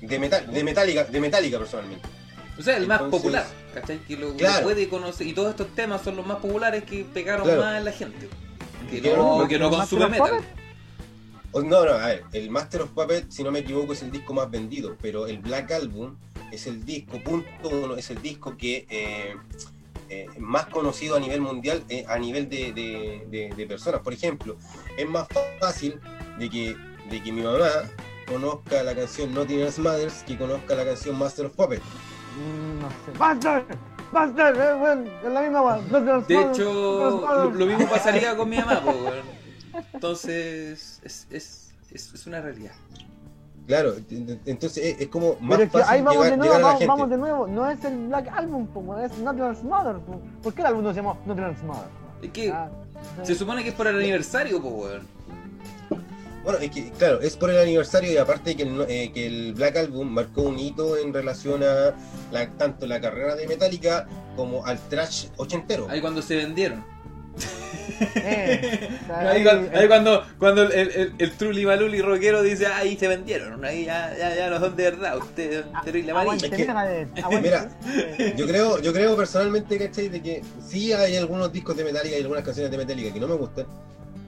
De, 0.00 0.18
metal, 0.18 0.52
de 0.52 0.64
Metallica, 0.64 1.04
de 1.04 1.20
Metallica 1.20 1.58
personalmente. 1.58 2.06
O 2.58 2.62
sea, 2.62 2.76
el 2.76 2.86
más 2.86 3.02
popular, 3.02 3.46
¿cachai? 3.72 3.98
Que 4.00 4.16
lo, 4.16 4.34
Claro. 4.36 4.58
lo 4.58 4.62
puede 4.64 4.88
conocer. 4.88 5.26
Y 5.26 5.32
todos 5.32 5.50
estos 5.50 5.74
temas 5.74 6.02
son 6.02 6.16
los 6.16 6.26
más 6.26 6.36
populares 6.38 6.84
que 6.84 7.04
pegaron 7.04 7.44
Claro. 7.44 7.62
más 7.62 7.78
en 7.78 7.84
la 7.86 7.92
gente. 7.92 8.28
Que 8.90 9.00
Que 9.00 9.16
no, 9.16 9.38
no- 9.40 9.48
que 9.48 9.58
no 9.58 9.70
¿Más 9.70 9.80
consume 9.88 10.08
metal. 10.10 10.30
Puppets? 10.30 10.46
O- 11.52 11.62
No, 11.62 11.84
no, 11.84 11.92
a 11.92 12.06
ver, 12.08 12.24
el 12.32 12.50
Master 12.50 12.82
of 12.82 12.90
Puppets, 12.90 13.34
si 13.34 13.42
no 13.42 13.50
me 13.50 13.60
equivoco, 13.60 13.92
es 13.92 14.02
el 14.02 14.10
disco 14.10 14.34
más 14.34 14.50
vendido, 14.50 14.96
pero 15.00 15.26
el 15.26 15.38
Black 15.38 15.70
Album 15.72 16.16
es 16.52 16.66
el 16.66 16.84
disco, 16.84 17.18
punto 17.22 17.48
uno, 17.70 17.96
es 17.96 18.10
el 18.10 18.20
disco 18.20 18.56
que 18.56 18.86
eh, 18.90 19.34
eh, 20.14 20.26
más 20.38 20.66
conocido 20.66 21.16
a 21.16 21.20
nivel 21.20 21.40
mundial, 21.40 21.82
eh, 21.88 22.04
a 22.08 22.18
nivel 22.18 22.48
de, 22.48 22.72
de- 22.72 23.26
de- 23.30 23.54
de 23.56 23.66
personas. 23.66 24.00
Por 24.00 24.12
ejemplo, 24.12 24.56
es 24.96 25.08
más 25.08 25.26
fácil 25.60 25.98
de 26.38 26.48
que, 26.50 26.76
de 27.10 27.22
que 27.22 27.32
mi 27.32 27.42
mamá 27.42 27.68
conozca 28.28 28.82
la 28.82 28.94
canción 28.94 29.34
Nothing 29.34 29.60
Else 29.60 29.80
Matters 29.80 30.22
que 30.26 30.38
conozca 30.38 30.74
la 30.74 30.84
canción 30.84 31.18
Master 31.18 31.46
of 31.46 31.52
Puppets. 31.56 31.82
Mm, 32.38 32.80
No 32.80 32.88
sé. 32.90 33.18
¡Buster! 33.18 33.64
¡Buster! 34.12 34.56
Eh, 34.56 35.10
es 35.26 35.32
la 35.32 35.40
misma 35.42 35.78
los 35.90 36.28
De 36.28 36.40
hecho, 36.40 37.50
lo, 37.52 37.66
mismo 37.66 37.88
pasaría 37.88 38.36
con 38.36 38.48
mi 38.48 38.56
mamá. 38.58 38.82
Entonces, 39.92 41.00
es, 41.02 41.26
es, 41.30 41.72
es, 41.90 42.14
es 42.14 42.26
una 42.26 42.40
realidad. 42.40 42.72
Claro, 43.66 43.96
ent- 43.96 44.38
entonces 44.44 44.84
es, 44.84 45.00
es 45.00 45.08
como 45.08 45.36
más 45.40 45.58
Pero 45.58 45.62
es 45.64 45.70
que 45.70 45.78
fácil 45.78 45.94
ahí 45.94 46.02
vamos 46.02 46.24
llegar, 46.24 46.30
de 46.30 46.36
nuevo, 46.48 46.60
vamos, 46.66 46.86
vamos 46.86 47.10
de 47.10 47.16
nuevo. 47.16 47.46
No 47.46 47.70
es 47.70 47.84
el 47.84 48.06
Black 48.08 48.28
Album, 48.28 48.66
po, 48.66 48.98
es 48.98 49.18
Not 49.18 49.36
Your 49.38 49.64
Mother. 49.64 49.96
po. 50.00 50.20
¿Por 50.42 50.52
qué 50.54 50.60
el 50.60 50.66
álbum 50.66 50.84
no 50.84 50.90
se 50.90 50.96
llama 50.96 51.16
Not 51.24 51.36
Your 51.38 51.54
Mother? 51.64 51.88
Es 52.22 52.30
que 52.30 52.50
Ah, 52.50 52.68
se 53.22 53.34
supone 53.34 53.62
que 53.62 53.70
es 53.70 53.74
por 53.74 53.86
el 53.86 53.96
aniversario, 53.96 54.60
po, 54.60 54.68
weón. 54.68 55.06
Bueno, 56.42 56.58
es 56.58 56.70
que, 56.70 56.90
claro, 56.90 57.22
es 57.22 57.38
por 57.38 57.48
el 57.48 57.58
aniversario 57.58 58.12
y 58.12 58.18
aparte 58.18 58.54
que 58.54 58.64
el, 58.64 58.76
no- 58.76 58.84
eh, 58.84 59.10
que 59.14 59.26
el 59.26 59.54
Black 59.54 59.76
Album 59.78 60.08
marcó 60.08 60.42
un 60.42 60.58
hito 60.58 60.98
en 60.98 61.14
relación 61.14 61.62
a 61.62 61.94
la- 62.30 62.50
tanto 62.58 62.86
la 62.86 63.00
carrera 63.00 63.34
de 63.34 63.46
Metallica 63.48 64.06
como 64.36 64.64
al 64.66 64.78
trash 64.90 65.28
ochentero. 65.38 65.86
Ahí 65.88 66.02
cuando 66.02 66.20
se 66.20 66.36
vendieron. 66.36 66.84
Eh, 68.16 68.88
o 69.02 69.06
sea, 69.06 69.20
Ahí, 69.30 69.38
ahí- 69.38 69.42
cuando, 69.44 69.78
ahí 69.78 69.88
cuando, 69.88 70.24
cuando 70.38 70.62
el, 70.62 70.72
el, 70.72 70.90
el, 70.92 71.12
el 71.18 71.32
Trulli 71.32 71.64
Baluli 71.64 72.00
rockero 72.02 72.42
dice, 72.42 72.66
"Ah, 72.66 72.78
ahí 72.78 72.96
se 72.96 73.08
vendieron, 73.08 73.64
ahí 73.64 73.84
ya, 73.84 74.14
ya, 74.18 74.34
ya 74.34 74.50
no 74.50 74.58
son 74.60 74.74
de 74.76 74.82
verdad, 74.84 75.18
ustedes 75.18 75.64
son 75.64 75.84
terrible 75.84 76.12
amarillo. 76.12 76.32
Aguante. 77.22 77.42
Mira, 77.42 78.34
Yo 78.36 78.46
creo, 78.46 78.80
yo 78.80 78.92
creo 78.92 79.16
personalmente, 79.16 79.78
¿cachai? 79.78 80.08
De 80.08 80.20
que 80.22 80.42
sí 80.66 80.92
hay 80.92 81.16
algunos 81.16 81.52
discos 81.52 81.76
de 81.76 81.84
Metallica 81.84 82.16
y 82.16 82.22
algunas 82.22 82.44
canciones 82.44 82.70
de 82.70 82.78
Metallica 82.78 83.12
que 83.12 83.20
no 83.20 83.28
me 83.28 83.34
gustan. 83.36 83.66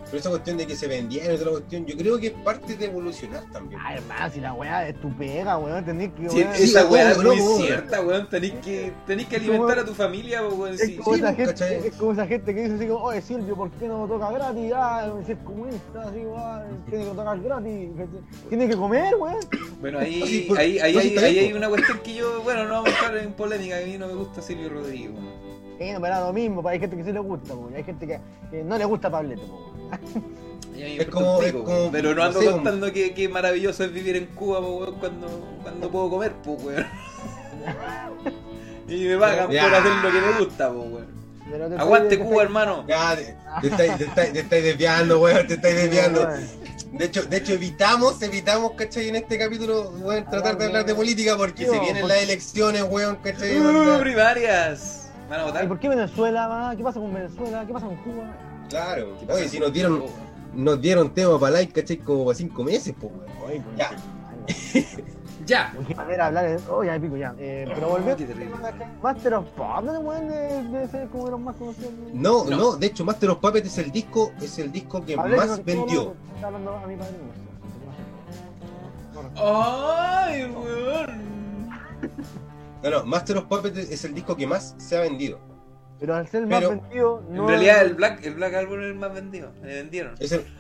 Pero 0.07 0.19
esa 0.19 0.31
cuestión 0.31 0.57
de 0.57 0.67
que 0.69 0.77
se 0.77 0.87
vendieron 0.87 1.33
y 1.33 1.35
otra 1.37 1.51
cuestión, 1.51 1.85
yo 1.85 1.97
creo 1.97 2.17
que 2.19 2.29
es 2.29 2.33
parte 2.33 2.77
de 2.77 2.85
evolucionar 2.87 3.43
también. 3.53 3.81
Ay, 3.85 3.97
hermano, 3.99 4.33
si 4.33 4.41
la 4.41 4.53
weá 4.55 4.89
es 4.89 5.01
tu 5.01 5.13
pega, 5.17 5.59
weón, 5.59 5.85
tenés 5.85 6.11
que. 6.13 6.29
Sí, 6.31 6.37
weón, 6.43 6.55
sí, 6.55 6.63
esa 6.63 6.87
weá 6.87 7.11
es 7.11 7.19
muy 7.23 7.37
cierta, 7.39 8.01
weón. 8.03 8.29
Tenés 8.29 8.53
que, 8.65 8.93
tenés 9.05 9.27
que 9.27 9.37
alimentar 9.37 9.81
a 9.81 9.85
tu 9.85 9.95
familia, 9.95 10.47
weón. 10.47 10.75
Es 10.75 10.81
Sí. 10.81 10.97
como, 10.97 11.17
Sí, 11.17 11.23
esa 11.23 11.35
pues, 11.35 11.61
es 11.61 11.95
como 11.97 12.13
esa 12.13 12.27
gente 12.27 12.55
que 12.55 12.63
dice 12.63 12.75
así 12.77 12.87
como, 12.87 13.05
oye 13.05 13.21
Silvio, 13.21 13.57
¿por 13.57 13.71
qué 13.73 13.89
no 13.89 14.07
toca 14.07 14.31
gratis? 14.31 14.73
Ah, 14.75 15.13
si 15.27 15.33
es 15.33 15.39
comunista, 15.39 16.03
así, 16.03 16.23
ah, 16.37 16.65
tiene 16.89 17.05
que 17.05 17.11
tocar 17.11 17.41
gratis. 17.41 17.89
Tiene 18.49 18.69
que 18.69 18.77
comer, 18.77 19.15
weón. 19.17 19.37
Bueno, 19.81 19.99
ahí, 19.99 20.23
sí, 20.25 20.49
ahí, 20.57 20.79
ahí, 20.79 20.95
no, 20.95 21.01
sí, 21.01 21.19
ahí, 21.19 21.25
ahí 21.25 21.39
hay 21.41 21.53
una 21.53 21.69
cuestión 21.69 21.99
que 22.05 22.15
yo, 22.15 22.43
bueno, 22.43 22.65
no 22.65 22.75
vamos 22.75 22.91
a 22.91 22.93
entrar 22.93 23.17
en 23.19 23.33
polémica, 23.33 23.77
a 23.79 23.81
mí 23.81 23.99
no 23.99 24.07
me 24.07 24.15
gusta 24.15 24.41
Silvio 24.41 24.69
Rodrigo. 24.69 25.15
weón. 25.15 25.57
Eh, 25.79 25.93
no, 25.93 26.01
pero 26.01 26.21
lo 26.21 26.33
mismo, 26.33 26.63
pues 26.63 26.73
hay 26.73 26.81
gente 26.81 26.97
que 26.97 27.05
sí 27.05 27.13
le 27.13 27.19
gusta, 27.21 27.53
pues, 27.55 27.75
hay 27.75 27.85
gente 27.85 28.07
que, 28.07 28.19
que 28.51 28.65
no 28.65 28.79
le 28.79 28.85
gusta 28.87 29.11
Pablete, 29.11 29.43
weón. 29.43 29.76
Es 30.77 31.07
como- 31.07 31.41
es. 31.43 31.55
Pero 31.93 32.15
no 32.15 32.23
ando 32.23 32.41
contando 32.53 32.93
que, 32.93 33.15
que 33.15 33.29
maravilloso 33.29 33.85
es 33.85 33.93
vivir 33.93 34.17
en 34.17 34.27
Cuba, 34.27 34.61
po, 34.61 34.77
weón, 34.79 34.95
cuando, 34.97 35.59
cuando 35.63 35.91
puedo 35.91 36.11
comer, 36.11 36.33
pues, 36.45 36.63
weón. 36.63 36.87
Y 38.89 39.05
me 39.09 39.17
pagan 39.19 39.51
Ya. 39.51 39.65
por 39.65 39.75
hacer 39.75 39.93
lo 40.03 40.13
que 40.13 40.21
me 40.21 40.39
gusta, 40.39 40.69
po, 40.69 40.81
weón. 40.81 41.17
Aguante 41.79 42.19
Cuba, 42.19 42.43
hermano. 42.43 42.85
Ya, 42.89 43.17
te, 43.17 43.37
te 43.61 43.67
estáis, 43.69 43.97
te 43.99 44.05
estáis- 44.07 44.33
te 44.33 44.41
estáis 44.41 44.65
desviando, 44.65 45.21
weón, 45.21 45.47
te 45.47 45.55
estáis 45.55 45.77
desviando. 45.77 46.27
De 46.93 47.05
hecho, 47.05 47.23
de 47.25 47.37
hecho 47.37 47.53
evitamos, 47.55 48.23
evitamos, 48.23 48.73
¿cachai? 48.73 49.09
En 49.09 49.17
este 49.17 49.39
capítulo, 49.39 49.91
weón, 50.01 50.25
tratar 50.31 50.57
de 50.57 50.67
hablar 50.67 50.85
de 50.87 50.95
política 50.95 51.37
porque 51.37 51.65
Tío, 51.65 51.73
se 51.75 51.81
vienen 51.81 52.07
las 52.09 52.19
elecciones, 52.23 52.85
weón, 52.89 53.17
¿cachai? 53.17 53.59
Uh, 53.61 53.69
Onda- 53.69 53.99
primarias. 54.01 55.11
¿Van 55.29 55.57
a 55.57 55.65
¿Y 55.65 55.67
por 55.67 55.81
qué 55.81 55.89
Venezuela, 55.89 56.47
va? 56.47 56.77
¿Qué 56.77 56.83
pasa 56.85 57.01
con 57.01 57.13
Venezuela? 57.13 57.65
¿Qué 57.67 57.73
pasa 57.73 57.87
con 57.87 57.97
Cuba? 57.97 58.33
Claro, 58.69 59.17
oye, 59.29 59.49
si 59.49 59.59
nos 59.61 59.73
dieron, 59.73 60.03
Oh, 60.05 60.11
nos 60.55 60.81
dieron 60.81 61.13
tema 61.15 61.39
para 61.39 61.53
like, 61.53 61.73
¿cachai? 61.81 61.99
Como 61.99 62.25
para 62.25 62.37
cinco 62.37 62.65
meses, 62.65 62.95
pues, 63.01 63.13
Ya. 63.77 63.91
Ya. 65.47 65.73
A 65.97 66.03
ver, 66.03 66.21
hablar. 66.21 66.59
Oh, 66.69 66.83
ya 66.83 66.99
pico, 66.99 67.17
ya. 67.17 67.33
Eh, 67.39 67.71
pero 67.73 67.95
terrible. 68.17 68.51
Master 69.01 69.35
of 69.35 69.47
¿no, 69.57 70.01
weón? 70.01 70.27
Debe 70.29 70.89
ser 70.89 71.09
como 71.09 71.27
de 71.27 71.31
los 71.31 71.41
más 71.41 71.55
conocidos. 71.55 71.93
No, 72.13 72.45
No. 72.45 72.57
no, 72.57 72.77
de 72.77 72.87
hecho, 72.89 73.05
Master 73.05 73.31
of 73.31 73.39
Puppets 73.39 73.69
es 73.69 73.79
el 73.79 73.93
disco, 73.93 74.33
es 74.41 74.59
el 74.59 74.73
disco 74.73 75.05
que 75.05 75.17
más 75.17 75.59
no- 75.59 75.63
vendió. 75.65 76.05
no, 76.05 76.15
Está 76.35 76.47
hablando 76.49 76.75
a 76.75 76.87
mi 76.89 76.97
padre. 76.97 77.13
Ay, 79.37 80.45
weón. 80.47 81.71
No, 82.83 82.91
no, 82.91 83.05
Master 83.05 83.39
of 83.39 83.45
Puppets 83.45 83.79
es 83.79 84.05
el 84.05 84.15
disco 84.15 84.35
que 84.37 84.47
más 84.49 84.75
se 84.79 84.97
ha 84.97 85.01
vendido. 85.03 85.39
Pero 85.99 86.15
al 86.15 86.29
ser 86.29 86.43
el 86.43 86.47
más 86.49 86.59
Pero- 86.61 86.71
vendido, 86.71 87.25
no. 87.31 87.43
En 87.45 87.49
realidad 87.49 87.83
el 87.83 87.95
Black, 87.95 88.25
el 88.25 88.35
Black 88.35 88.55
Album 88.55 88.81
es 88.81 88.87
el 88.87 88.95
más 88.97 89.15
vendido. 89.15 89.53
Me 89.63 89.69
vendieron. 89.75 90.15
Es 90.19 90.33
el, 90.33 90.45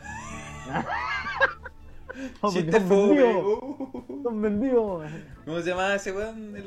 No, 2.42 2.50
Chiste 2.50 2.72
son 2.80 2.88
vendidos. 2.88 3.36
Uh. 3.36 4.20
Son 4.22 4.42
vendidos. 4.42 5.10
¿Cómo 5.44 5.60
se 5.60 5.68
llama 5.70 5.94
ese 5.94 6.12
weón? 6.12 6.56
El... 6.56 6.64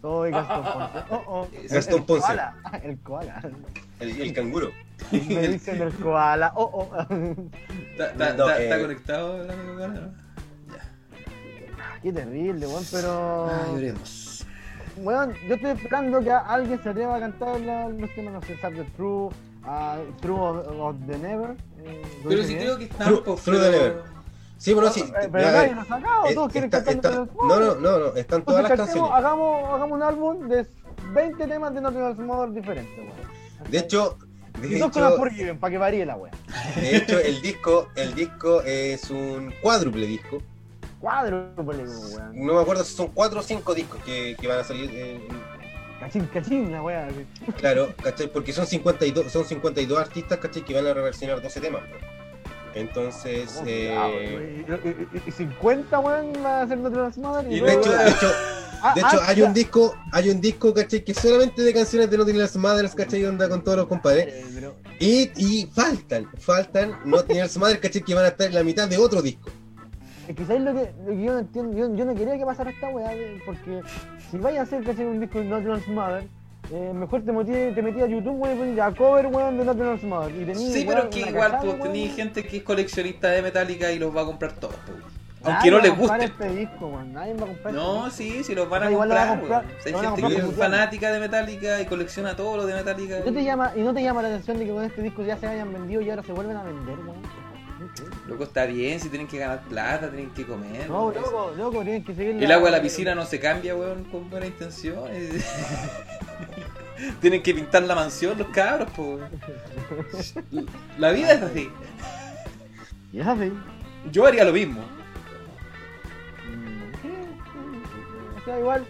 Soy 0.00 0.30
Gastón 0.30 0.62
Ah, 0.64 0.90
ah, 0.94 1.06
Ponce. 1.08 1.24
Oh, 1.28 1.40
oh. 1.42 1.48
Gastón 1.70 1.98
El 1.98 2.04
Ponce. 2.04 2.26
koala, 2.26 2.56
El 2.82 2.98
koala. 3.00 3.42
el, 4.00 4.20
el 4.22 4.32
canguro. 4.32 4.70
Me 5.12 5.48
dicen 5.48 5.82
el 5.82 5.92
koala. 5.94 6.52
Oh, 6.56 6.70
oh. 6.90 7.02
¿Está, 7.92 8.10
está, 8.12 8.32
No, 8.34 8.44
está- 8.48 8.60
eh. 8.60 8.64
está 8.64 8.80
conectado 8.80 9.42
el 9.44 9.50
amigo 9.50 9.76
Gana, 9.76 10.00
no? 10.00 10.24
Qué 12.02 12.12
terrible, 12.12 12.66
weón, 12.66 12.84
pero. 12.90 13.46
Ah, 13.50 13.66
lloremos. 13.72 14.23
Weón, 14.96 15.34
yo 15.48 15.54
estoy 15.56 15.70
esperando 15.72 16.20
que 16.20 16.30
alguien 16.30 16.80
se 16.82 16.88
atreva 16.88 17.16
a 17.16 17.20
cantar 17.20 17.60
la- 17.60 17.88
los 17.88 18.14
temas, 18.14 18.34
no 18.34 18.42
sé, 18.42 18.56
Sad 18.58 18.72
the 18.74 18.84
True, 18.96 19.30
ah, 19.64 19.98
True 20.20 20.38
of, 20.38 20.66
of 20.80 20.96
the 21.06 21.18
Never. 21.18 21.56
eh, 21.84 22.02
¿lo 22.22 22.28
Pero 22.30 22.42
si 22.44 22.48
bien? 22.54 22.60
creo 22.60 22.78
que 22.78 22.84
están 22.84 23.08
True- 23.08 23.22
True 23.22 23.36
pero- 23.44 23.60
the 23.60 23.70
Never. 23.70 24.02
Sí, 24.56 24.72
bueno, 24.72 24.90
sí. 24.90 25.00
Eh, 25.00 25.28
pero 25.30 25.44
ya, 25.44 25.52
nadie 25.52 25.74
lo 25.74 25.80
ha 25.80 25.84
sacado, 25.84 26.26
eh, 26.26 26.34
todos 26.34 26.52
quieren 26.52 26.70
está- 26.72 26.84
cantar 26.84 27.12
está- 27.12 27.34
No, 27.34 27.60
no, 27.60 27.74
no, 27.74 27.98
no, 27.98 28.06
están 28.16 28.44
todas 28.44 28.62
las 28.62 28.70
Entonces, 28.70 28.94
cantemos, 28.94 29.10
canciones. 29.10 29.12
hagamos, 29.12 29.74
hagamos 29.74 29.92
un 29.96 30.02
álbum 30.02 30.48
de 30.48 30.66
20 31.12 31.46
temas 31.46 31.74
de 31.74 31.80
Else 31.80 32.22
Matters 32.22 32.54
diferentes, 32.54 32.98
weón. 32.98 33.70
De 33.70 33.78
hecho, 33.78 34.16
y 34.58 34.60
de 34.68 34.78
las 34.78 34.88
hecho, 34.96 35.16
para 35.60 35.70
que 35.72 35.78
varíe 35.78 36.06
la 36.06 36.16
weá. 36.16 36.32
de 36.76 36.96
hecho, 36.96 37.18
el 37.18 37.42
disco, 37.42 37.88
el 37.96 38.14
disco 38.14 38.62
es 38.62 39.10
un 39.10 39.52
cuádruple 39.60 40.06
disco. 40.06 40.38
Cuádruple, 41.04 41.84
weón. 41.84 42.46
No 42.46 42.54
me 42.54 42.60
acuerdo 42.62 42.82
si 42.82 42.94
son 42.96 43.08
cuatro 43.08 43.40
o 43.40 43.42
cinco 43.42 43.74
discos 43.74 44.00
que, 44.04 44.34
que 44.40 44.48
van 44.48 44.60
a 44.60 44.64
salir. 44.64 44.88
eh, 44.94 45.20
Cachín, 46.00 46.26
cachín, 46.32 46.72
la 46.72 46.82
weá. 46.82 47.08
claro, 47.58 47.92
¿cachai? 48.02 48.26
Porque 48.32 48.54
son 48.54 48.66
52, 48.66 49.30
son 49.30 49.44
52 49.44 49.98
artistas, 49.98 50.38
¿cachai? 50.38 50.64
Que 50.64 50.72
van 50.74 50.86
a 50.86 50.94
reversionar 50.94 51.42
12 51.42 51.60
temas. 51.60 51.82
pues. 51.90 52.02
Entonces, 52.74 53.60
Oh, 53.60 53.64
eh, 53.66 54.64
weón. 54.66 54.84
y, 55.12 55.18
y- 55.18 55.22
y 55.26 55.30
50, 55.30 55.98
weón, 55.98 56.32
va 56.42 56.62
a 56.62 56.66
ser 56.66 56.78
Nothing 56.78 56.98
Else 57.04 57.20
Matters. 57.20 57.52
Y 57.54 57.60
de 57.60 57.72
hecho, 57.74 57.92
de 57.92 58.08
hecho, 58.10 58.30
Ah, 58.86 58.92
de 58.94 59.00
hecho 59.00 59.18
ah, 59.22 59.24
hay 59.28 59.40
un 59.42 59.54
disco, 59.54 59.94
hay 60.12 60.28
un 60.30 60.40
disco, 60.42 60.74
¿cachai? 60.74 61.02
Que 61.04 61.14
solamente 61.14 61.62
de 61.62 61.72
canciones 61.72 62.10
de 62.10 62.16
Else 62.16 62.58
Matters, 62.58 62.94
¿cachai? 62.94 63.24
Onda 63.26 63.48
con 63.48 63.62
todos 63.62 63.76
los 63.78 63.86
compadres. 63.88 64.26
Eh, 64.28 64.70
Y, 65.00 65.30
y 65.36 65.66
faltan, 65.66 66.30
faltan 66.38 66.92
Else 67.28 67.58
Matters, 67.58 67.80
¿cachai? 67.80 68.02
Que 68.02 68.14
van 68.14 68.24
a 68.24 68.28
estar 68.28 68.46
en 68.46 68.54
la 68.54 68.62
mitad 68.64 68.88
de 68.88 68.96
otro 68.98 69.20
disco. 69.22 69.50
Es 70.28 70.34
que 70.36 70.44
¿sabes 70.46 70.62
lo 70.62 70.72
que, 70.72 70.90
lo 71.04 71.10
que 71.10 71.22
yo 71.22 71.32
no 71.34 71.38
entiendo? 71.40 71.76
Yo, 71.76 71.94
yo 71.94 72.04
no 72.06 72.14
quería 72.14 72.38
que 72.38 72.44
pasara 72.46 72.70
esta 72.70 72.88
weá, 72.88 73.10
porque 73.44 73.82
si 74.30 74.38
vais 74.38 74.58
a 74.58 74.62
hacer 74.62 74.82
que 74.82 74.90
hacer 74.92 75.06
un 75.06 75.20
disco 75.20 75.38
de 75.40 75.48
Else 75.48 75.90
Mother, 75.90 76.24
eh, 76.72 76.92
mejor 76.94 77.22
te 77.22 77.30
metí, 77.32 77.52
te 77.74 77.82
metí 77.82 78.00
a 78.00 78.06
YouTube, 78.06 78.40
weón, 78.40 78.56
y 78.56 78.58
ponías 78.58 78.92
a 78.92 78.96
cover, 78.96 79.26
weón, 79.26 79.58
de 79.58 79.90
Else 79.92 80.06
Mother. 80.06 80.34
Y 80.34 80.44
tení, 80.46 80.54
Sí, 80.72 80.86
weón, 80.86 80.86
pero 80.88 81.02
es 81.02 81.08
que 81.14 81.30
igual, 81.30 81.52
pues 81.60 81.72
weón. 81.74 81.80
tenéis 81.82 82.14
gente 82.16 82.42
que 82.44 82.56
es 82.56 82.62
coleccionista 82.62 83.28
de 83.28 83.42
Metallica 83.42 83.92
y 83.92 83.98
los 83.98 84.16
va 84.16 84.22
a 84.22 84.24
comprar 84.24 84.52
todos, 84.52 84.76
pues. 84.86 84.98
Aunque 85.46 85.70
no 85.70 85.76
Nadie 85.76 85.90
les 85.90 85.92
a 85.92 86.00
comprar 86.00 86.20
guste. 86.30 86.44
este 86.46 86.56
disco, 86.58 86.86
weón. 86.86 87.12
Nadie 87.12 87.34
va 87.34 87.42
a 87.44 87.46
comprar 87.48 87.74
No, 87.74 88.06
este 88.06 88.22
sí, 88.22 88.44
sí 88.44 88.54
los 88.54 88.66
van 88.70 88.82
a 88.84 88.86
O 88.86 88.90
lo 88.92 88.98
van 88.98 89.10
a 89.10 89.28
comprar. 89.38 89.38
comprar, 89.38 89.64
weón. 89.64 89.68
Lo 89.92 89.98
Hay 89.98 90.04
gente 90.06 90.20
comprar 90.22 90.32
que 90.42 90.50
es 90.50 90.56
fanática 90.56 91.12
de 91.12 91.20
Metallica 91.20 91.80
y 91.82 91.84
colecciona 91.84 92.34
todo 92.34 92.56
lo 92.56 92.64
de 92.66 92.72
Metallica. 92.72 93.18
¿Y 93.18 93.24
no, 93.26 93.32
te 93.34 93.44
llama, 93.44 93.72
¿Y 93.76 93.82
no 93.82 93.92
te 93.92 94.02
llama 94.02 94.22
la 94.22 94.28
atención 94.28 94.58
de 94.58 94.64
que 94.64 94.72
con 94.72 94.84
este 94.84 95.02
disco 95.02 95.22
ya 95.22 95.36
se 95.36 95.46
hayan 95.46 95.70
vendido 95.70 96.00
y 96.00 96.08
ahora 96.08 96.22
se 96.22 96.32
vuelven 96.32 96.56
a 96.56 96.62
vender, 96.64 96.98
weón? 96.98 97.43
Loco, 98.26 98.44
está 98.44 98.66
bien, 98.66 98.98
si 98.98 99.08
tienen 99.08 99.28
que 99.28 99.38
ganar 99.38 99.62
plata, 99.62 100.10
tienen 100.10 100.30
que 100.30 100.44
comer. 100.44 100.88
No, 100.88 101.12
loco, 101.12 101.52
loco, 101.56 101.82
tienen 101.82 102.04
que 102.04 102.14
seguir 102.14 102.42
El 102.42 102.50
agua 102.50 102.70
de 102.70 102.76
la 102.76 102.82
piscina 102.82 103.14
no 103.14 103.24
se 103.24 103.38
cambia, 103.38 103.76
weón, 103.76 104.04
con 104.04 104.28
buena 104.30 104.46
intención. 104.46 105.04
Tienen 107.20 107.42
que 107.42 107.54
pintar 107.54 107.82
la 107.82 107.94
mansión 107.94 108.38
los 108.38 108.48
cabros, 108.48 108.88
po. 108.90 109.18
La 110.98 111.10
vida 111.10 111.32
es 111.32 111.42
así. 111.42 111.70
Es 113.12 113.26
así. 113.26 113.52
Yo 114.10 114.26
haría 114.26 114.44
lo 114.44 114.52
mismo. 114.52 114.80
Mm, 116.50 118.40
O 118.40 118.44
sea, 118.44 118.58
igual. 118.58 118.86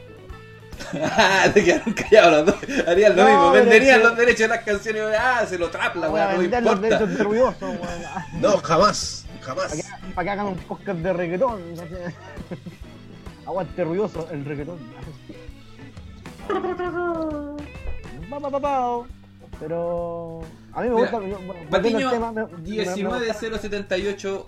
Te 1.54 1.64
quedaron 1.64 1.92
callados 1.94 2.32
los 2.32 2.46
dos. 2.46 2.56
Harían 2.88 3.16
lo 3.16 3.22
No, 3.24 3.28
mismo. 3.28 3.50
Venderían 3.52 3.98
que- 4.00 4.04
los 4.08 4.16
derechos 4.16 4.38
de 4.40 4.48
las 4.48 4.64
canciones. 4.64 5.02
Ah, 5.18 5.44
se 5.46 5.58
lo 5.58 5.70
trapla, 5.70 6.10
weón. 6.10 6.26
No 6.26 6.32
me 6.32 6.38
vender 6.42 6.62
los 6.62 6.72
importa. 6.74 6.96
derechos 6.98 7.18
de 7.18 7.24
ruidoso, 7.24 7.66
weón. 7.66 7.80
No, 8.40 8.56
jamás, 8.58 9.26
jamás. 9.42 9.68
Para 9.70 9.76
que, 9.82 10.12
para 10.14 10.24
que 10.24 10.30
hagan 10.30 10.46
un 10.46 10.56
podcast 10.58 10.98
de 10.98 11.12
reggaetón. 11.12 11.60
Aguante 13.46 13.84
ruidoso 13.84 14.28
el 14.30 14.44
reggaetón. 14.44 14.78
Pero 19.60 20.40
a 20.72 20.82
mí 20.82 20.88
me 20.88 20.94
Mira, 20.96 21.10
gusta. 21.10 21.12
yo- 21.12 21.20
bueno, 21.20 21.46
volviendo 21.46 21.70
Patiño 21.70 22.10
tema, 22.10 22.32
me- 22.32 22.42
me- 22.42 22.48
me- 22.52 22.58
me 22.58 22.76
gusta- 22.84 22.94
19078, 22.94 24.46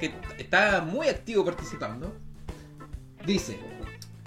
que 0.00 0.14
está 0.38 0.80
muy 0.82 1.08
activo 1.08 1.44
participando, 1.44 2.12
dice: 3.24 3.58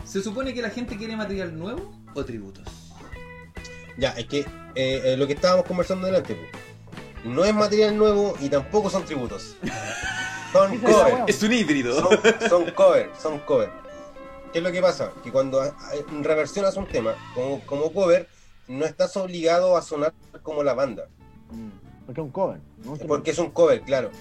¿Se 0.05 0.21
supone 0.21 0.53
que 0.53 0.61
la 0.61 0.69
gente 0.69 0.97
quiere 0.97 1.15
material 1.15 1.57
nuevo 1.57 1.91
o 2.13 2.23
tributos? 2.23 2.63
Ya, 3.97 4.11
es 4.11 4.25
que 4.27 4.39
eh, 4.39 5.01
eh, 5.03 5.15
lo 5.17 5.25
que 5.25 5.33
estábamos 5.33 5.65
conversando 5.65 6.05
delante, 6.05 6.37
no 7.23 7.43
es 7.43 7.53
material 7.53 7.97
nuevo 7.97 8.35
y 8.39 8.49
tampoco 8.49 8.89
son 8.89 9.03
tributos. 9.03 9.55
Son 10.51 10.73
Esa 10.73 11.25
es 11.27 11.43
un 11.43 11.51
híbrido. 11.51 11.99
Son, 11.99 12.17
son 12.47 12.71
cover, 12.71 13.11
son 13.21 13.39
cover. 13.39 13.69
¿Qué 14.53 14.59
es 14.59 14.63
lo 14.63 14.71
que 14.71 14.81
pasa? 14.81 15.11
Que 15.21 15.29
cuando 15.29 15.61
reversionas 16.21 16.77
un 16.77 16.87
tema 16.87 17.13
como, 17.33 17.59
como 17.65 17.91
cover, 17.91 18.29
no 18.69 18.85
estás 18.85 19.17
obligado 19.17 19.75
a 19.75 19.81
sonar 19.81 20.13
como 20.43 20.63
la 20.63 20.73
banda. 20.73 21.09
Mm, 21.51 22.05
Porque 22.05 22.21
es 22.21 22.25
un 22.25 22.31
cover. 22.31 22.61
Porque 23.05 23.31
es 23.31 23.37
un 23.37 23.49
cover, 23.49 23.81
claro. 23.81 24.11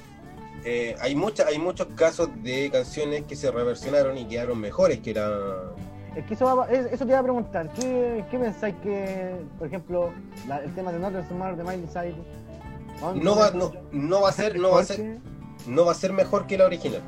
Eh, 0.64 0.94
hay, 1.00 1.14
mucha, 1.14 1.46
hay 1.46 1.58
muchos 1.58 1.88
casos 1.94 2.28
de 2.42 2.70
canciones 2.70 3.24
que 3.24 3.36
se 3.36 3.50
reversionaron 3.50 4.16
y 4.18 4.26
quedaron 4.26 4.58
mejores 4.60 5.00
que 5.00 5.12
la... 5.14 5.72
Es 6.16 6.24
que 6.26 6.34
eso, 6.34 6.56
va- 6.56 6.70
es- 6.70 6.86
eso 6.92 7.04
te 7.04 7.10
iba 7.10 7.18
a 7.18 7.22
preguntar. 7.22 7.68
¿Qué, 7.78 8.24
qué 8.30 8.38
pensáis 8.38 8.74
que, 8.82 9.34
por 9.58 9.66
ejemplo, 9.66 10.12
la- 10.46 10.58
el 10.64 10.74
tema 10.74 10.92
de 10.92 10.98
Not 11.00 11.28
Summer 11.28 11.56
de 11.56 11.64
Miley 11.64 11.86
Cyrus? 11.92 12.26
No 13.20 13.36
va, 13.36 13.50
no, 13.50 13.72
no 13.92 14.20
va 14.22 14.28
a 14.28 14.32
ser, 14.32 14.58
no 14.58 14.70
va 14.70 14.80
a 14.80 14.84
ser, 14.84 15.18
no 15.66 15.84
va 15.84 15.92
a 15.92 15.94
ser 15.96 16.12
mejor 16.12 16.46
que 16.46 16.56
la 16.56 16.66
original. 16.66 17.02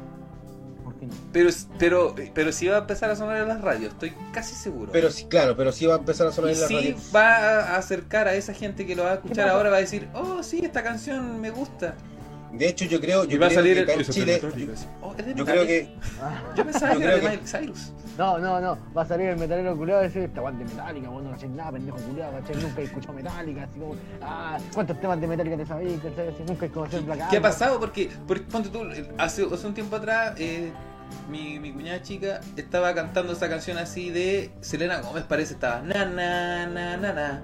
Pero, 1.32 1.50
pero, 1.78 2.14
pero 2.34 2.52
sí 2.52 2.66
va 2.66 2.76
a 2.76 2.80
empezar 2.80 3.10
a 3.10 3.16
sonar 3.16 3.36
en 3.36 3.48
las 3.48 3.60
radios, 3.60 3.92
estoy 3.92 4.12
casi 4.32 4.54
seguro. 4.54 4.90
Pero 4.92 5.10
sí, 5.10 5.26
claro, 5.26 5.56
pero 5.56 5.70
sí 5.70 5.86
va 5.86 5.94
a 5.94 5.98
empezar 5.98 6.26
a 6.26 6.32
sonar 6.32 6.50
y 6.50 6.54
en 6.54 6.60
la 6.62 6.66
sí 6.66 6.74
radio. 6.74 6.96
va 7.14 7.36
a 7.36 7.76
acercar 7.76 8.26
a 8.28 8.34
esa 8.34 8.54
gente 8.54 8.86
que 8.86 8.96
lo 8.96 9.04
va 9.04 9.12
a 9.12 9.14
escuchar 9.14 9.48
ahora, 9.48 9.70
va 9.70 9.76
a 9.76 9.80
decir, 9.80 10.08
oh 10.14 10.42
sí, 10.42 10.64
esta 10.64 10.82
canción 10.82 11.40
me 11.40 11.50
gusta. 11.50 11.94
De 12.58 12.68
hecho, 12.68 12.84
yo 12.86 13.00
creo, 13.00 13.24
yo 13.24 13.36
creo 13.38 13.50
salir 13.50 13.84
que 13.86 13.92
el... 13.92 14.00
en 14.00 14.06
Chile, 14.06 14.40
"Oh, 15.02 15.14
es 15.16 15.26
de 15.26 15.34
yo 15.34 15.44
creo 15.44 15.62
Metallica". 15.62 15.66
que 15.66 15.98
Ah, 16.20 16.42
Yo 16.56 16.64
pensaba 16.64 16.92
yo 16.94 16.98
que 17.00 17.04
era 17.04 17.16
de 17.16 17.22
Miley 17.22 17.40
Cyrus. 17.46 17.92
No, 18.16 18.38
no, 18.38 18.60
no. 18.60 18.78
Va 18.96 19.02
a 19.02 19.06
salir 19.06 19.28
el 19.28 19.36
metalero 19.38 19.76
culiado 19.76 20.02
y 20.02 20.06
decir, 20.06 20.22
esta 20.22 20.40
guante 20.40 20.64
de 20.64 20.70
Metallica, 20.70 21.08
bueno, 21.10 21.28
no 21.30 21.34
haces 21.36 21.50
nada, 21.50 21.72
pendejo 21.72 21.98
culiado, 21.98 22.32
¿cachai? 22.40 22.62
Nunca 22.62 22.80
he 22.80 22.84
escuchado 22.84 23.12
Metallica, 23.12 23.62
así 23.64 23.78
como, 23.78 23.94
ah, 24.22 24.58
¿cuántos 24.72 25.00
temas 25.00 25.20
de 25.20 25.26
Metallica 25.26 25.56
te 25.58 25.66
sabéis, 25.66 26.00
cachai? 26.00 26.28
Así, 26.28 26.42
nunca 26.46 26.66
he 26.66 26.70
conocido 26.70 26.98
el 27.00 27.04
Black 27.04 27.28
¿Qué 27.30 27.36
ha 27.36 27.42
pasado? 27.42 27.78
Porque, 27.78 28.10
porque 28.26 28.44
ponte 28.44 28.68
tú, 28.70 28.80
hace, 29.18 29.46
hace 29.52 29.66
un 29.66 29.74
tiempo 29.74 29.96
atrás, 29.96 30.34
eh, 30.38 30.72
mi, 31.30 31.58
mi 31.60 31.72
cuñada 31.72 32.00
chica 32.02 32.40
estaba 32.56 32.94
cantando 32.94 33.32
esa 33.34 33.48
canción 33.48 33.78
así 33.78 34.10
de 34.10 34.50
Selena 34.60 35.00
Gómez, 35.02 35.24
parece, 35.24 35.52
estaba 35.54 35.80
na 35.82 36.04
na 36.04 36.66
na 36.66 36.96
na 36.96 37.12
na. 37.12 37.42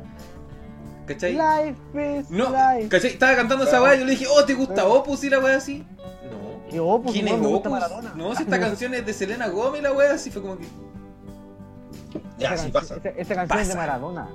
¿Cachai? 1.06 1.32
Life 1.32 2.20
is 2.20 2.30
No, 2.30 2.50
life. 2.50 2.88
¿cachai? 2.88 3.10
Estaba 3.10 3.34
cantando 3.36 3.64
esa 3.64 3.82
weá 3.82 3.96
y 3.96 4.00
yo 4.00 4.04
le 4.04 4.10
dije, 4.12 4.26
oh, 4.30 4.44
¿te 4.44 4.54
gusta 4.54 4.86
Opus 4.86 5.24
y 5.24 5.30
la 5.30 5.40
weá 5.40 5.56
así? 5.56 5.84
No. 5.98 6.70
¿Qué 6.70 6.80
Opus? 6.80 7.12
¿Quién 7.12 7.28
es? 7.28 7.38
Me 7.38 7.46
Opus? 7.46 7.72
No, 8.16 8.34
si 8.36 8.42
esta 8.44 8.60
canción 8.60 8.94
es 8.94 9.04
de 9.04 9.12
Selena 9.12 9.48
Gómez 9.48 9.80
y 9.80 9.82
la 9.84 9.92
weá 9.92 10.14
así 10.14 10.30
fue 10.30 10.42
como 10.42 10.58
que. 10.58 10.64
ya, 12.38 12.54
Esa 12.54 12.64
sí 12.64 12.70
pasa. 12.70 12.96
Esa, 12.96 13.08
esa 13.10 13.34
canción 13.34 13.58
es 13.60 13.68
de. 13.68 13.74
Maradona. 13.74 14.28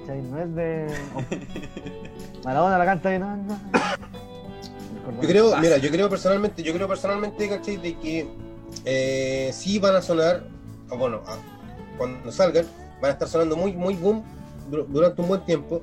¿Cachai? 0.00 0.22
No 0.22 0.38
es 0.38 0.54
de. 0.54 0.86
Maradona 2.44 2.78
la 2.78 2.84
canta 2.84 3.08
de. 3.10 3.18
No, 3.18 3.36
no. 3.36 3.58
Yo 5.22 5.28
creo, 5.28 5.50
Pasa. 5.50 5.62
mira, 5.62 5.76
yo 5.78 5.90
creo 5.90 6.10
personalmente, 6.10 6.62
yo 6.62 6.72
creo 6.74 6.88
personalmente, 6.88 7.48
¿cachai? 7.48 7.76
De 7.76 7.96
que 7.96 8.28
eh, 8.84 9.50
sí 9.52 9.78
van 9.78 9.94
a 9.96 10.02
sonar, 10.02 10.44
bueno, 10.88 11.20
a- 11.26 11.38
cuando 11.96 12.30
salgan, 12.32 12.66
van 13.00 13.10
a 13.10 13.12
estar 13.12 13.28
sonando 13.28 13.56
muy, 13.56 13.72
muy 13.72 13.94
boom 13.94 14.24
durante 14.70 15.22
un 15.22 15.28
buen 15.28 15.44
tiempo. 15.44 15.82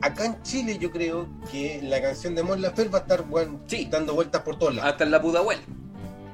Acá 0.00 0.26
en 0.26 0.40
Chile 0.42 0.78
yo 0.78 0.90
creo 0.92 1.26
que 1.50 1.80
la 1.82 2.00
canción 2.00 2.34
de 2.34 2.42
Mon 2.44 2.60
Laferte 2.62 2.90
va 2.92 2.98
a 2.98 3.02
estar 3.02 3.22
bueno, 3.24 3.58
Sí. 3.66 3.88
dando 3.90 4.14
vueltas 4.14 4.42
por 4.42 4.56
todos 4.58 4.74
lados. 4.74 4.92
Hasta 4.92 5.04
en 5.04 5.10
la 5.10 5.20
Pudahuel. 5.20 5.58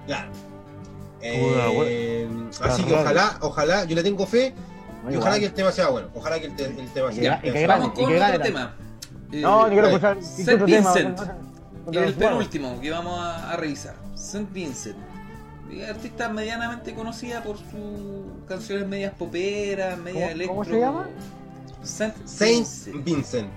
Claro. 0.07 0.31
Eh, 1.23 2.29
así 2.61 2.83
que 2.85 2.95
ojalá, 2.95 3.39
ojalá, 3.41 3.85
yo 3.85 3.95
le 3.97 4.03
tengo 4.03 4.27
fe 4.27 4.53
y 5.05 5.09
igual. 5.09 5.19
ojalá 5.19 5.39
que 5.39 5.47
el 5.47 5.53
tema 5.55 5.73
sea 5.73 5.89
bueno. 5.89 6.09
Ojalá 6.15 6.39
que 6.39 6.47
el, 6.47 6.57
te- 6.57 6.65
el 6.67 6.89
tema 6.93 7.13
sea, 7.13 7.41
gane. 7.43 7.67
Vamos 7.67 7.93
con 7.93 8.05
otro 8.15 8.41
tema. 8.43 8.77
Eh, 9.33 9.41
No, 9.41 9.67
yo 9.67 9.73
quiero 9.73 9.87
escuchar 9.89 10.23
Saint 10.23 10.49
otro 10.51 10.67
tema. 10.67 10.93
Vincent. 10.95 11.19
con 11.87 11.95
El 11.95 12.15
penúltimo 12.15 12.81
que 12.81 12.91
vamos 12.91 13.19
a, 13.19 13.53
a 13.53 13.57
revisar. 13.57 13.95
St. 14.15 14.47
Vincent. 14.53 14.97
Eh, 15.71 15.87
Artista 15.87 16.29
medianamente 16.29 16.95
conocida 16.95 17.43
por 17.43 17.57
sus 17.57 18.47
canciones 18.47 18.87
medias 18.87 19.13
poperas, 19.15 19.99
media 19.99 20.21
¿Cómo- 20.21 20.33
electro. 20.33 20.49
cómo 20.57 20.65
se 20.65 20.79
llama? 20.81 21.09
Saint 21.85 22.15
Saint 22.27 22.67
Vincent. 22.67 23.05
Vincent. 23.05 23.49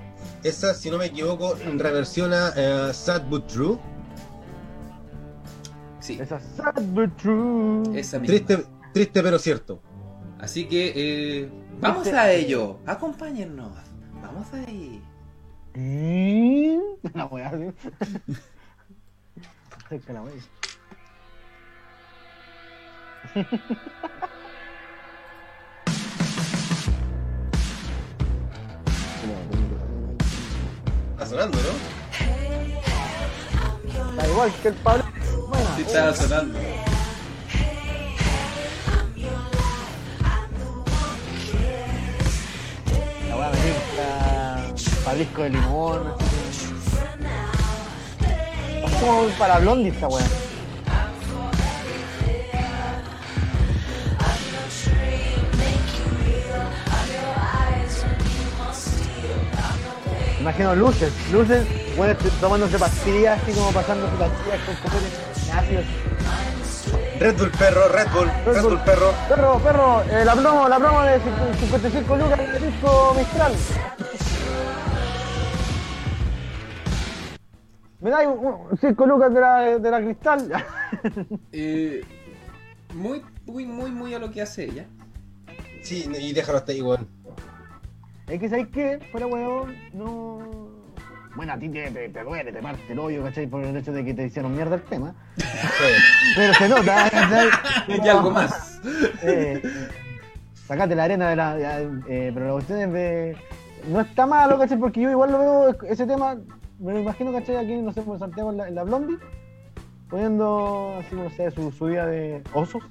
Esa, 0.44 0.74
si 0.74 0.90
no 0.92 0.98
me 0.98 1.06
equivoco, 1.08 1.56
reversiona 1.78 2.54
eh, 2.56 2.92
Sad 2.94 3.24
But 3.30 3.48
True. 3.48 3.78
Sí, 6.00 6.18
Esa 6.22 6.40
sad 6.40 6.82
but 6.94 7.18
true. 7.18 7.84
esa 8.00 8.18
misma. 8.18 8.28
Triste, 8.38 8.66
triste 8.94 9.22
pero 9.22 9.38
cierto. 9.38 9.82
Así 10.40 10.66
que 10.66 10.94
eh, 10.96 11.50
vamos 11.82 12.08
Este- 12.08 12.18
a 12.18 12.32
ello. 12.32 12.80
Acompáñennos. 12.86 13.74
Vamos 14.22 14.48
ahí. 14.54 15.02
La 17.14 17.26
wea, 17.26 17.52
sí. 17.76 18.34
Cerca 19.90 20.14
la 20.14 20.22
wea. 20.22 20.34
Está 31.18 31.26
sonando, 31.26 31.58
¿no? 31.58 31.74
Da 34.16 34.28
igual 34.28 34.54
que 34.62 34.68
el 34.68 34.76
Pablo. 34.76 35.04
Bueno, 35.48 35.66
Sí, 35.76 35.82
estaba 35.82 36.14
sonando. 36.14 36.60
la 43.30 43.36
voy 43.36 43.46
a 43.46 43.50
venir 43.50 43.74
disco 45.18 45.42
de 45.42 45.50
limón. 45.50 46.14
Es 48.86 48.94
como 49.02 49.28
para 49.40 49.58
Blondie 49.58 49.90
esta 49.90 50.08
wea. 50.08 50.47
Imagino 60.40 60.76
luces, 60.76 61.12
luces, 61.32 61.66
bueno, 61.96 62.16
tomándose 62.40 62.78
pastillas, 62.78 63.42
así 63.42 63.54
como 63.54 63.72
pasando 63.72 64.08
pastillas 64.08 64.60
con 64.66 64.76
copetes 64.76 65.50
ácidos. 65.52 65.86
Red 67.20 67.38
Bull 67.38 67.52
perro, 67.52 67.88
Red 67.90 68.08
Bull, 68.14 68.32
Red 68.46 68.62
Bull 68.62 68.80
perro. 68.82 69.14
Perro, 69.28 69.60
perro, 69.60 70.04
eh, 70.04 70.24
la 70.24 70.36
promo, 70.36 70.70
la 70.70 70.78
promo 70.78 71.02
de 71.02 71.20
55 71.60 72.16
lucas 72.16 72.38
del 72.38 72.72
disco 72.72 73.16
Mistral. 73.18 73.54
Me 78.00 78.12
da 78.12 78.20
5 78.80 79.06
lucas 79.08 79.34
de 79.34 79.42
la, 79.42 79.80
de 79.80 79.92
la 79.92 80.02
cristal. 80.02 80.52
Eh, 81.52 82.02
muy, 82.94 83.22
muy, 83.46 83.66
muy, 83.66 83.92
muy 83.92 84.14
a 84.14 84.20
lo 84.20 84.32
que 84.32 84.42
hace 84.42 84.66
ella. 84.66 84.86
Sí, 85.82 86.10
y 86.18 86.32
déjalo 86.32 86.60
hasta 86.60 86.72
ahí, 86.72 86.82
weón. 86.82 87.08
Es 88.28 88.40
que 88.40 88.50
sabéis 88.50 88.68
que, 88.70 89.00
fuera 89.12 89.28
huevón, 89.28 89.76
no. 89.94 90.40
bueno, 91.36 91.54
a 91.54 91.58
ti 91.60 91.70
te, 91.70 91.90
te, 91.92 92.10
te 92.10 92.24
duele, 92.24 92.52
te 92.52 92.62
parte 92.62 92.82
el 92.92 93.00
hoyo, 93.00 93.24
¿cachai? 93.24 93.48
Por 93.48 93.64
el 93.64 93.76
hecho 93.78 93.92
de 93.94 94.04
que 94.04 94.14
te 94.14 94.26
hicieron 94.26 94.54
mierda 94.56 94.76
el 94.76 94.82
tema. 94.84 95.14
Pero 96.36 96.54
se 96.54 96.70
nota, 96.70 97.10
¿cachai? 97.10 97.48
Y 98.04 98.08
algo 98.08 98.32
más. 98.32 98.82
Eh, 99.24 99.62
sacate 100.68 100.96
la 100.96 101.06
arena 101.06 101.30
de 101.30 101.36
la. 101.36 101.58
eh, 102.08 102.32
pero 102.34 102.48
la 102.48 102.54
cuestión 102.54 102.80
es 102.80 102.92
de. 102.94 103.38
No 103.90 104.02
está 104.02 104.26
malo, 104.26 104.58
¿cachai? 104.60 104.78
Porque 104.78 105.00
yo 105.02 105.10
igual 105.10 105.32
lo 105.32 105.40
veo, 105.40 105.78
ese 105.90 106.06
tema, 106.06 106.36
me 106.80 106.94
lo 106.94 107.00
imagino, 107.00 107.32
¿cachai? 107.32 107.56
Aquí, 107.58 107.76
no 107.78 107.94
sé, 107.94 108.02
por 108.02 108.20
Santiago, 108.20 108.52
en 108.52 108.58
la, 108.58 108.68
en 108.68 108.76
la 108.76 108.84
Blondie, 108.84 109.18
poniendo, 110.10 110.98
así, 111.00 111.16
no 111.16 111.30
sé, 111.30 111.50
su, 111.52 111.72
su 111.72 111.88
día 111.88 112.06
de 112.06 112.42
osos. 112.54 112.84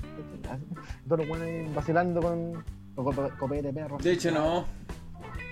Todos 1.09 1.19
los 1.27 1.29
buenos 1.29 1.75
vacilando 1.75 2.23
con, 2.23 2.65
con 2.95 3.05
cope- 3.05 3.37
copete 3.37 3.63
de 3.69 3.73
perro. 3.75 3.99
De 3.99 4.13
hecho, 4.13 4.31
no. 4.31 4.65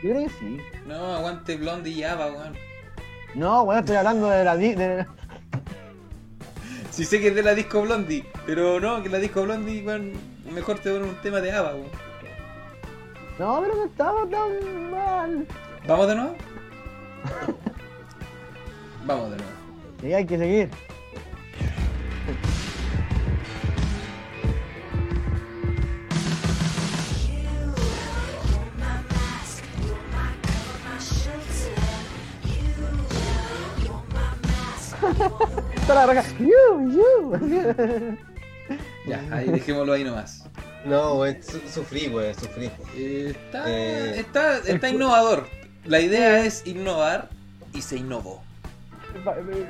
Yo 0.04 0.10
creo 0.10 0.24
que 0.24 0.30
sí. 0.34 0.58
No, 0.86 1.14
aguante 1.16 1.56
Blondie 1.56 1.92
y 1.94 2.04
Ava, 2.04 2.26
weón. 2.26 2.54
No, 3.34 3.64
bueno, 3.64 3.80
estoy 3.80 3.96
hablando 3.96 4.28
de 4.28 4.44
la. 4.44 4.54
di- 4.54 4.74
De, 4.74 5.06
Sí 6.90 7.06
sé 7.06 7.20
que 7.20 7.28
es 7.28 7.34
de 7.34 7.42
la 7.42 7.54
disco 7.54 7.80
Blondie, 7.80 8.22
pero 8.44 8.78
no, 8.80 9.02
que 9.02 9.08
la 9.08 9.18
disco 9.18 9.42
Blondie, 9.44 9.82
weón, 9.82 10.12
mejor 10.52 10.78
te 10.78 10.92
ponen 10.92 11.08
un 11.08 11.16
tema 11.22 11.40
de 11.40 11.52
Ava, 11.52 11.74
weón. 11.74 11.88
no, 13.38 13.60
pero 13.62 13.74
no 13.76 13.84
estaba 13.86 14.20
tan 14.28 14.90
mal. 14.90 15.46
¿Vamos 15.88 16.06
de 16.08 16.14
nuevo? 16.16 16.34
Vamos 19.06 19.30
de 19.30 19.36
nuevo. 19.38 19.52
Sí, 20.02 20.12
hay 20.12 20.26
que 20.26 20.36
seguir. 20.38 20.70
Está 35.74 35.94
la 35.94 36.06
raja. 36.06 36.24
You, 36.38 36.90
you. 36.92 38.16
Ya, 39.06 39.20
ahí 39.30 39.48
dejémoslo 39.48 39.92
ahí 39.92 40.04
nomás. 40.04 40.44
No, 40.84 41.14
weón, 41.14 41.36
su- 41.42 41.60
sufrí, 41.68 42.08
weón, 42.08 42.34
sufrí. 42.34 42.70
Eh, 42.96 43.32
está, 43.34 43.64
Eh, 43.66 44.20
está, 44.20 44.58
está 44.58 44.88
innovador. 44.88 45.46
La 45.84 46.00
idea 46.00 46.40
es 46.44 46.66
innovar 46.66 47.28
y 47.74 47.82
se 47.82 47.96
innovó. 47.96 48.42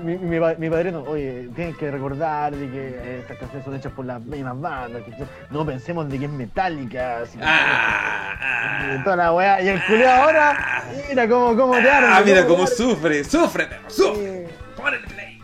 Mi, 0.03 0.17
mi, 0.17 0.71
padrino, 0.71 1.03
oye, 1.03 1.51
tienes 1.55 1.77
que 1.77 1.91
recordar 1.91 2.55
de 2.57 2.71
que 2.71 3.19
estas 3.21 3.37
canciones 3.37 3.65
son 3.65 3.75
hechas 3.75 3.93
por 3.93 4.07
las 4.07 4.21
mismas 4.23 4.59
bandas. 4.61 5.03
Que 5.03 5.13
no 5.51 5.67
pensemos 5.67 6.09
de 6.09 6.19
que 6.19 6.25
es 6.27 6.31
metálica. 6.31 7.19
Así 7.23 7.37
que- 7.37 7.45
Ah, 7.47 8.97
y 8.99 9.05
toda 9.05 9.17
la 9.17 9.33
weá. 9.35 9.61
Y 9.61 9.69
el 9.69 9.85
culiao 9.85 10.23
ahora, 10.25 10.85
mira 11.09 11.29
cómo, 11.29 11.57
cómo 11.57 11.75
te 11.75 11.91
arde. 11.91 12.09
ah, 12.11 12.23
mira 12.25 12.47
cómo 12.47 12.67
sufre, 12.67 13.23
sufre, 13.25 13.67
perro, 13.67 13.91
sufre. 13.91 14.49
Ponle 14.77 14.99
play. 15.01 15.41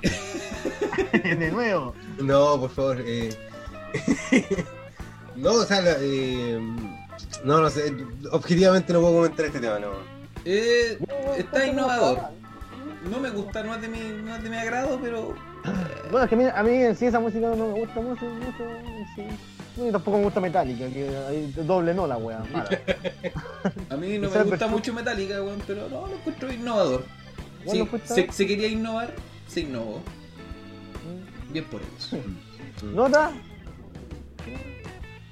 De 1.39 1.51
nuevo. 1.51 1.95
No, 2.19 2.61
por 2.61 2.71
favor. 2.71 2.97
Eh... 3.01 3.35
no, 5.37 5.53
o 5.53 5.65
sea, 5.65 5.81
eh... 6.01 6.59
no, 7.45 7.61
no 7.61 7.71
sé. 7.71 7.95
Objetivamente 8.33 8.93
no 8.93 9.01
puedo 9.01 9.15
comentar 9.15 9.47
este 9.47 9.61
tema, 9.61 9.79
no. 9.79 9.93
Eh, 10.45 10.99
está 11.37 11.67
innovador. 11.67 12.19
No 13.11 13.19
me 13.19 13.31
gusta, 13.31 13.63
no 13.63 13.75
es 13.75 13.81
de 13.81 13.89
mi, 13.89 13.99
no 14.23 14.37
es 14.37 14.43
de 14.43 14.51
mi 14.51 14.57
agrado, 14.57 14.99
pero 15.01 15.35
Bueno, 16.11 16.25
es 16.25 16.29
que 16.29 16.35
a 16.35 16.39
mí, 16.39 16.45
a 16.55 16.63
mí 16.63 16.73
en 16.85 16.97
sí 16.97 17.07
esa 17.07 17.19
música 17.19 17.49
no 17.49 17.57
me 17.57 17.81
gusta 17.81 18.01
mucho, 18.01 18.27
mucho 18.27 18.65
sí. 19.17 19.27
Y 19.77 19.91
tampoco 19.91 20.19
me 20.19 20.25
gusta 20.25 20.41
Metallica, 20.41 20.87
que 20.89 21.09
hay 21.09 21.53
doble 21.65 21.95
no 21.95 22.07
la 22.07 22.19
wea. 22.19 22.43
mala. 22.53 22.69
a 23.91 23.97
mí 23.97 24.19
no 24.19 24.29
me 24.29 24.43
gusta 24.43 24.67
mucho 24.67 24.93
Metallica, 24.93 25.43
weón, 25.43 25.63
pero 25.67 25.89
no, 25.89 26.07
lo 26.07 26.15
encuentro 26.15 26.53
innovador. 26.53 27.05
¿Vos 27.65 27.75
Sí, 27.75 27.89
se, 28.15 28.33
se 28.33 28.47
quería 28.47 28.69
innovar, 28.69 29.15
se 29.49 29.61
innovó. 29.61 30.03
Bien 31.51 31.65
por 31.65 31.81
eso. 31.99 32.17
¿Nota? 32.85 33.33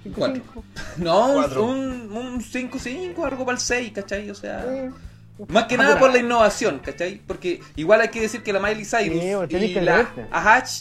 Cinco, 0.03 0.16
Cuatro. 0.18 0.43
cinco. 0.43 0.64
No, 0.99 1.26
un- 1.29 1.35
Cuatro. 1.35 1.64
un 1.64 1.99
un 2.12 2.41
5-5, 2.41 3.24
algo 3.24 3.45
para 3.45 3.57
el 3.57 3.61
6, 3.62 3.93
¿cachai? 3.95 4.31
O 4.31 4.35
sea, 4.35 4.62
Sí. 4.62 5.45
más 5.49 5.64
que 5.64 5.76
nada 5.76 5.99
por 5.99 6.11
la 6.12 6.18
innovación, 6.18 6.79
¿cachai? 6.81 7.20
Porque 7.26 7.61
igual 7.76 8.01
hay 8.01 8.09
que 8.09 8.20
decir 8.20 8.43
que 8.43 8.53
la 8.53 8.59
Miley 8.61 8.85
Cyrus 8.85 9.20
Sí, 9.51 9.57
y 9.57 9.74
la 9.81 10.09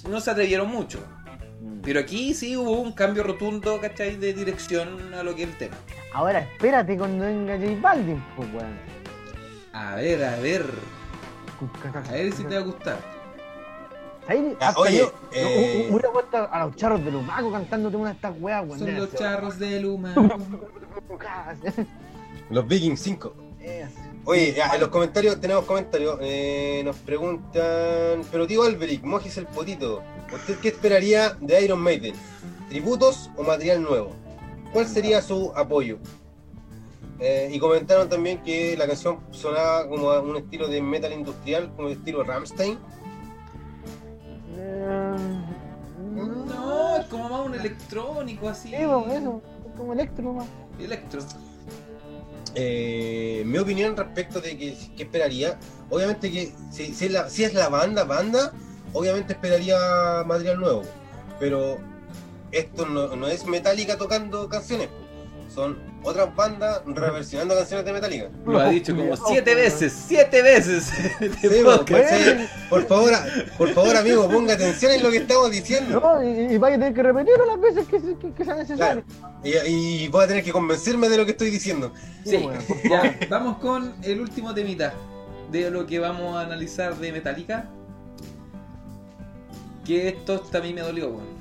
no 0.09 0.19
se 0.21 0.31
atrevieron 0.31 0.69
mucho. 0.69 0.99
Mm. 1.61 1.81
Pero 1.83 1.99
aquí 1.99 2.33
sí 2.33 2.55
hubo 2.57 2.71
un 2.79 2.93
cambio 2.93 3.23
rotundo, 3.23 3.79
¿cachai? 3.79 4.15
De 4.15 4.33
dirección 4.33 5.13
a 5.13 5.23
lo 5.23 5.35
que 5.35 5.43
es 5.43 5.49
el 5.49 5.57
tema. 5.57 5.75
Ahora 6.13 6.39
espérate 6.39 6.97
cuando 6.97 7.25
venga 7.25 7.57
J 7.57 7.79
Balvin, 7.81 8.23
pues 8.35 8.47
weón. 8.53 8.77
A 9.73 9.95
ver, 9.95 10.23
a 10.23 10.35
ver. 10.37 10.65
A 11.93 12.11
ver 12.11 12.33
si 12.33 12.43
te 12.43 12.55
va 12.55 12.61
a 12.61 12.63
gustar. 12.63 12.99
Ahí, 14.27 14.55
Ya, 14.59 14.67
hasta 14.69 14.81
oye, 14.81 14.97
yo, 14.97 15.13
eh, 15.31 15.85
yo 15.87 15.93
hubiera 15.93 16.11
puesto 16.11 16.37
a 16.51 16.65
los 16.65 16.75
charros 16.75 17.03
de 17.03 17.11
Lumaco 17.11 17.51
cantándote 17.51 17.95
una 17.95 18.09
de 18.09 18.15
estas 18.15 18.35
weas, 18.39 18.65
weón. 18.65 18.79
Son 18.79 18.95
los 18.95 19.13
charros 19.15 19.57
del 19.57 19.85
humano. 19.85 20.29
Los 22.49 22.67
Vikings 22.67 23.01
5. 23.01 23.33
Es. 23.61 23.89
Oye, 24.23 24.53
ya, 24.53 24.73
en 24.73 24.81
los 24.81 24.89
comentarios 24.89 25.39
tenemos 25.39 25.65
comentarios. 25.65 26.17
Eh, 26.21 26.81
nos 26.83 26.97
preguntan, 26.97 28.23
pero 28.31 28.45
tío 28.47 28.63
Alberic, 28.63 29.03
Mojis 29.03 29.37
el 29.37 29.47
potito, 29.47 30.01
¿usted 30.33 30.57
qué 30.59 30.69
esperaría 30.69 31.33
de 31.41 31.63
Iron 31.63 31.79
Maiden? 31.79 32.15
¿Tributos 32.69 33.29
o 33.37 33.43
material 33.43 33.81
nuevo? 33.81 34.11
¿Cuál 34.73 34.87
sería 34.87 35.21
su 35.21 35.53
apoyo? 35.55 35.97
Eh, 37.19 37.49
y 37.51 37.59
comentaron 37.59 38.07
también 38.09 38.43
que 38.43 38.77
la 38.77 38.85
canción 38.85 39.19
sonaba 39.31 39.87
como 39.87 40.11
a 40.11 40.21
un 40.21 40.37
estilo 40.37 40.67
de 40.67 40.81
metal 40.81 41.11
industrial, 41.13 41.71
como 41.75 41.87
el 41.87 41.95
estilo 41.95 42.23
Ramstein. 42.23 42.77
Eh, 44.55 45.15
No, 46.13 46.97
es 46.97 47.05
como 47.07 47.29
más 47.29 47.45
un 47.45 47.55
electrónico 47.55 48.49
así. 48.49 48.69
Sí, 48.69 48.75
pues, 48.85 49.19
eso. 49.19 49.41
Es 49.65 49.75
como 49.75 49.93
electro 49.93 50.23
nomás. 50.23 50.47
Electro. 50.79 51.21
Eh, 52.55 53.43
mi 53.45 53.57
opinión 53.57 53.95
respecto 53.95 54.41
de 54.41 54.57
que, 54.57 54.75
que 54.95 55.03
esperaría, 55.03 55.59
obviamente 55.89 56.31
que 56.31 56.53
si, 56.71 56.93
si 56.93 57.05
es 57.05 57.11
la, 57.11 57.29
si 57.29 57.43
es 57.43 57.53
la 57.53 57.69
banda, 57.69 58.03
banda, 58.03 58.51
obviamente 58.93 59.33
esperaría 59.33 60.23
material 60.25 60.59
nuevo, 60.59 60.81
pero 61.39 61.77
esto 62.51 62.87
no, 62.87 63.15
no 63.15 63.27
es 63.27 63.45
Metallica 63.45 63.97
tocando 63.97 64.49
canciones, 64.49 64.89
son 65.57 65.75
otras 66.03 66.35
bandas 66.35 66.83
reversionando 66.85 67.55
canciones 67.55 67.83
de 67.83 67.91
Metallica. 67.93 68.29
Lo 68.45 68.59
ha 68.59 68.69
dicho 68.69 68.95
como 68.95 69.17
siete 69.17 69.55
veces, 69.55 69.91
siete 70.07 70.43
veces. 70.43 70.91
este 71.19 71.49
Sí, 71.49 71.63
podcast. 71.63 71.87
pues, 71.89 72.09
sí. 72.11 72.47
Por 72.69 72.85
favor, 72.87 73.11
por 73.57 73.69
favor 73.73 73.97
amigo, 73.97 74.29
ponga 74.29 74.53
atención 74.53 74.91
en 74.91 75.01
lo 75.01 75.09
que 75.09 75.17
estamos 75.17 75.49
diciendo. 75.49 75.99
No, 75.99 76.23
y, 76.23 76.53
y 76.53 76.57
vaya 76.59 76.75
a 76.75 76.79
tener 76.79 76.93
que 76.93 77.01
repetirlo 77.01 77.45
las 77.47 77.59
veces 77.59 77.87
que, 77.87 77.99
se- 77.99 78.15
que, 78.17 78.31
que 78.33 78.45
sea 78.45 78.53
necesario. 78.55 79.03
Y, 79.43 79.49
y 79.67 80.07
voy 80.09 80.25
a 80.25 80.27
tener 80.27 80.43
que 80.43 80.51
convencerme 80.51 81.09
de 81.09 81.17
lo 81.17 81.25
que 81.25 81.31
estoy 81.31 81.49
diciendo. 81.49 81.91
Sí, 82.23 82.37
por 82.37 82.53
ya, 82.87 83.17
vamos 83.27 83.57
con 83.57 83.95
el 84.03 84.21
último 84.21 84.53
temita 84.53 84.93
de 85.51 85.71
lo 85.71 85.87
que 85.87 85.97
vamos 85.97 86.35
a 86.37 86.41
analizar 86.41 86.95
de 86.97 87.11
Metallica. 87.11 87.67
Que 89.83 90.09
esto 90.09 90.35
mí 90.61 90.71
me 90.73 90.81
dolió, 90.81 91.07
weón. 91.07 91.36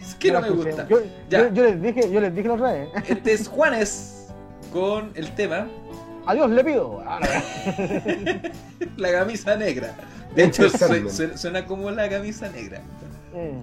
Es 0.00 0.14
que 0.16 0.32
no 0.32 0.40
me 0.40 0.48
escuché. 0.48 0.68
gusta. 0.70 0.88
Yo, 0.88 0.98
Ya. 1.28 1.48
yo, 1.48 1.54
yo 1.54 1.62
les 1.64 1.82
dije, 1.82 2.10
yo 2.12 2.20
les 2.20 2.34
dije 2.34 2.48
otra 2.48 2.72
vez. 2.72 2.88
Este 3.08 3.32
es 3.32 3.48
Juanes 3.48 4.28
con 4.72 5.10
el 5.14 5.32
tema 5.34 5.68
Adiós, 6.26 6.50
le 6.50 6.64
pido. 6.64 7.02
La 8.96 9.12
camisa 9.12 9.56
negra. 9.56 9.94
De 10.34 10.44
hecho, 10.44 10.68
Sandman. 10.70 11.10
su- 11.10 11.36
suena 11.36 11.66
como 11.66 11.90
la 11.90 12.08
camisa 12.08 12.48
negra. 12.48 12.80
eh, 13.34 13.58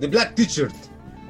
The 0.00 0.06
Black 0.06 0.34
T-shirt. 0.34 0.74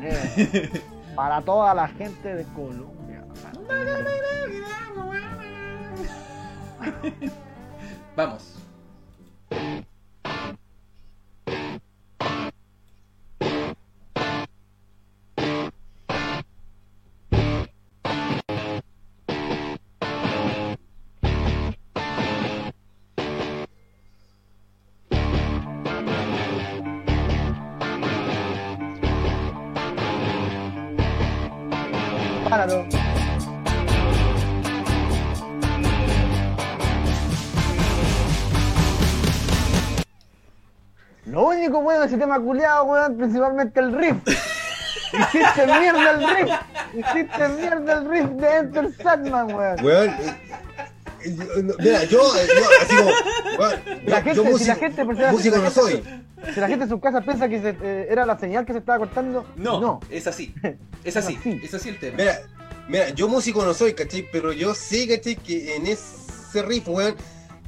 eh. 0.02 0.70
Para 1.16 1.42
toda 1.42 1.74
la 1.74 1.88
gente 1.88 2.32
de 2.36 2.44
Colombia. 2.54 3.24
Vamos. 8.16 8.54
Único 41.72 41.82
bueno 41.82 42.00
de 42.00 42.06
ese 42.06 42.18
tema 42.18 42.38
culiado, 42.40 42.84
weón, 42.84 43.16
principalmente 43.16 43.80
el 43.80 43.92
riff. 43.92 44.16
Hiciste 45.12 45.66
mierda 45.66 46.10
el 46.12 46.28
riff. 46.36 46.50
Hiciste 46.94 47.48
mierda 47.48 47.92
el 47.98 48.08
riff 48.10 48.26
de 48.30 48.56
Enter 48.56 48.90
Sandman, 49.02 49.54
weón. 49.54 49.84
Weón, 49.84 50.08
eh, 50.10 50.34
Mira, 51.78 52.04
yo, 52.04 52.20
yo 52.20 52.64
así 52.82 52.96
como. 52.96 53.10
weón, 53.58 53.80
yo- 53.84 54.10
La 54.10 54.22
gente, 54.22 54.34
yo 54.34 54.42
si 54.44 54.50
músico, 54.50 54.68
la 54.68 54.74
gente, 54.76 55.04
por 55.04 55.16
si 55.16 55.22
la- 55.22 55.32
músico 55.32 55.54
si 55.56 55.62
la 55.62 55.68
no 55.68 55.70
soy. 55.74 56.02
Si 56.54 56.60
la 56.60 56.68
gente 56.68 56.84
en 56.84 56.90
sus 56.90 57.00
casas 57.00 57.24
piensa 57.24 57.48
que 57.48 57.60
se- 57.60 57.76
eh, 57.82 58.06
era 58.10 58.26
la 58.26 58.38
señal 58.38 58.66
que 58.66 58.72
se 58.72 58.78
estaba 58.80 58.98
cortando, 58.98 59.46
No, 59.56 59.80
no. 59.80 60.00
es 60.10 60.26
así. 60.26 60.54
Es 61.04 61.16
así. 61.16 61.36
así. 61.40 61.60
Es 61.64 61.74
así 61.74 61.88
el 61.88 61.98
tema. 61.98 62.16
Mira, 62.16 62.38
mira, 62.88 63.08
yo 63.10 63.28
músico 63.28 63.64
no 63.64 63.74
soy, 63.74 63.92
¿cachai? 63.94 64.24
Pero 64.30 64.52
yo 64.52 64.72
sé, 64.74 65.08
¿cachai? 65.08 65.34
Que 65.36 65.74
en 65.76 65.86
ese 65.86 66.62
riff, 66.62 66.86
weón, 66.88 67.16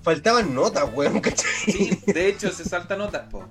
faltaban 0.02 0.54
notas, 0.54 0.84
weón, 0.94 1.20
¿cachai? 1.20 1.50
Sí, 1.66 2.00
de 2.06 2.28
hecho 2.28 2.50
se 2.52 2.64
salta 2.64 2.96
notas, 2.96 3.22
po. 3.30 3.44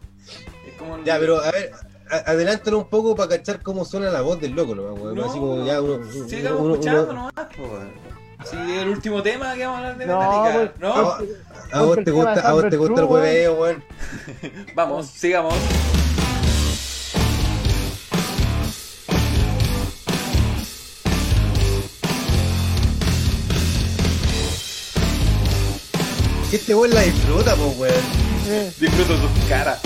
Es 0.74 0.78
como 0.80 0.96
el- 0.98 1.04
Ya, 1.04 1.20
pero 1.20 1.40
a 1.42 1.52
ver, 1.52 1.72
adelántalo 2.10 2.80
un 2.80 2.90
poco 2.90 3.16
para 3.16 3.30
cachar 3.30 3.62
cómo 3.62 3.86
suena 3.86 4.10
la 4.10 4.22
voz 4.22 4.40
del 4.42 4.52
loco, 4.54 4.76
¿no? 4.76 4.94
Weón? 4.94 5.16
No, 5.16 5.26
Así 5.26 5.40
como 5.40 5.66
ya 5.66 5.82
uno. 5.82 6.00
sigamos 6.28 6.62
uno- 6.62 6.74
escuchando 6.74 7.04
uno- 7.04 7.14
nomás, 7.14 7.34
po. 7.56 7.80
Si 8.46 8.56
el 8.58 8.90
último 8.90 9.24
tema 9.24 9.54
que 9.54 9.66
vamos 9.66 9.76
a 9.76 9.80
hablar 9.92 9.98
de 9.98 10.06
No, 10.06 10.20
Metallica. 10.20 10.54
pues, 10.54 10.72
No, 10.82 10.94
A, 10.94 11.80
a 11.80 11.82
vos 11.84 11.98
te 12.04 12.12
gusta, 12.12 12.34
a 12.50 12.54
vos 12.54 12.70
te 12.70 12.78
gusta 12.78 13.02
el 13.02 13.08
hueveo, 13.08 13.54
weón. 13.56 13.84
vamos, 14.76 15.08
sigamos. 15.08 15.54
Que 26.50 26.58
este 26.58 26.76
weón 26.76 26.94
la 26.94 27.02
disfruta, 27.02 27.56
pues, 27.56 27.78
weón. 27.78 28.74
Disfruto 28.80 29.16
tus 29.16 29.44
caras. 29.50 29.80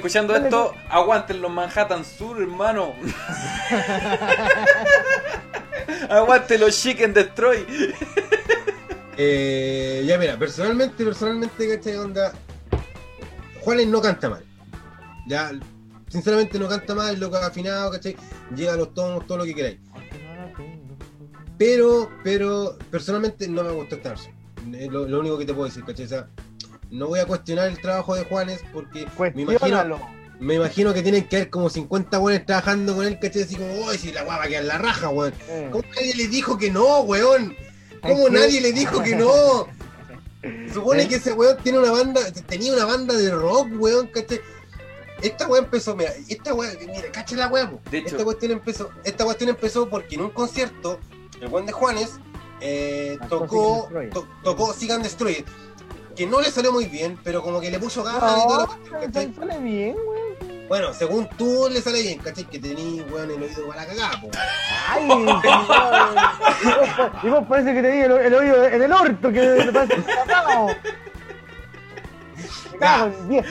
Escuchando 0.01 0.33
dale, 0.33 0.47
esto, 0.47 0.75
aguanten 0.89 1.41
los 1.41 1.51
Manhattan 1.51 2.05
Sur, 2.05 2.41
hermano. 2.41 2.95
aguanten 6.09 6.61
los 6.61 6.81
Chicken 6.81 7.15
Destroy. 7.15 7.67
Eh, 9.17 10.05
ya 10.07 10.19
mira, 10.19 10.39
personalmente, 10.39 11.05
personalmente, 11.05 11.69
¿cachai? 11.69 11.97
Onda. 11.97 12.33
Juanes 13.61 13.89
no 13.89 14.01
canta 14.01 14.31
mal. 14.31 14.45
Ya, 15.27 15.53
sinceramente 16.09 16.59
no 16.59 16.69
canta 16.69 16.95
mal, 16.95 17.21
loco 17.21 17.37
afinado, 17.37 17.91
¿cachai? 17.91 18.17
Llega 18.57 18.73
a 18.73 18.77
los 18.77 18.95
tonos, 18.95 19.27
todo 19.27 19.39
lo 19.39 19.45
que 19.45 19.55
queráis. 19.55 19.79
Pero, 21.59 22.11
pero, 22.25 22.79
personalmente 22.91 23.47
no 23.47 23.63
me 23.63 23.73
gustó 23.73 23.97
esta 23.97 24.11
versión. 24.11 24.35
Es 24.75 24.91
lo, 24.91 25.07
lo 25.07 25.21
único 25.21 25.37
que 25.37 25.45
te 25.45 25.53
puedo 25.53 25.67
decir, 25.67 25.85
¿cachai? 25.85 26.07
O 26.07 26.09
sea, 26.09 26.27
no 26.91 27.07
voy 27.09 27.21
a 27.21 27.27
cuestionar 27.27 27.69
el 27.69 27.81
trabajo 27.81 28.15
de 28.15 28.25
Juanes 28.25 28.61
porque 28.73 29.01
me 29.01 29.43
imagino, 29.43 29.47
Cuestiónalo. 29.47 30.01
me 30.41 30.55
imagino 30.55 30.93
que 30.95 31.03
tienen 31.03 31.29
que 31.29 31.37
haber 31.37 31.51
como 31.51 31.71
50 31.71 32.19
buenos 32.19 32.47
trabajando 32.47 32.95
con 32.97 33.07
él, 33.07 33.19
¿cachai? 33.21 33.43
Así 33.43 33.57
como, 33.57 33.73
uy, 33.87 33.97
si 33.99 34.13
la 34.13 34.23
guapa 34.25 34.47
queda 34.49 34.59
en 34.61 34.69
la 34.69 34.79
raja, 34.79 35.09
weón. 35.09 35.33
Eh, 35.49 35.69
¿Cómo 35.71 35.85
nadie 35.95 36.15
le 36.15 36.29
dijo 36.29 36.59
que 36.59 36.71
no, 36.71 37.01
weón? 37.01 37.55
¿Cómo 38.03 38.29
nadie 38.31 38.61
le 38.61 38.73
dijo 38.73 39.03
que 39.03 39.15
no? 39.17 39.67
Supone 40.73 41.07
que 41.07 41.17
ese 41.17 41.33
weón 41.35 41.59
tiene 41.63 41.79
una 41.79 41.91
banda, 41.91 42.21
tenía 42.47 42.73
una 42.73 42.87
banda 42.87 43.15
de 43.15 43.31
rock, 43.31 43.69
weón, 43.79 44.07
¿cachai? 44.09 44.41
Esta 45.21 45.47
weá 45.47 45.61
empezó, 45.61 45.95
mira, 45.95 46.13
esta 46.29 46.55
weá, 46.55 46.71
mira, 46.87 47.13
cacha 47.13 47.37
la 47.37 47.49
weá, 47.49 47.71
esta 47.93 48.25
cuestión 48.25 48.53
empezó, 48.53 48.91
esta 49.05 49.25
cuestión 49.25 49.51
empezó 49.51 49.87
porque 49.91 50.15
en 50.15 50.23
un 50.23 50.31
concierto, 50.31 50.99
el 51.43 51.49
weón 51.49 51.67
de 51.67 51.73
Juanes 51.73 52.13
eh, 52.63 53.19
tocó, 53.29 53.91
to- 54.15 54.27
tocó 54.43 54.73
Seek 54.73 54.93
and 54.93 55.03
Destroy, 55.03 55.45
que 56.21 56.27
no 56.27 56.39
le 56.39 56.51
salió 56.51 56.71
muy 56.71 56.85
bien, 56.85 57.19
pero 57.25 57.43
como 57.43 57.63
que 57.63 57.71
le 57.71 57.79
puso 57.79 58.05
ganas 58.05 58.21
y 58.21 58.25
No, 58.47 58.67
cuestión, 58.67 59.01
¿cachai? 59.01 59.33
sale 59.35 59.59
bien, 59.59 59.97
weón. 60.07 60.69
Bueno, 60.69 60.93
según 60.93 61.27
tú 61.39 61.67
le 61.73 61.81
sale 61.81 62.03
bien, 62.03 62.19
¿cachai? 62.19 62.45
Que 62.45 62.59
tenés, 62.59 63.11
weón, 63.11 63.31
el 63.31 63.43
oído 63.43 63.67
para 63.67 63.81
la 63.81 63.89
cagada, 63.89 64.21
po. 64.21 64.29
Ay, 64.91 65.05
y, 65.07 65.09
vos, 65.09 65.43
y 67.23 67.29
vos 67.31 67.43
parece 67.49 67.73
que 67.73 67.81
tenía 67.81 68.05
el, 68.05 68.13
el 68.13 68.35
oído 68.35 68.67
en 68.67 68.83
el 68.83 68.93
orto, 68.93 69.33
que 69.33 69.41
te 69.41 69.73
parece 69.73 69.97
que 69.97 70.03
diez. 73.27 73.47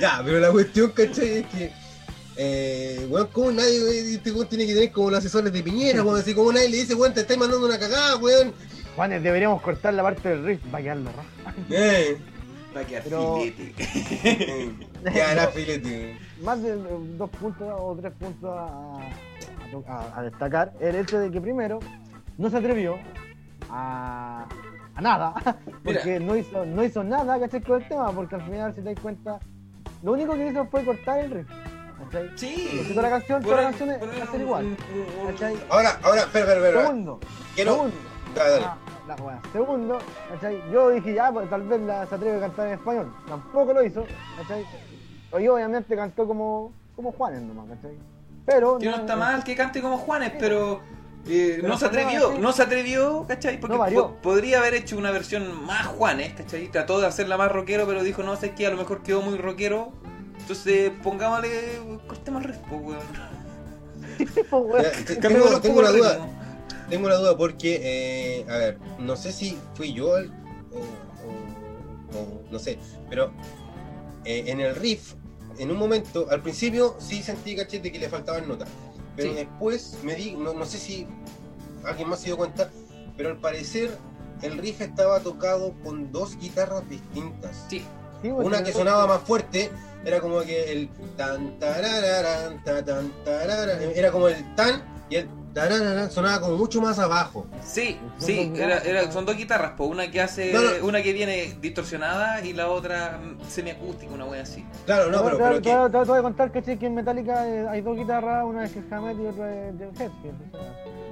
Ya, 0.00 0.22
pero 0.24 0.40
la 0.40 0.50
cuestión, 0.50 0.92
¿cachai? 0.92 1.40
Es 1.40 1.46
que, 1.48 1.72
eh, 2.38 3.06
weón, 3.10 3.26
como 3.26 3.52
nadie, 3.52 4.14
este 4.14 4.32
weón 4.32 4.48
tiene 4.48 4.66
que 4.66 4.72
tener 4.72 4.92
como 4.92 5.10
los 5.10 5.18
asesores 5.18 5.52
de 5.52 5.62
Piñera, 5.62 6.02
weón, 6.02 6.18
así 6.18 6.32
como 6.32 6.54
nadie 6.54 6.70
le 6.70 6.78
dice, 6.78 6.94
weón, 6.94 7.12
te 7.12 7.20
estáis 7.20 7.38
mandando 7.38 7.66
una 7.66 7.78
cagada, 7.78 8.16
weón. 8.16 8.54
Juanes, 8.96 9.22
deberíamos 9.22 9.62
cortar 9.62 9.94
la 9.94 10.02
parte 10.02 10.28
del 10.28 10.44
riff, 10.44 10.60
va 10.74 10.78
a 10.78 10.82
quedar 10.82 10.96
la 10.98 11.10
raja. 11.12 11.54
Eh, 11.70 12.18
Va 12.76 12.80
a 12.82 12.84
quedar 12.84 13.02
Pero- 13.02 13.36
filete. 13.38 13.74
era 15.04 15.48
filete. 15.48 16.18
Más 16.42 16.62
de 16.62 16.76
dos 17.16 17.28
puntos 17.30 17.68
o 17.76 17.96
tres 18.00 18.12
puntos 18.12 18.48
a, 18.56 18.64
a- 19.88 19.92
a- 19.92 20.18
a 20.18 20.22
destacar. 20.22 20.72
El 20.80 20.94
hecho 20.96 21.18
de 21.18 21.30
que 21.32 21.40
primero 21.40 21.80
no 22.38 22.48
se 22.48 22.56
atrevió 22.58 22.96
a, 23.70 24.46
a 24.94 25.00
nada, 25.00 25.34
porque 25.84 26.20
no 26.20 26.36
hizo, 26.36 26.64
no 26.64 26.84
hizo 26.84 27.02
nada, 27.02 27.40
¿cachai? 27.40 27.60
Con 27.60 27.82
el 27.82 27.88
tema, 27.88 28.12
porque 28.12 28.36
al 28.36 28.42
final, 28.42 28.72
si 28.74 28.82
te 28.82 28.94
das 28.94 29.00
cuenta, 29.00 29.40
lo 30.04 30.12
único 30.12 30.34
que 30.34 30.46
hizo 30.48 30.64
fue 30.66 30.84
cortar 30.84 31.20
el 31.24 31.30
riff. 31.32 31.48
¿cachai? 32.04 32.30
Sí. 32.36 32.68
Porque 32.76 32.90
toda 32.94 33.02
la 33.02 33.10
canción, 33.10 33.42
toda 33.42 33.56
la 33.56 33.62
canción 33.64 33.88
va 33.90 34.22
a 34.24 34.30
ser 34.30 34.40
igual. 34.40 34.76
¿cachai? 35.26 35.56
Ahora, 35.70 35.98
ahora, 36.04 36.20
espera, 36.20 36.44
espera, 36.52 36.66
espera. 36.68 36.86
Segundo, 36.86 37.20
Quiero. 37.56 37.72
segundo. 37.72 37.96
Ah, 38.38 38.48
dale. 38.48 38.64
Ah, 38.64 38.76
la. 39.08 39.40
Segundo, 39.52 39.98
¿cachai? 40.30 40.62
Yo 40.72 40.90
dije 40.90 41.14
ya, 41.14 41.32
pues 41.32 41.48
tal 41.50 41.62
vez 41.62 41.80
la, 41.80 42.06
se 42.06 42.14
atreve 42.14 42.36
a 42.36 42.40
cantar 42.40 42.66
en 42.68 42.74
español. 42.74 43.14
Tampoco 43.28 43.72
lo 43.72 43.84
hizo, 43.84 44.04
¿cachai? 44.36 44.64
Y 45.42 45.48
obviamente 45.48 45.94
cantó 45.96 46.26
como, 46.26 46.72
como 46.96 47.12
Juanes 47.12 47.42
nomás, 47.42 47.66
¿cachai? 47.76 47.96
Pero. 48.46 48.78
Que 48.78 48.86
no 48.86 48.96
está 48.96 49.14
eh, 49.14 49.16
mal 49.16 49.44
que 49.44 49.54
cante 49.56 49.80
como 49.82 49.98
Juanes, 49.98 50.32
pero 50.38 50.80
eh, 51.26 51.54
Pero 51.56 51.68
no 51.68 51.76
se 51.78 51.86
atrevió, 51.86 52.30
así. 52.30 52.38
no 52.40 52.52
se 52.52 52.62
atrevió, 52.62 53.24
¿cachai? 53.28 53.60
Porque 53.60 53.76
No 53.76 53.84
po- 53.86 54.14
podría 54.22 54.58
haber 54.58 54.74
hecho 54.74 54.96
una 54.96 55.10
versión 55.10 55.64
más 55.66 55.86
Juanes, 55.86 56.32
¿cachai? 56.34 56.68
Trató 56.68 57.00
de 57.00 57.06
hacerla 57.06 57.36
más 57.36 57.52
rockero, 57.52 57.86
pero 57.86 58.02
dijo, 58.02 58.22
no, 58.22 58.36
sé 58.36 58.52
que 58.54 58.66
a 58.66 58.70
lo 58.70 58.76
mejor 58.76 59.02
quedó 59.02 59.22
muy 59.22 59.36
rockero. 59.38 59.92
Entonces, 60.38 60.90
pongámosle, 61.02 61.78
cortemos 62.06 62.42
el 62.42 62.48
riff, 62.48 62.58
po, 62.58 62.76
weón. 62.76 63.00
pues, 64.50 65.20
tengo, 65.20 65.60
tengo 65.60 65.80
una 65.80 65.90
duda, 65.90 66.12
ritmo. 66.14 66.39
Tengo 66.90 67.06
una 67.06 67.14
duda 67.16 67.36
porque, 67.36 67.80
eh, 68.40 68.46
a 68.50 68.56
ver, 68.58 68.78
no 68.98 69.16
sé 69.16 69.32
si 69.32 69.56
fui 69.74 69.92
yo 69.92 70.16
el, 70.18 70.30
o, 70.72 70.78
o- 70.78 72.18
o 72.18 72.42
no 72.50 72.58
sé, 72.58 72.78
pero 73.08 73.32
eh, 74.24 74.44
en 74.48 74.60
el 74.60 74.74
riff, 74.74 75.14
en 75.58 75.70
un 75.70 75.78
momento, 75.78 76.26
al 76.30 76.40
principio 76.42 76.96
sí 76.98 77.22
sentí, 77.22 77.54
cachete, 77.56 77.90
que 77.92 77.98
le 77.98 78.08
faltaban 78.08 78.46
notas, 78.48 78.68
pero 79.16 79.30
Sí. 79.30 79.36
después 79.36 79.98
me 80.02 80.14
di, 80.14 80.32
no, 80.32 80.52
no 80.52 80.64
sé 80.66 80.78
si 80.78 81.06
alguien 81.84 82.08
más 82.08 82.20
se 82.20 82.26
dio 82.26 82.36
cuenta, 82.36 82.70
pero 83.16 83.30
al 83.30 83.38
parecer 83.38 83.96
el 84.42 84.58
riff 84.58 84.80
estaba 84.80 85.20
tocado 85.20 85.74
con 85.84 86.10
dos 86.12 86.36
guitarras 86.38 86.88
distintas. 86.88 87.66
Sí, 87.68 87.82
Sí, 88.22 88.28
Una 88.28 88.62
que 88.62 88.70
sonaba 88.72 89.06
más 89.06 89.22
fuerte 89.22 89.70
era 90.04 90.20
como 90.20 90.40
que 90.42 90.70
el 90.72 90.90
tan 91.16 91.58
tarararán, 91.58 92.62
ta, 92.62 92.84
tan 92.84 93.10
tarararán, 93.24 93.80
era 93.94 94.12
como 94.12 94.28
el 94.28 94.54
tan 94.54 94.82
y 95.08 95.16
el 95.16 95.28
sonaba 96.10 96.40
como 96.40 96.56
mucho 96.56 96.80
más 96.80 96.98
abajo. 96.98 97.46
sí, 97.64 97.98
Son 98.18 98.26
sí, 98.26 98.48
dos 98.50 98.58
era, 98.58 99.10
son 99.12 99.26
dos 99.26 99.36
guitarras, 99.36 99.72
po, 99.72 99.84
una 99.86 100.10
que 100.10 100.20
hace, 100.20 100.52
No, 100.52 100.60
no. 100.62 100.86
una 100.86 101.02
que 101.02 101.12
viene 101.12 101.56
distorsionada 101.60 102.44
y 102.44 102.52
la 102.52 102.68
otra 102.68 103.20
semiacústica, 103.48 104.12
una 104.12 104.26
wea 104.26 104.42
así. 104.42 104.64
Claro, 104.86 105.10
no, 105.10 105.18
Te- 105.18 105.24
pero, 105.24 105.36
te- 105.36 105.42
pero 105.42 105.54
te- 105.56 105.62
que, 105.62 105.70
te- 105.98 106.04
te 106.04 106.10
voy 106.10 106.18
a 106.18 106.22
contar 106.22 106.52
¿cachai? 106.52 106.78
que 106.78 106.86
en 106.86 106.94
Metallica 106.94 107.48
eh, 107.48 107.66
hay 107.68 107.80
dos 107.80 107.96
guitarras, 107.96 108.44
una 108.44 108.64
es 108.64 108.72
Hammett 108.90 109.18
y 109.18 109.26
otra 109.26 109.68
es 109.68 109.78
de 109.78 109.84
Head. 109.86 110.10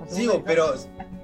sí, 0.09 0.29
pero 0.45 0.75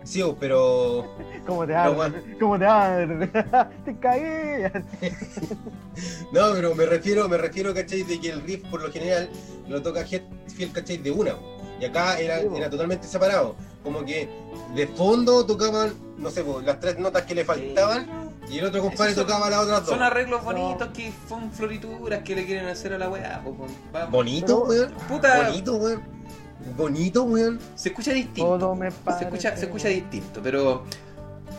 sí, 0.03 0.23
pero 0.41 1.15
¿Cómo 1.47 1.67
te 1.67 1.75
bueno. 1.91 2.17
¿Cómo 2.41 2.59
te 2.59 2.67
hablan? 2.67 3.31
te 3.85 3.97
cagué. 3.99 4.73
no, 6.33 6.53
pero 6.55 6.75
me 6.75 6.87
refiero, 6.87 7.29
me 7.29 7.37
refiero, 7.39 7.73
¿cachai? 7.75 8.03
De 8.03 8.19
que 8.21 8.31
el 8.31 8.43
riff 8.43 8.65
por 8.71 8.83
lo 8.83 8.91
general 8.91 9.29
lo 9.69 9.81
toca 9.83 10.01
Hetfield, 10.01 10.73
¿cachai? 10.73 10.97
De 10.99 11.11
una. 11.11 11.35
Y 11.81 11.85
acá 11.85 12.19
era, 12.19 12.39
era 12.39 12.71
totalmente 12.71 13.07
separado. 13.07 13.55
como 13.83 14.03
que 14.05 14.29
de 14.75 14.87
fondo 14.87 15.45
tocaban, 15.45 15.93
no 16.17 16.31
sé, 16.31 16.43
las 16.65 16.81
tres 16.81 16.99
notas 16.99 17.23
que 17.25 17.35
le 17.35 17.45
faltaban 17.45 18.31
y 18.49 18.59
el 18.59 18.65
otro 18.65 18.81
compadre 18.81 19.15
son- 19.15 19.27
tocaba 19.27 19.51
las 19.51 19.61
otras 19.61 19.81
dos. 19.81 19.89
Son 19.91 20.03
arreglos 20.03 20.43
bonitos 20.43 20.89
que 20.95 21.13
son 21.29 21.51
florituras 21.53 22.23
que 22.23 22.35
le 22.35 22.47
quieren 22.47 22.67
hacer 22.67 22.95
a 22.95 22.99
la 22.99 23.11
weá. 23.11 23.43
po, 23.45 23.53
po, 23.55 23.67
vamos. 23.93 24.11
Bonito, 24.11 24.65
weón. 24.65 24.91
Puta, 25.07 25.43
Bonito, 25.49 25.77
weón. 25.77 26.03
Bonito, 26.79 27.25
weón. 27.25 27.59
se 27.75 27.91
escucha 27.91 28.13
distinto. 28.13 28.59
Todo 28.59 28.75
me 28.75 28.91
Se 28.91 29.25
escucha, 29.25 29.55
se 29.55 29.67
escucha 29.67 29.89
distinto, 29.89 30.41
pero 30.43 30.85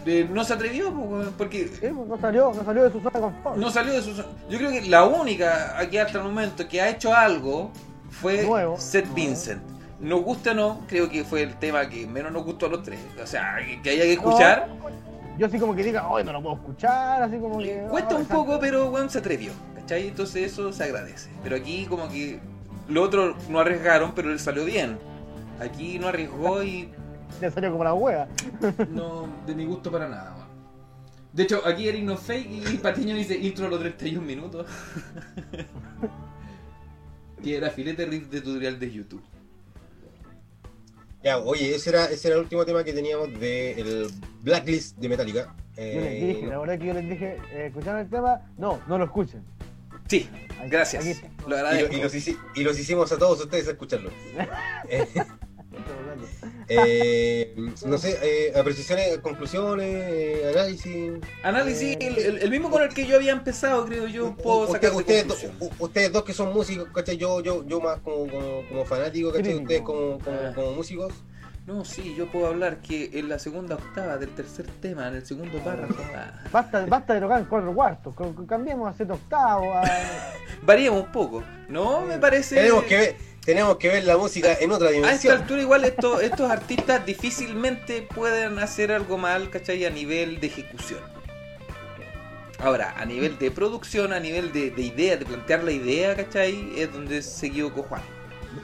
eh, 0.07 0.27
no 0.31 0.43
se 0.43 0.53
atrevió 0.53 0.91
porque 1.37 1.67
Sí, 1.67 1.87
no 1.91 2.17
salió, 2.19 2.51
no 2.55 2.65
salió 2.65 2.83
de 2.85 2.91
su 2.91 2.99
zona 3.01 3.11
de 3.11 3.21
confort. 3.21 3.57
no 3.57 3.69
salió 3.69 3.93
de 3.93 4.01
su. 4.01 4.13
Yo 4.49 4.57
creo 4.57 4.71
que 4.71 4.81
la 4.83 5.03
única 5.03 5.77
aquí 5.77 5.99
hasta 5.99 6.17
el 6.17 6.23
momento 6.23 6.67
que 6.67 6.81
ha 6.81 6.89
hecho 6.89 7.13
algo 7.13 7.69
fue 8.09 8.43
Nuevo. 8.47 8.79
Seth 8.79 9.05
Nuevo. 9.05 9.15
Vincent. 9.15 9.61
Nos 9.99 10.21
gusta 10.23 10.51
o 10.51 10.53
no, 10.53 10.81
creo 10.87 11.09
que 11.09 11.23
fue 11.23 11.43
el 11.43 11.55
tema 11.57 11.87
que 11.87 12.05
menos 12.05 12.31
nos 12.31 12.43
gustó 12.43 12.65
a 12.65 12.69
los 12.69 12.83
tres. 12.83 12.99
O 13.21 13.27
sea, 13.27 13.57
que- 13.81 13.89
haya 13.89 14.03
que 14.03 14.13
escuchar. 14.13 14.67
Yo 15.37 15.47
así 15.47 15.59
como 15.59 15.75
que 15.75 15.83
diga, 15.83 16.07
hoy 16.09 16.23
no 16.23 16.31
lo 16.31 16.41
puedo 16.41 16.55
escuchar, 16.55 17.21
así 17.23 17.37
como 17.37 17.59
que. 17.59 17.85
Cuesta 17.89 18.15
un 18.15 18.25
poco, 18.25 18.59
pero 18.59 18.89
weón 18.89 19.09
se 19.09 19.19
atrevió. 19.19 19.51
¿Cachai? 19.75 20.07
Entonces 20.07 20.51
eso 20.51 20.71
se 20.73 20.83
agradece. 20.83 21.29
Pero 21.43 21.55
aquí 21.55 21.85
como 21.85 22.09
que 22.09 22.39
lo 22.87 23.03
otro 23.03 23.35
no 23.49 23.59
arriesgaron, 23.59 24.13
pero 24.15 24.29
le 24.29 24.39
salió 24.39 24.65
bien. 24.65 24.97
Aquí 25.59 25.99
no 25.99 26.07
arriesgó 26.07 26.63
y 26.63 26.89
Le 27.41 27.51
salió 27.51 27.71
como 27.71 27.83
la 27.83 27.93
wea. 27.93 28.27
no 28.89 29.27
de 29.45 29.55
mi 29.55 29.65
gusto 29.65 29.91
para 29.91 30.07
nada. 30.07 30.33
weón. 30.35 30.45
De 31.33 31.43
hecho, 31.43 31.61
aquí 31.65 31.87
Eric 31.89 32.03
no 32.03 32.15
fake 32.15 32.49
y 32.73 32.77
Patiño 32.77 33.13
dice 33.15 33.37
intro 33.37 33.67
a 33.67 33.69
los 33.69 33.79
31 33.79 34.25
minutos. 34.25 34.65
que 37.43 37.57
era 37.57 37.69
filete 37.69 38.05
riff 38.05 38.29
de 38.29 38.41
tutorial 38.41 38.79
de 38.79 38.91
YouTube. 38.91 39.21
Ya, 41.25 41.39
oye, 41.39 41.73
ese 41.73 41.89
era, 41.89 42.05
ese 42.05 42.27
era 42.27 42.37
el 42.37 42.43
último 42.43 42.63
tema 42.65 42.83
que 42.83 42.93
teníamos 42.93 43.39
del 43.39 44.11
Blacklist 44.43 44.95
de 44.97 45.09
Metallica. 45.09 45.55
Yo 45.75 45.81
les 45.83 45.95
Eh, 46.21 46.25
dije, 46.35 46.45
la 46.45 46.59
verdad 46.59 46.77
que 46.77 46.85
yo 46.85 46.93
les 46.93 47.09
dije, 47.09 47.37
eh, 47.51 47.65
¿escucharon 47.65 48.01
el 48.01 48.09
tema? 48.11 48.41
No, 48.59 48.79
no 48.87 48.99
lo 48.99 49.05
escuchen. 49.05 49.43
Sí, 50.07 50.29
gracias. 50.69 51.03
aquí. 51.03 51.19
Lo 51.47 51.57
y, 51.57 51.81
lo- 51.81 51.93
y 51.97 52.01
los 52.03 52.13
hici- 52.13 52.37
y 52.53 52.61
los 52.63 52.77
hicimos 52.79 53.11
a 53.11 53.17
todos 53.17 53.41
ustedes 53.41 53.67
a 53.67 53.71
escucharlo. 53.71 54.11
Eh, 54.87 55.07
eh, 56.67 57.55
no 57.85 57.97
sé, 57.97 58.17
eh, 58.21 58.53
apreciaciones, 58.57 59.17
conclusiones, 59.19 59.87
eh, 59.87 60.51
análisis. 60.53 61.11
Análisis, 61.43 61.97
el, 61.99 62.17
el- 62.17 62.37
el 62.39 62.49
mismo 62.51 62.69
con 62.69 62.81
el 62.83 62.89
que 62.93 63.05
yo 63.05 63.15
había 63.15 63.31
empezado, 63.31 63.85
creo 63.85 64.07
yo, 64.07 64.35
puedo 64.35 64.67
sacar 64.71 64.91
de 64.91 64.97
ustedes, 64.97 65.27
do- 65.27 65.69
ustedes 65.79 66.11
dos 66.11 66.23
que 66.23 66.33
son 66.33 66.53
músicos, 66.53 66.87
¿cachai? 66.93 67.17
Yo, 67.17 67.41
yo, 67.41 67.65
yo 67.67 67.79
más 67.79 67.99
como, 67.99 68.27
como, 68.29 68.61
como 68.67 68.85
fanático, 68.85 69.31
¿cachai? 69.31 69.55
Ustedes 69.55 69.81
como, 69.81 70.19
como, 70.19 70.37
Ah. 70.37 70.51
como 70.55 70.71
músicos. 70.71 71.13
No, 71.67 71.83
sí, 71.83 72.13
yo 72.15 72.27
puedo 72.31 72.45
hablar 72.45 72.77
que 72.77 73.09
en 73.13 73.27
la 73.27 73.39
segunda 73.39 73.73
octava 73.73 74.17
del 74.17 74.29
tercer 74.35 74.67
tema, 74.81 75.07
en 75.07 75.15
el 75.15 75.25
segundo 75.25 75.57
párrafo, 75.63 75.95
ah, 76.15 76.43
Basta, 76.51 76.85
basta 76.85 77.15
de 77.15 77.21
tocar 77.21 77.39
en 77.39 77.45
cuatro 77.45 77.73
cuartos, 77.73 78.13
cambiemos 78.47 78.87
a 78.87 78.95
siete 78.95 79.13
octavos. 79.13 79.75
A... 79.75 79.81
varíamos 80.61 81.05
un 81.05 81.11
poco. 81.11 81.43
No, 81.67 82.01
me 82.01 82.19
parece... 82.19 82.55
Tenemos 82.57 82.83
que 82.83 82.95
ver, 82.97 83.15
tenemos 83.45 83.77
que 83.77 83.87
ver 83.89 84.03
la 84.05 84.17
música 84.17 84.53
en 84.59 84.71
otra 84.71 84.87
A 84.87 84.91
esta 84.91 85.01
dimensión. 85.01 85.37
altura 85.41 85.61
igual 85.61 85.85
esto- 85.85 86.19
estos 86.21 86.49
artistas 86.49 87.05
difícilmente 87.05 88.01
pueden 88.01 88.57
hacer 88.59 88.91
algo 88.91 89.17
mal, 89.17 89.49
¿cachai? 89.49 89.85
A 89.85 89.89
nivel 89.89 90.39
de 90.39 90.47
ejecución. 90.47 90.99
Ahora, 92.59 92.95
a 92.97 93.05
nivel 93.05 93.37
de 93.37 93.51
producción, 93.51 94.13
a 94.13 94.19
nivel 94.19 94.51
de, 94.53 94.71
de 94.71 94.81
idea, 94.81 95.17
de 95.17 95.25
plantear 95.25 95.63
la 95.63 95.71
idea, 95.71 96.15
¿cachai? 96.15 96.71
Es 96.79 96.91
donde 96.91 97.21
se 97.21 97.47
equivocó 97.47 97.83
Juan, 97.83 98.01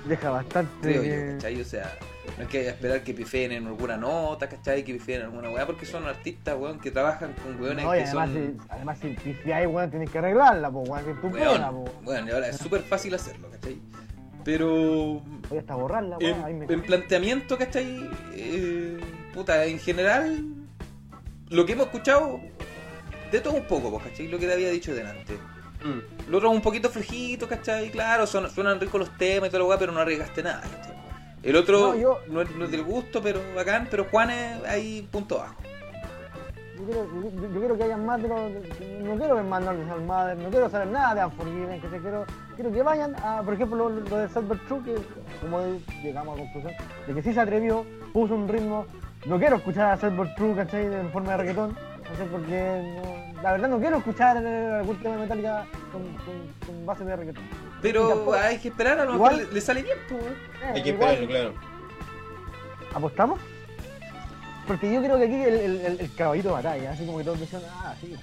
Deja 0.06 0.30
bastante. 0.30 0.72
creo 0.82 1.04
yo, 1.04 1.10
que- 1.10 1.32
¿cachai? 1.36 1.62
O 1.62 1.66
sea, 1.66 1.98
no 2.38 2.44
es 2.44 2.50
que 2.50 2.70
esperar 2.70 3.04
que 3.04 3.14
pifeen 3.14 3.52
en 3.52 3.68
alguna 3.68 3.98
nota, 3.98 4.48
¿cachai? 4.48 4.84
Que 4.84 4.94
pifeen 4.94 5.20
en 5.20 5.26
alguna 5.28 5.50
weá, 5.50 5.66
porque 5.66 5.86
son 5.86 6.08
artistas, 6.08 6.56
weón, 6.58 6.80
que 6.80 6.90
trabajan 6.90 7.34
con 7.44 7.62
weones 7.62 7.84
No, 7.84 7.92
que 7.92 8.04
además, 8.04 8.30
son... 8.30 8.58
si, 8.62 8.68
además 8.70 8.98
si, 9.44 9.52
hay 9.52 9.66
weón, 9.68 9.90
tienes 9.92 10.10
que 10.10 10.18
arreglarla, 10.20 10.72
pues 10.72 10.90
weón, 10.90 11.04
que 11.06 11.12
es 11.12 11.22
tu 11.22 11.30
pena, 11.32 11.70
Weón, 11.72 11.90
weón, 12.06 12.28
y 12.28 12.32
ahora 12.32 12.48
es 12.48 12.58
súper 12.58 12.82
fácil 12.84 13.14
hacerlo, 13.14 13.50
¿cachai? 13.52 13.78
Pero 14.44 15.22
Voy 15.50 15.58
hasta 15.60 15.76
borrarla, 15.76 16.18
weón. 16.18 16.44
ahí 16.44 16.54
en, 16.54 16.60
me- 16.60 16.74
en 16.74 16.82
planteamiento, 16.82 17.58
¿cachai? 17.58 18.10
Eh, 18.34 19.00
puta, 19.34 19.66
en 19.66 19.80
general, 19.80 20.44
lo 21.50 21.66
que 21.66 21.74
hemos 21.74 21.86
escuchado, 21.88 22.40
de 23.32 23.40
todo 23.40 23.54
un 23.54 23.66
poco, 23.66 23.92
pues, 23.92 24.04
¿cachai? 24.10 24.28
Lo 24.28 24.40
que 24.40 24.48
te 24.48 24.54
había 24.54 24.70
dicho 24.70 24.94
delante. 24.94 25.34
Mm. 25.84 26.30
Lo 26.32 26.38
otro 26.38 26.50
es 26.50 26.56
un 26.56 26.62
poquito 26.62 26.90
flojito, 26.90 27.48
¿cachai? 27.48 27.90
Claro, 27.92 28.26
son- 28.28 28.50
suenan 28.50 28.80
ricos 28.80 29.00
los 29.00 29.18
temas 29.18 29.50
y 29.50 29.52
todo 29.52 29.60
lo 29.64 29.68
weá, 29.68 29.78
pero 29.78 29.92
no 29.92 30.00
arriesgaste 30.00 30.44
nada, 30.44 30.62
¿cachai? 30.62 30.96
El 31.44 31.56
otro 31.56 31.80
No, 31.94 31.96
yo- 31.96 32.20
no, 32.28 32.42
es, 32.42 32.52
no 32.56 32.66
es 32.66 32.72
del 32.72 32.84
gusto, 32.84 33.22
pero 33.22 33.40
bacán, 33.56 33.88
pero 33.90 34.06
Juan 34.06 34.30
es 34.30 34.64
ahí 34.66 35.08
punto 35.12 35.38
bajo. 35.40 35.56
Yo 36.78 36.86
quiero, 36.86 37.06
yo, 37.14 37.48
yo 37.54 37.60
quiero 37.60 37.78
que 37.78 37.84
haya 37.84 37.98
más 37.98 38.22
de 38.22 38.28
los. 38.28 38.40
de- 38.54 39.00
No 39.04 39.16
quiero 39.18 39.36
ver 39.36 39.44
más 39.44 39.64
Northern 39.64 39.90
Soul 39.90 40.02
Mother, 40.04 40.38
no 40.38 40.50
quiero 40.50 40.70
saber 40.70 40.88
nada 40.88 41.16
de 41.16 41.26
Unforgiven, 41.26 41.82
que 41.82 41.90
se 41.90 41.98
quiero, 42.00 42.26
quiero 42.56 42.72
que 42.72 42.82
vayan 42.84 43.16
a, 43.24 43.42
por 43.44 43.54
ejemplo, 43.54 43.90
lo, 43.90 43.90
lo 44.02 44.18
de 44.18 44.28
Silver 44.30 44.60
True, 44.68 44.84
que 44.84 44.96
como 45.42 45.62
llegamos 46.04 46.38
a 46.38 46.42
conclusión, 46.42 46.74
de 47.08 47.14
que 47.14 47.22
sí 47.24 47.34
se 47.34 47.40
atrevió, 47.40 47.86
puso 48.14 48.36
un 48.36 48.48
ritmo. 48.48 48.86
No 49.26 49.38
quiero 49.40 49.58
escuchar 49.58 49.92
a 49.92 49.98
Silver 49.98 50.34
True, 50.36 50.56
¿cachai? 50.56 50.86
En 50.86 51.12
forma 51.12 51.32
de 51.34 51.38
reggaetón, 51.38 51.78
¿cachai? 52.10 52.28
Porque 52.28 52.94
no- 53.36 53.42
la 53.42 53.52
verdad 53.54 53.70
no 53.70 53.80
quiero 53.80 53.98
escuchar 53.98 54.38
eh, 54.44 54.76
algún 54.80 54.98
tema 54.98 55.16
de 55.16 55.22
Metallica 55.22 55.66
con, 55.92 56.02
con, 56.04 56.68
con 56.68 56.86
base 56.86 57.04
de 57.06 57.16
reggaetón. 57.16 57.44
Pero 57.82 58.08
tampoco- 58.10 58.34
hay 58.34 58.58
que 58.58 58.68
esperar, 58.70 59.00
a 59.00 59.06
lo 59.06 59.16
Igual- 59.16 59.34
mejor 59.38 59.48
le, 59.50 59.54
le 59.56 59.62
sale 59.62 59.84
bien, 59.84 59.98
pues. 60.10 60.22
Eh, 60.24 60.72
Hay 60.76 60.84
que 60.84 60.90
igual- 60.90 61.12
esperarlo, 61.14 61.54
claro. 61.54 61.72
¿Apostamos? 62.94 63.40
Porque 64.68 64.94
yo 64.94 65.02
creo 65.02 65.18
que 65.18 65.24
aquí 65.26 65.36
el, 65.36 65.54
el, 65.56 66.00
el, 66.02 66.16
caballito 66.16 66.50
de 66.50 66.54
batalla, 66.56 66.92
así 66.92 67.06
como 67.06 67.18
que 67.18 67.24
todos 67.24 67.40
decían, 67.40 67.62
ah, 67.70 67.94
sí, 68.00 68.16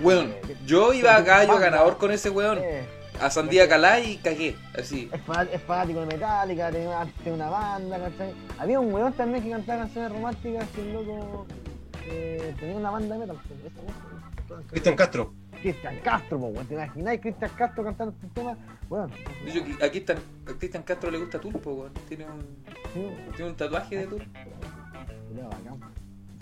Weón, 0.00 0.28
eh, 0.48 0.56
yo 0.64 0.92
iba 0.94 1.14
a 1.16 1.20
gallo 1.22 1.58
ganador 1.58 1.96
con 1.98 2.10
ese 2.10 2.30
weón. 2.30 2.58
eh, 2.60 2.84
A 3.20 3.30
Sandía 3.30 3.68
Calá 3.68 4.00
y 4.00 4.16
cagué, 4.16 4.56
así. 4.78 5.10
es, 5.12 5.20
fa- 5.22 5.42
es 5.42 5.60
fanático 5.62 6.00
de 6.00 6.06
Metallica, 6.06 6.70
tenía, 6.70 7.06
una 7.26 7.50
banda, 7.50 7.98
¿cachai? 7.98 8.32
Había 8.58 8.80
un 8.80 8.92
weón 8.92 9.12
también 9.12 9.44
que 9.44 9.50
cantaba 9.50 9.80
canciones 9.82 10.12
románticas 10.12 10.68
que 10.70 10.80
el 10.80 10.92
loco 10.94 11.46
eh, 12.06 12.54
tenía 12.58 12.76
una 12.76 12.90
banda 12.90 13.14
de 13.14 13.20
metal. 13.26 13.38
Cristian 14.68 14.96
Castro. 14.96 15.34
Cristian 15.60 15.98
Castro, 15.98 16.38
po, 16.40 16.46
weón. 16.46 16.66
¿Te 16.66 16.74
imagináis 16.74 17.20
Cristian 17.20 17.50
Castro 17.56 17.84
cantando 17.84 18.14
estos 18.14 18.32
temas? 18.32 18.56
Weón. 18.88 19.10
De 19.44 19.50
hecho, 19.50 19.84
a 19.84 20.54
Cristian 20.58 20.82
Castro 20.82 21.10
le 21.10 21.18
gusta 21.18 21.38
Tulpo, 21.38 21.72
weón. 21.72 21.92
Tiene 22.08 22.24
un, 22.24 22.40
Sí, 22.94 23.06
tiene 23.36 23.50
un 23.50 23.56
tatuaje 23.56 23.96
de 23.98 24.06
Tulpo. 24.06 24.24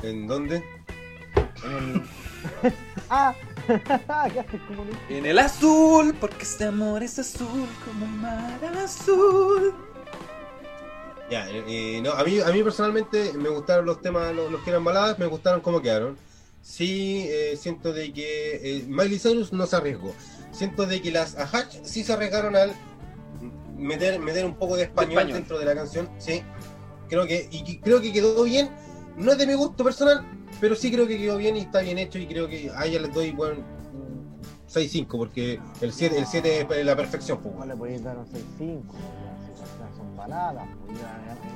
¿En 0.03 0.27
dónde? 0.29 0.63
En 1.65 1.73
el. 1.73 2.03
¡Ah! 3.11 3.35
En 5.09 5.27
el 5.27 5.39
azul, 5.39 6.15
porque 6.21 6.43
este 6.43 6.65
amor 6.65 7.03
es 7.03 7.19
azul 7.19 7.69
como 7.85 8.07
el 8.07 8.13
mar 8.13 8.61
azul. 8.83 9.75
Ya, 11.31 11.47
eh, 11.51 12.01
no, 12.03 12.13
a 12.13 12.25
mí, 12.25 12.41
a 12.41 12.51
mí 12.51 12.63
personalmente 12.63 13.33
me 13.35 13.51
gustaron 13.51 13.85
los 13.85 14.01
temas, 14.01 14.35
los, 14.35 14.51
los 14.51 14.63
que 14.63 14.71
eran 14.71 14.85
baladas, 14.85 15.19
me 15.19 15.27
gustaron 15.27 15.61
cómo 15.61 15.83
quedaron. 15.83 16.17
Sí, 16.63 17.27
eh, 17.29 17.57
siento 17.59 17.93
de 17.93 18.13
que 18.13 18.57
eh, 18.57 18.85
Miley 18.89 19.19
Cyrus 19.19 19.53
no 19.53 19.67
se 19.67 19.77
arriesgó. 19.77 20.15
Siento 20.53 20.87
de 20.87 21.03
que 21.03 21.11
las 21.11 21.37
Ahach 21.37 21.71
sí 21.83 22.03
se 22.03 22.13
arriesgaron 22.13 22.57
al 22.57 22.73
meter, 23.77 24.19
meter 24.21 24.45
un 24.45 24.55
poco 24.55 24.77
de 24.77 24.85
español, 24.85 25.19
español. 25.19 25.35
dentro 25.35 25.59
de 25.59 25.65
la 25.67 25.75
canción, 25.75 26.09
sí. 26.19 26.43
Creo 27.09 27.27
que, 27.27 27.49
y 27.51 27.79
creo 27.79 28.01
que 28.01 28.13
quedó 28.13 28.45
bien. 28.45 28.71
No 29.19 29.33
es 29.33 29.39
de 29.39 29.47
mi 29.47 29.55
gusto 29.55 29.83
personal, 29.85 30.25
pero 30.61 30.75
sí 30.75 30.91
creo 30.93 31.07
que 31.07 31.19
quedó 31.19 31.37
bien 31.37 31.57
y 31.57 31.61
está 31.61 31.81
bien 31.81 31.99
hecho 31.99 32.19
y 32.19 32.27
creo 32.27 32.49
que 32.49 32.71
a 32.75 32.87
ella 32.87 33.01
les 33.01 33.13
doy 33.13 33.33
bueno, 33.33 33.57
un 33.93 34.39
6-5 34.73 35.07
porque 35.17 35.61
el 35.81 35.93
7 35.93 36.19
el 36.19 36.27
7 36.27 36.67
es 36.71 36.87
la 36.87 36.97
perfección. 36.97 37.39
pues, 37.43 37.55
No 37.57 37.67
le 37.67 37.77
podéis 37.77 38.03
dar 38.05 38.17
un 38.19 38.27
6-5, 38.27 38.33
weón, 38.61 38.83
si 38.87 39.61
las 39.61 39.71
weas 39.81 39.97
son 39.97 40.17
baladas, 40.17 40.69
pues, 40.87 40.99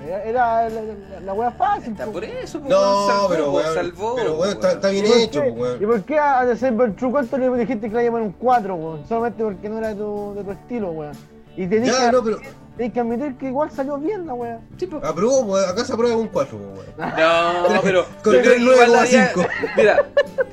Era, 0.08 0.24
era 0.24 0.68
la, 0.70 0.80
la, 0.82 1.20
la 1.20 1.32
wea 1.34 1.50
fácil. 1.52 1.92
Está 1.92 2.04
pues. 2.06 2.12
por 2.14 2.24
eso, 2.24 2.60
po, 2.60 2.68
No, 2.68 2.80
weón, 2.80 3.06
salvó, 3.08 3.28
pero 3.28 3.52
weón, 3.52 3.74
salvó. 3.74 4.14
pero 4.16 4.36
weón, 4.38 4.52
está, 4.54 4.72
está 4.72 4.88
bien 4.88 5.06
¿Y 5.06 5.08
por 5.08 5.18
hecho, 5.18 5.42
qué- 5.42 5.52
pues, 5.52 5.60
weón. 5.62 5.82
¿Y 5.82 5.86
por 5.86 6.02
qué 6.04 6.18
a 6.18 6.56
Saber 6.56 6.96
True 6.96 7.10
cuánto 7.12 7.38
le 7.38 7.58
dijiste 7.58 7.88
que 7.88 7.96
le 7.96 8.04
llaman 8.04 8.22
un 8.22 8.32
4, 8.32 8.74
weón? 8.74 9.06
Solamente 9.08 9.44
porque 9.44 9.68
no 9.68 9.78
era 9.78 9.88
de 9.88 9.94
tu, 9.94 10.34
de 10.34 10.44
tu 10.44 10.50
estilo, 10.50 10.90
weón. 10.90 11.12
Y 11.56 11.66
tenés 11.68 11.92
Ya, 11.96 12.06
que, 12.06 12.12
no, 12.16 12.24
pero 12.24 12.38
tenés 12.82 12.92
que 12.92 13.00
admitir 13.00 13.36
que 13.36 13.46
igual 13.46 13.70
salió 13.70 13.96
bien 13.98 14.26
la 14.26 14.34
weá. 14.34 14.58
Sí, 14.76 14.88
aprobó, 15.02 15.56
acá 15.56 15.84
se 15.84 15.92
aprueba 15.92 16.16
un 16.16 16.28
4, 16.28 16.58
pues, 16.58 16.88
weón. 16.96 17.12
No, 17.74 17.80
pero. 17.82 18.06
Con 18.24 18.34
yo 18.34 18.40
creo 18.42 18.54
que 18.54 18.60
igual 18.60 18.90
9,5. 18.90 18.98
había- 19.00 19.32
Mira, 19.76 20.06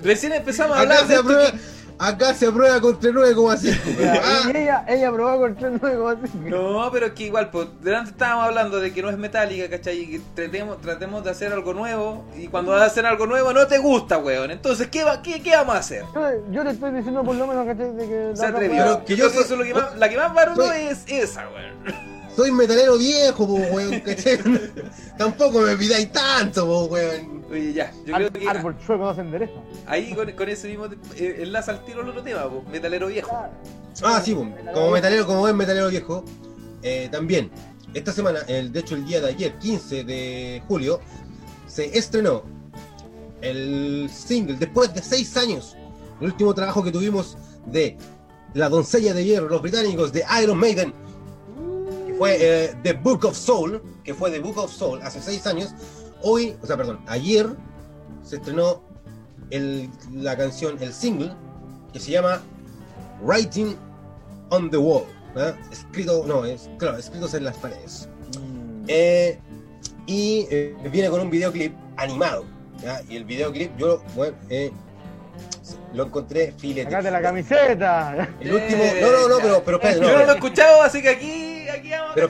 recién 0.04 0.34
empezamos 0.34 0.78
a 0.78 0.82
Acá 0.82 1.00
hablar 1.00 1.00
se 1.00 1.08
de 1.08 1.14
esto 1.16 1.22
aprueba, 1.30 1.52
que- 1.52 1.80
acá 2.02 2.34
se 2.34 2.48
aprueba 2.48 2.80
contra 2.82 3.10
9,5. 3.12 4.00
Ya, 4.00 4.14
Ah, 4.24 4.52
Y 4.54 4.58
ella, 4.58 4.86
ella 4.88 5.12
probó 5.12 5.40
con 5.40 5.58
3.9,5. 5.58 6.50
No, 6.50 6.90
pero 6.92 7.08
es 7.08 7.12
que 7.14 7.24
igual, 7.26 7.50
pues, 7.50 7.68
delante 7.82 8.12
estábamos 8.12 8.46
hablando 8.46 8.80
de 8.80 8.94
que 8.94 9.02
no 9.02 9.10
es 9.10 9.18
metálica, 9.18 9.70
¿cachai? 9.70 10.00
Y 10.00 10.08
que 10.08 10.22
tratemos, 10.36 10.80
tratemos 10.82 11.24
de 11.24 11.32
hacer 11.32 11.52
algo 11.52 11.74
nuevo. 11.74 12.26
Y 12.38 12.48
cuando 12.48 12.72
vas 12.72 12.84
a 12.84 12.86
hacer 12.86 13.06
algo 13.06 13.26
nuevo 13.26 13.52
no 13.54 13.68
te 13.68 13.80
gusta, 13.80 14.18
weón. 14.18 14.52
Entonces, 14.52 14.88
¿qué, 14.88 15.04
va, 15.04 15.22
qué, 15.22 15.42
qué 15.42 15.52
vamos 15.56 15.76
a 15.76 15.80
hacer? 15.80 16.04
Yo, 16.16 16.22
yo 16.52 16.64
le 16.64 16.72
estoy 16.72 16.92
diciendo 16.92 17.24
por 17.24 17.36
lo 17.36 17.48
menos 17.48 17.66
¿cachai? 17.66 17.92
de 17.94 18.08
que. 18.08 18.28
la 18.30 18.36
Se 18.36 18.46
atrevió. 18.46 18.84
Pero 18.84 19.06
que 19.06 19.16
yo 19.18 19.28
que 19.28 19.34
soy- 19.34 19.44
eso 19.44 19.54
es 19.56 19.60
lo 19.60 19.66
que 19.66 19.74
más, 19.74 19.98
la 19.98 20.10
que 20.10 20.18
más 20.18 20.34
varón 20.34 20.56
soy- 20.56 20.78
es 20.88 21.04
esa, 21.08 21.48
weón. 21.50 22.19
Soy 22.40 22.52
metalero 22.54 22.98
viejo, 22.98 23.46
po, 23.46 23.56
weón, 23.56 24.00
¿cachai? 24.00 24.40
Tampoco 25.18 25.60
me 25.60 25.76
pidáis 25.76 26.10
tanto, 26.10 26.66
po, 26.66 26.86
weón. 26.86 27.44
Oye, 27.52 27.74
ya, 27.74 27.92
yo 28.06 28.14
creo 28.14 28.32
que 28.32 28.48
árbol 28.48 28.78
chueco 28.86 29.04
no 29.04 29.14
se 29.14 29.22
endereza. 29.22 29.54
ahí 29.88 30.14
con, 30.14 30.32
con 30.32 30.48
ese 30.48 30.70
mismo 30.70 30.86
eh, 31.18 31.40
enlaza 31.40 31.72
al 31.72 31.84
tiro 31.84 32.02
el 32.02 32.10
otro 32.10 32.24
tema, 32.24 32.50
po, 32.50 32.64
metalero 32.72 33.08
viejo. 33.08 33.30
Ah, 34.04 34.22
sí, 34.24 34.34
po, 34.34 34.48
como 34.74 34.92
metalero, 34.92 35.26
como 35.26 35.40
buen 35.40 35.58
metalero 35.58 35.90
viejo, 35.90 36.24
eh, 36.82 37.10
también, 37.12 37.52
esta 37.94 38.14
semana, 38.14 38.40
el, 38.48 38.72
de 38.72 38.80
hecho 38.80 38.96
el 38.96 39.06
día 39.06 39.20
de 39.20 39.28
ayer, 39.28 39.60
15 39.60 40.06
de 40.06 40.64
julio, 40.66 41.02
se 41.68 41.98
estrenó 41.98 42.44
el 43.42 44.10
single, 44.14 44.56
después 44.56 44.94
de 44.94 45.04
seis 45.04 45.36
años, 45.36 45.76
el 46.22 46.28
último 46.28 46.54
trabajo 46.54 46.82
que 46.84 46.92
tuvimos 46.94 47.38
de 47.66 47.98
La 48.54 48.70
Doncella 48.70 49.14
de 49.14 49.26
Hierro, 49.26 49.50
los 49.50 49.62
británicos 49.62 50.14
de 50.14 50.24
Iron 50.42 50.58
Maiden, 50.58 50.94
fue 52.20 52.38
eh, 52.40 52.76
The 52.84 52.94
Book 52.94 53.24
of 53.26 53.36
Soul, 53.36 53.82
que 54.04 54.14
fue 54.14 54.30
The 54.30 54.40
Book 54.40 54.58
of 54.58 54.72
Soul 54.72 55.02
hace 55.02 55.22
seis 55.22 55.48
años, 55.48 55.74
hoy, 56.22 56.56
o 56.62 56.68
sea, 56.68 56.76
perdón, 56.76 57.00
ayer 57.08 57.48
se 58.24 58.36
estrenó 58.36 58.82
el- 59.52 59.90
la 60.14 60.36
canción, 60.38 60.78
el 60.82 60.94
single, 60.94 61.34
que 61.94 62.00
se 62.00 62.12
llama 62.12 62.42
Writing 63.24 63.76
on 64.50 64.70
the 64.70 64.78
Wall, 64.78 65.06
¿verdad? 65.34 65.56
escrito, 65.72 66.26
no, 66.28 66.44
es, 66.44 66.70
claro, 66.78 66.98
escritos 66.98 67.34
en 67.36 67.46
las 67.46 67.56
paredes. 67.58 68.10
Mm. 68.38 68.84
Eh, 68.90 69.40
y 70.06 70.46
eh, 70.52 70.76
viene 70.92 71.10
con 71.10 71.22
un 71.22 71.30
videoclip 71.30 71.74
animado. 71.96 72.44
¿ya? 72.84 73.02
Y 73.08 73.16
el 73.16 73.24
videoclip 73.24 73.78
yo 73.78 74.04
bueno, 74.16 74.36
eh, 74.50 74.72
lo 75.94 76.06
encontré 76.06 76.54
filete. 76.58 76.90
Sacate 76.90 77.12
la 77.12 77.22
camiseta. 77.22 78.28
El 78.40 78.54
último, 78.54 78.84
no, 79.02 79.12
no, 79.12 79.30
no, 79.30 79.38
pero, 79.38 79.64
pero 79.64 79.78
espérate, 79.78 80.02
no, 80.02 80.08
Yo 80.08 80.18
no 80.18 80.26
lo 80.26 80.32
he 80.32 80.36
escuchado, 80.36 80.82
así 80.82 81.02
que 81.02 81.10
aquí, 81.10 81.68
aquí 81.70 81.94
Pero 82.16 82.28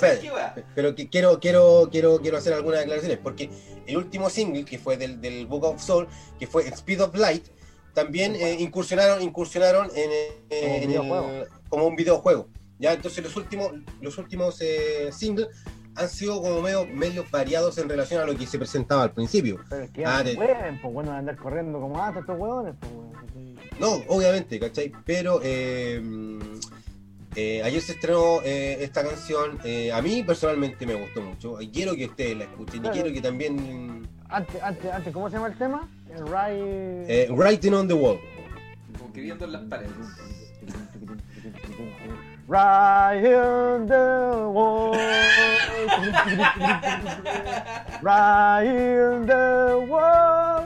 pero 0.76 0.96
que 0.96 1.10
quiero, 1.10 1.40
quiero, 1.40 1.90
quiero, 1.92 2.20
quiero 2.22 2.38
hacer 2.38 2.54
algunas 2.54 2.80
declaraciones, 2.82 3.18
porque 3.18 3.50
el 3.86 3.98
último 3.98 4.30
single 4.30 4.66
que 4.66 4.78
fue 4.78 4.98
del, 4.98 5.20
del 5.22 5.46
Book 5.48 5.64
of 5.66 5.82
Soul, 5.82 6.08
que 6.40 6.48
fue 6.48 6.68
Speed 6.68 7.02
of 7.02 7.16
Light, 7.16 7.46
también 7.94 8.36
eh, 8.36 8.56
incursionaron, 8.60 9.22
incursionaron 9.22 9.88
en, 9.96 10.10
eh, 10.50 10.50
Como 10.50 10.62
un 10.62 10.76
en 10.76 10.82
el- 10.84 10.88
videojuego. 10.88 11.46
como 11.70 11.88
un 11.88 11.96
videojuego. 11.96 12.48
Ya, 12.80 12.94
entonces 12.94 13.24
los 13.24 13.36
últimos, 13.36 13.72
los 14.02 14.18
últimos 14.18 14.60
eh, 14.62 15.10
singles 15.12 15.48
han 15.96 16.08
sido 16.08 16.42
como 16.42 16.62
medio, 16.62 16.86
medio 16.86 17.26
variados 17.30 17.78
en 17.78 17.90
relación 17.90 18.22
a 18.22 18.26
lo 18.26 18.38
que 18.38 18.46
se 18.48 18.58
presentaba 18.58 19.04
al 19.04 19.12
principio. 19.12 19.60
Pero 19.70 19.84
es 19.84 19.90
que 19.92 20.06
Ah, 20.06 20.24
de- 20.24 20.36
pueden, 20.36 20.80
pues 20.82 20.94
bueno, 20.94 21.12
andar 21.12 21.36
corriendo 21.36 21.80
como 21.80 22.02
antes 22.02 22.22
estos 22.22 22.40
huevones, 22.40 22.76
pues. 22.80 22.92
No, 23.80 23.94
obviamente, 24.08 24.60
¿cachai? 24.60 24.92
Pero 25.06 25.40
eh, 27.36 27.58
eh, 27.60 27.64
ayer 27.64 27.82
se 27.82 27.94
estrenó 27.94 28.42
eh, 28.44 28.78
esta 28.82 29.04
canción. 29.04 29.60
eh, 29.64 29.92
a 29.92 30.02
mí 30.02 30.24
personalmente 30.24 30.86
me 30.86 30.96
gustó 30.96 31.22
mucho. 31.22 31.62
Y 31.62 31.70
quiero 31.70 31.96
que 31.96 32.06
ustedes 32.06 32.38
la 32.38 32.44
escuchen. 32.46 32.86
Y 32.86 32.90
quiero 32.90 33.12
que 33.14 33.22
también. 33.22 34.08
Antes, 34.30 34.62
antes, 34.62 34.92
antes, 34.92 35.14
¿cómo 35.14 35.30
se 35.30 35.36
llama 35.36 35.48
el 35.48 35.58
tema? 35.58 35.88
El 36.16 36.28
Rai. 36.28 36.58
eh, 36.62 37.28
Writing 37.32 37.74
on 37.74 37.88
the 37.88 37.94
Wall. 37.94 38.20
Como 38.98 39.14
que 39.14 39.22
viendo 39.22 39.46
en 39.46 39.52
las 39.54 39.62
paredes. 39.64 39.92
Right 42.48 43.24
in 43.24 43.86
the 43.86 44.50
wall. 44.50 44.94
right 48.02 48.66
in 48.66 49.26
the 49.28 49.86
wall. 49.88 50.66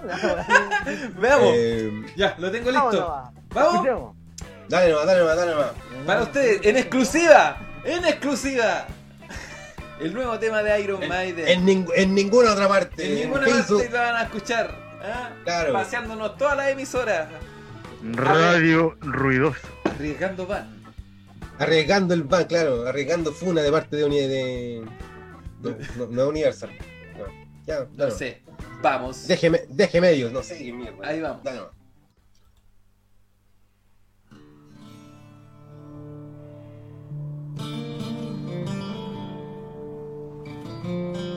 Veamos. 1.19 1.53
Eh, 1.55 2.05
ya, 2.15 2.35
lo 2.39 2.49
tengo 2.51 2.71
Vamos 2.71 2.93
listo. 2.93 3.33
Vamos. 3.53 4.15
Dale 4.69 4.89
nomás, 4.91 5.05
dale 5.05 5.19
nomás, 5.19 5.35
dale 5.37 5.51
nomás. 5.51 5.71
Para 6.05 6.21
ustedes, 6.23 6.65
en 6.65 6.77
exclusiva, 6.77 7.57
en 7.83 8.05
exclusiva, 8.05 8.87
el 9.99 10.13
nuevo 10.13 10.37
tema 10.39 10.63
de 10.63 10.81
Iron 10.81 11.03
En, 11.03 11.09
Maiden. 11.09 11.47
en 11.47 11.65
ning- 11.65 11.91
en 11.95 12.15
ninguna 12.15 12.53
otra 12.53 12.67
parte. 12.67 13.05
En 13.05 13.15
ninguna 13.21 13.45
Facebook. 13.45 13.79
parte 13.81 13.93
la 13.93 14.01
van 14.01 14.15
a 14.15 14.23
escuchar. 14.23 14.75
¿ah? 15.03 15.29
Claro. 15.43 15.73
Paseándonos 15.73 16.37
todas 16.37 16.57
las 16.57 16.69
emisoras, 16.69 17.27
Radio 18.11 18.97
ruidoso. 19.01 19.59
arriesgando 19.85 20.47
pan. 20.47 20.69
Arriesgando 21.59 22.13
el 22.13 22.23
ban, 22.23 22.45
claro. 22.45 22.87
Arriesgando 22.87 23.31
Funa 23.31 23.61
de 23.61 23.71
parte 23.71 23.95
de. 23.95 24.03
uni- 24.05 24.27
de 24.27 24.83
no, 25.61 25.69
no, 25.97 26.07
no 26.07 26.27
Universal. 26.29 26.71
No. 27.17 27.25
Ya, 27.65 27.79
No 27.81 27.85
dale. 27.95 28.11
sé. 28.11 28.41
Vamos. 28.81 29.27
Deje, 29.27 29.65
deje 29.69 30.01
medios, 30.01 30.31
no 30.33 30.41
sé 30.43 30.57
qué 30.57 30.73
mierda. 30.73 31.07
Ahí 31.07 31.21
vamos. 31.21 31.43
Dale 31.43 31.57
nomás. 31.57 31.73
¿Cuándo 40.93 41.11
cantaba 41.13 41.32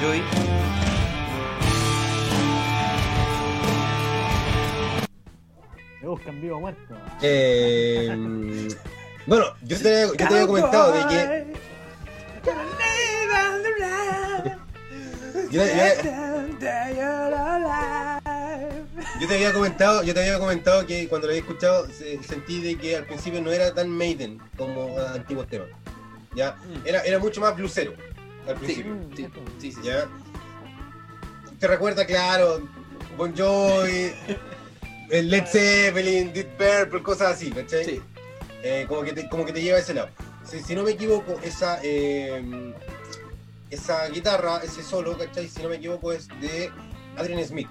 Joy? 0.00 0.22
Me 6.00 6.08
buscan 6.08 6.40
vivo 6.40 6.56
o 6.56 6.60
muerto. 6.60 6.94
Eh, 7.22 8.68
bueno, 9.26 9.44
yo 9.62 9.76
te, 9.78 10.02
yo 10.06 10.12
te 10.16 10.24
había 10.24 10.46
comentado 10.46 10.92
de 10.92 11.06
que. 11.08 11.46
Yo, 15.50 15.62
yo- 15.64 15.68
yo 19.20 19.28
te 19.28 19.34
había 19.34 19.52
comentado, 19.52 20.02
yo 20.02 20.14
te 20.14 20.20
había 20.20 20.38
comentado 20.38 20.86
que 20.86 21.08
cuando 21.08 21.26
lo 21.26 21.32
había 21.32 21.40
escuchado 21.42 21.86
se- 21.88 22.22
sentí 22.22 22.60
de 22.60 22.76
que 22.76 22.96
al 22.96 23.04
principio 23.06 23.40
no 23.40 23.50
era 23.50 23.72
tan 23.74 23.88
Maiden 23.90 24.38
como 24.56 24.96
antiguos 24.98 25.46
temas. 25.48 25.68
Ya, 26.34 26.56
era, 26.84 27.00
era 27.02 27.18
mucho 27.18 27.40
más 27.40 27.56
blusero 27.56 27.92
al 28.48 28.56
principio. 28.56 28.96
sí, 29.14 29.28
sí, 29.58 29.72
sí. 29.72 29.80
¿Ya? 29.82 30.08
Te 31.58 31.66
recuerda, 31.66 32.06
claro, 32.06 32.62
Bon 33.16 33.36
Jovi, 33.36 34.12
el 35.10 35.30
Led 35.30 35.46
Zeppelin, 35.46 36.32
Deep 36.32 36.56
Purple, 36.56 37.02
cosas 37.02 37.32
así, 37.32 37.50
¿cachai? 37.50 37.84
Sí. 37.84 38.00
Eh, 38.62 38.86
como, 38.88 39.02
que 39.02 39.12
te, 39.12 39.28
como 39.28 39.44
que 39.44 39.52
te 39.52 39.62
lleva 39.62 39.78
a 39.78 39.80
ese 39.80 39.94
lado. 39.94 40.08
Si, 40.44 40.60
si 40.60 40.74
no 40.74 40.82
me 40.82 40.92
equivoco, 40.92 41.38
esa, 41.42 41.80
eh, 41.82 42.74
esa 43.70 44.08
guitarra, 44.08 44.60
ese 44.62 44.82
solo, 44.82 45.16
¿cachai? 45.16 45.48
Si 45.48 45.62
no 45.62 45.68
me 45.68 45.76
equivoco, 45.76 46.12
es 46.12 46.28
de 46.40 46.70
Adrian 47.16 47.44
Smith. 47.44 47.68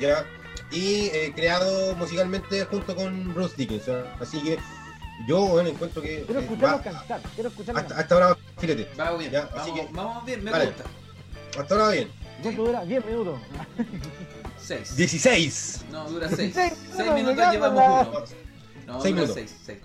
¿Ya? 0.00 0.24
Y 0.70 1.06
eh, 1.06 1.32
creado 1.34 1.94
musicalmente 1.96 2.64
junto 2.64 2.96
con 2.96 3.32
Bruce 3.34 3.54
Dickinson. 3.56 4.04
Así 4.20 4.42
que 4.42 4.58
yo, 5.26 5.46
bueno, 5.46 5.68
encuentro 5.70 6.02
que. 6.02 6.22
Quiero 6.24 6.40
escucharlo 6.40 6.76
va- 6.78 6.82
cantar. 6.82 7.20
Quiero 7.34 7.48
escucharlo 7.50 7.80
hasta, 7.80 7.94
cantar. 7.94 8.02
hasta 8.18 8.26
ahora, 8.32 8.38
filete. 8.58 8.88
Vamos 8.96 9.18
bien. 9.20 9.30
Ya, 9.32 9.40
vamos, 9.46 9.60
así 9.60 9.72
que- 9.74 9.88
vamos 9.92 10.24
bien, 10.24 10.44
me 10.44 10.50
Vale. 10.50 10.66
gusta. 10.66 10.84
Hasta 11.58 11.74
ahora 11.74 11.86
va 11.86 11.92
bien. 11.92 12.10
¿Cuánto 12.42 12.64
dura? 12.64 12.84
10 12.84 13.04
minutos. 13.06 13.40
6. 14.60 14.96
16. 14.96 15.84
No, 15.90 16.08
dura 16.10 16.28
6. 16.28 16.52
Seis 16.54 16.72
6 16.96 17.12
minutos, 17.12 17.36
me 17.36 17.52
llevamos 17.52 17.78
la- 17.82 18.00
uno. 18.10 18.20
No, 18.86 19.00
Seis 19.00 19.14
dura 19.14 19.26
minutos. 19.26 19.34
6. 19.34 19.56
6. 19.64 19.78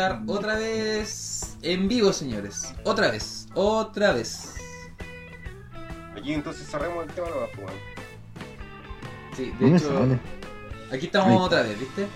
Estar 0.00 0.22
otra 0.26 0.56
vez 0.56 1.56
en 1.62 1.88
vivo, 1.88 2.12
señores. 2.12 2.72
Otra 2.84 3.10
vez, 3.10 3.46
otra 3.54 4.12
vez. 4.12 4.54
Aquí 6.16 6.32
entonces 6.32 6.66
cerremos 6.68 7.06
el 7.06 7.12
tema 7.12 7.28
de 7.28 7.32
abajo, 7.34 7.52
weón. 7.58 7.72
Sí, 9.36 9.44
de 9.46 9.52
¿Dónde 9.60 9.76
hecho, 9.76 10.18
aquí 10.92 11.06
estamos 11.06 11.40
otra 11.46 11.62
vez, 11.62 11.78
¿viste? 11.78 12.06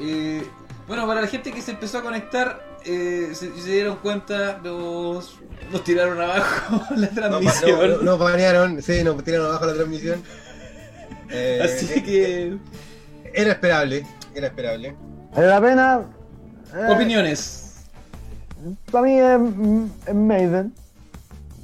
Eh, 0.00 0.42
bueno, 0.86 1.06
para 1.06 1.20
la 1.20 1.26
gente 1.26 1.52
que 1.52 1.62
se 1.62 1.72
empezó 1.72 1.98
a 1.98 2.02
conectar, 2.02 2.78
eh, 2.84 3.30
se, 3.34 3.54
se 3.60 3.70
dieron 3.70 3.96
cuenta, 3.96 4.58
nos, 4.64 5.38
nos 5.70 5.84
tiraron 5.84 6.20
abajo 6.20 6.82
la 6.96 7.06
No, 7.08 7.14
transmisión. 7.14 7.78
no, 7.78 7.86
no, 7.98 8.02
nos 8.02 8.18
banearon, 8.18 8.82
sí, 8.82 9.04
nos 9.04 9.22
tiraron 9.22 9.46
abajo 9.46 9.66
la 9.66 9.74
transmisión. 9.74 10.22
Eh, 11.30 11.60
Así 11.62 12.02
que, 12.02 12.56
Era 13.34 13.52
esperable, 13.52 14.06
era 14.34 14.46
esperable. 14.46 14.96
Vale 15.34 15.46
la 15.46 15.60
pena. 15.60 16.17
Eh, 16.74 16.92
opiniones. 16.92 17.84
Para 18.90 19.04
mí 19.04 19.18
es, 19.18 20.08
es 20.08 20.14
Maiden. 20.14 20.72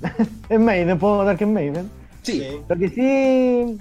es 0.49 0.61
Maiden, 0.61 0.99
puedo 0.99 1.19
notar 1.19 1.37
que 1.37 1.45
es 1.45 1.51
Maiden. 1.51 1.91
Sí, 2.23 2.43
Lo 2.69 2.77
que 2.77 2.89
sí. 2.89 3.79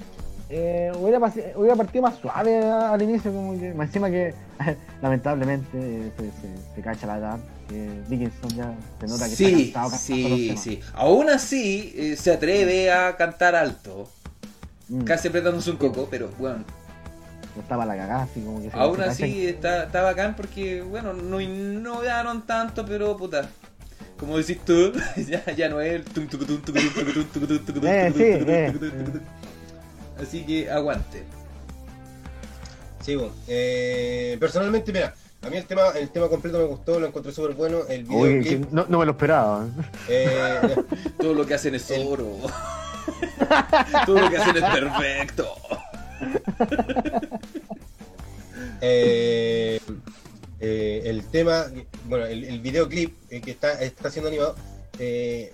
eh, 0.50 0.92
hubiera, 1.00 1.20
hubiera 1.56 1.76
partido 1.76 2.02
más 2.02 2.16
suave 2.18 2.64
al 2.64 3.02
inicio, 3.02 3.32
como 3.32 3.58
que. 3.60 3.74
Más 3.74 3.88
encima 3.88 4.10
que. 4.10 4.34
lamentablemente 5.02 5.70
eh, 5.74 6.12
se, 6.18 6.24
se, 6.26 6.76
se 6.76 6.82
cacha 6.82 7.08
la 7.08 7.18
edad. 7.18 7.40
Que 7.70 7.90
Dickinson 8.10 8.50
ya 8.50 8.74
se 9.00 9.08
nota 9.08 9.30
que 9.30 9.36
sí, 9.36 9.64
está 9.68 9.84
los 9.84 9.94
sí, 9.94 10.56
sí. 10.58 10.80
Aún 10.94 11.30
así, 11.30 11.94
eh, 11.96 12.16
se 12.18 12.32
atreve 12.34 12.92
a 12.92 13.16
cantar 13.16 13.56
alto. 13.56 14.10
Mm, 14.90 15.04
Casi 15.04 15.30
apretándose 15.30 15.72
un 15.72 15.78
coco, 15.78 16.08
pero 16.12 16.30
bueno, 16.38 16.66
Estaba 17.60 17.86
la 17.86 17.96
cagada, 17.96 18.24
así 18.24 18.42
como 18.42 18.62
que 18.62 18.72
se 18.72 18.78
aún 18.78 19.02
así 19.02 19.48
está, 19.48 19.84
está 19.84 20.02
bacán 20.02 20.36
porque, 20.36 20.82
bueno, 20.82 21.14
no 21.14 21.40
innovaron 21.40 22.46
tanto, 22.48 22.86
pero 22.86 23.16
puta. 23.16 23.48
Como 24.18 24.38
decís 24.38 24.60
tú, 24.66 24.94
ya, 25.28 25.46
ya 25.54 25.70
no 25.70 25.82
es 25.82 25.94
el 25.94 26.04
tum, 26.04 26.28
tum, 26.28 26.40
tum, 26.46 26.62
tum, 26.62 26.74
tum, 26.74 27.60
tum. 27.66 27.84
Así 30.22 30.44
que 30.44 30.70
aguante. 30.72 31.24
Sí, 33.02 33.16
bueno. 33.16 33.34
Eh, 33.48 34.38
personalmente, 34.40 34.94
mira, 34.94 35.14
a 35.42 35.50
mí 35.50 35.58
el 35.58 35.66
tema, 35.66 35.90
el 35.96 36.10
tema 36.10 36.30
completo 36.30 36.58
me 36.58 36.64
gustó, 36.64 37.00
lo 37.00 37.08
encontré 37.08 37.34
súper 37.34 37.54
bueno. 37.54 37.80
El 37.90 38.08
Oye, 38.10 38.40
que 38.42 38.66
no, 38.72 38.86
no 38.88 39.00
me 39.00 39.06
lo 39.06 39.12
esperaba. 39.12 39.68
eh, 40.08 40.76
Todo 41.20 41.34
lo 41.34 41.46
que 41.46 41.56
hacen 41.56 41.76
es 41.76 41.92
oro. 41.92 42.38
Todo 44.06 44.20
lo 44.20 44.30
que 44.30 44.38
hacen 44.38 44.56
es 44.56 44.64
perfecto. 44.64 45.54
eh, 48.82 49.80
eh, 50.60 51.02
el 51.06 51.24
tema, 51.26 51.66
bueno, 52.08 52.26
el, 52.26 52.44
el 52.44 52.60
videoclip 52.62 53.16
eh, 53.30 53.42
que 53.42 53.52
está, 53.52 53.82
está 53.82 54.10
siendo 54.10 54.30
animado, 54.30 54.56
eh, 55.00 55.54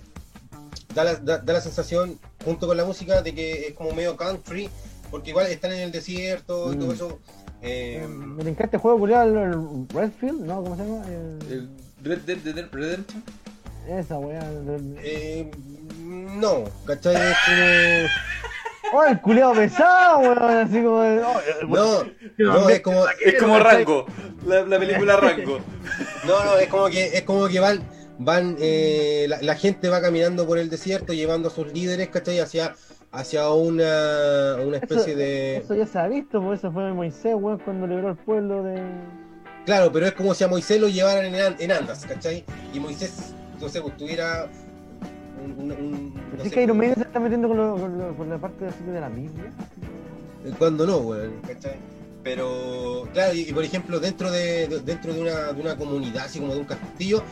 da, 0.94 1.04
la, 1.04 1.14
da, 1.16 1.38
da 1.38 1.52
la 1.54 1.60
sensación, 1.60 2.18
junto 2.44 2.66
con 2.66 2.76
la 2.76 2.84
música, 2.84 3.22
de 3.22 3.34
que 3.34 3.68
es 3.68 3.74
como 3.74 3.92
medio 3.92 4.16
country, 4.16 4.68
porque 5.10 5.30
igual 5.30 5.46
están 5.46 5.72
en 5.72 5.80
el 5.80 5.92
desierto 5.92 6.72
y 6.72 6.76
todo 6.76 6.88
Mm. 6.88 6.92
eso. 6.94 7.18
eh, 7.62 8.06
Me 8.08 8.42
encanta 8.42 8.64
este 8.64 8.78
juego, 8.78 8.98
culiado, 9.00 9.28
el, 9.44 9.52
el 9.52 9.88
Redfield, 9.88 10.40
¿no? 10.46 10.62
¿Cómo 10.62 10.76
se 10.76 10.82
llama? 10.84 11.04
El- 11.06 11.38
El 11.52 11.68
Red 12.02 12.20
Dead 12.20 12.38
Redemption. 12.72 13.22
Esa 13.88 14.18
weá. 14.18 14.40
el- 14.48 14.96
eh, 15.02 15.50
no, 15.98 16.64
¿cachai? 16.86 17.16
Es 17.16 17.36
como- 17.44 18.08
Oh, 18.92 19.04
el 19.04 19.20
culiado 19.20 19.52
pesado, 19.54 20.18
weón. 20.20 20.38
Así 20.38 20.82
como. 20.82 21.02
de- 21.02 21.22
oh, 21.22 21.40
el- 21.60 21.68
No, 21.70 22.04
no, 22.60 22.68
es 22.68 22.80
como, 22.80 23.04
Es 23.24 23.34
como 23.40 23.58
Rango, 23.58 24.06
la, 24.46 24.62
la 24.62 24.78
película 24.78 25.16
Rango. 25.20 25.58
no, 26.26 26.44
no, 26.44 26.56
es 26.56 26.68
como 26.68 26.86
que, 26.88 27.06
es 27.06 27.22
como 27.22 27.46
que 27.48 27.60
van, 27.60 27.80
van, 28.18 28.56
eh, 28.58 29.26
la, 29.28 29.40
la 29.42 29.54
gente 29.54 29.88
va 29.88 30.00
caminando 30.00 30.46
por 30.46 30.58
el 30.58 30.68
desierto 30.70 31.12
llevando 31.12 31.48
a 31.48 31.50
sus 31.52 31.72
líderes, 31.72 32.08
¿cachai? 32.08 32.40
Hacia, 32.40 32.74
hacia 33.12 33.48
una, 33.50 34.56
una 34.64 34.76
especie 34.78 35.12
eso, 35.12 35.18
de, 35.18 35.56
Eso 35.58 35.74
ya 35.74 35.86
se 35.86 35.98
ha 35.98 36.08
visto, 36.08 36.42
por 36.42 36.54
eso 36.54 36.72
fue 36.72 36.92
Moisés, 36.92 37.34
weón, 37.36 37.58
cuando 37.58 37.86
liberó 37.86 38.10
el 38.10 38.16
pueblo 38.16 38.62
de. 38.64 38.82
claro, 39.66 39.92
pero 39.92 40.06
es 40.06 40.12
como 40.12 40.34
si 40.34 40.42
a 40.44 40.48
Moisés 40.48 40.80
lo 40.80 40.88
llevaran 40.88 41.26
en, 41.32 41.56
en 41.58 41.72
andas, 41.72 42.04
¿cachai? 42.06 42.44
Y 42.74 42.80
Moisés, 42.80 43.34
no 43.60 43.68
sé, 43.68 43.80
pues 43.82 43.96
tuviera 43.96 44.48
un, 45.44 45.52
un- 45.58 45.72
un- 45.72 46.14
no 46.36 46.42
Es 46.42 46.48
sé, 46.48 46.54
que 46.54 46.62
Iron 46.62 46.76
Maiden 46.78 46.96
se 46.96 47.02
está 47.02 47.20
metiendo 47.20 47.48
con, 47.48 47.56
lo- 47.56 47.76
con 47.76 47.98
lo- 47.98 48.14
con 48.16 48.28
la 48.30 48.38
parte 48.38 48.66
así 48.66 48.84
de 48.84 49.00
la 49.00 49.08
Biblia. 49.08 49.52
cuando 50.58 50.86
no, 50.86 50.98
weón, 50.98 51.32
¿cachai? 51.46 51.76
Pero, 52.22 53.08
claro, 53.12 53.34
y, 53.34 53.40
y 53.48 53.52
por 53.52 53.64
ejemplo, 53.64 53.98
dentro 54.00 54.30
de, 54.30 54.66
de- 54.68 54.80
dentro 54.80 55.12
de 55.14 55.20
una, 55.22 55.52
de 55.52 55.60
una 55.60 55.76
comunidad, 55.76 56.24
así 56.26 56.38
como 56.38 56.52
de 56.54 56.60
un 56.60 56.66
castillo, 56.66 57.22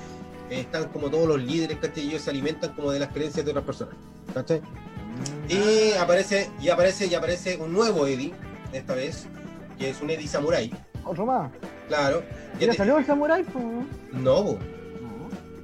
eh, 0.50 0.60
están 0.60 0.88
como 0.88 1.10
todos 1.10 1.28
los 1.28 1.42
líderes, 1.42 1.76
¿cachai? 1.78 2.04
Y 2.04 2.08
ellos 2.08 2.22
se 2.22 2.30
alimentan 2.30 2.72
como 2.74 2.90
de 2.90 2.98
las 3.00 3.10
creencias 3.12 3.44
de 3.44 3.50
otras 3.50 3.66
personas, 3.66 3.94
¿cachai? 4.32 4.62
Y 5.48 5.92
aparece, 5.98 6.50
y 6.60 6.68
aparece, 6.68 7.06
y 7.06 7.14
aparece 7.14 7.56
un 7.56 7.72
nuevo 7.72 8.06
Eddie, 8.06 8.32
esta 8.72 8.94
vez, 8.94 9.26
que 9.78 9.90
es 9.90 10.00
un 10.00 10.10
Eddie 10.10 10.28
Samurai, 10.28 10.70
Otro 11.04 11.26
más. 11.26 11.50
claro. 11.88 12.22
¿Ya 12.60 12.72
salió 12.74 12.98
el 12.98 13.04
Samurai? 13.06 13.44
¿no? 14.12 14.56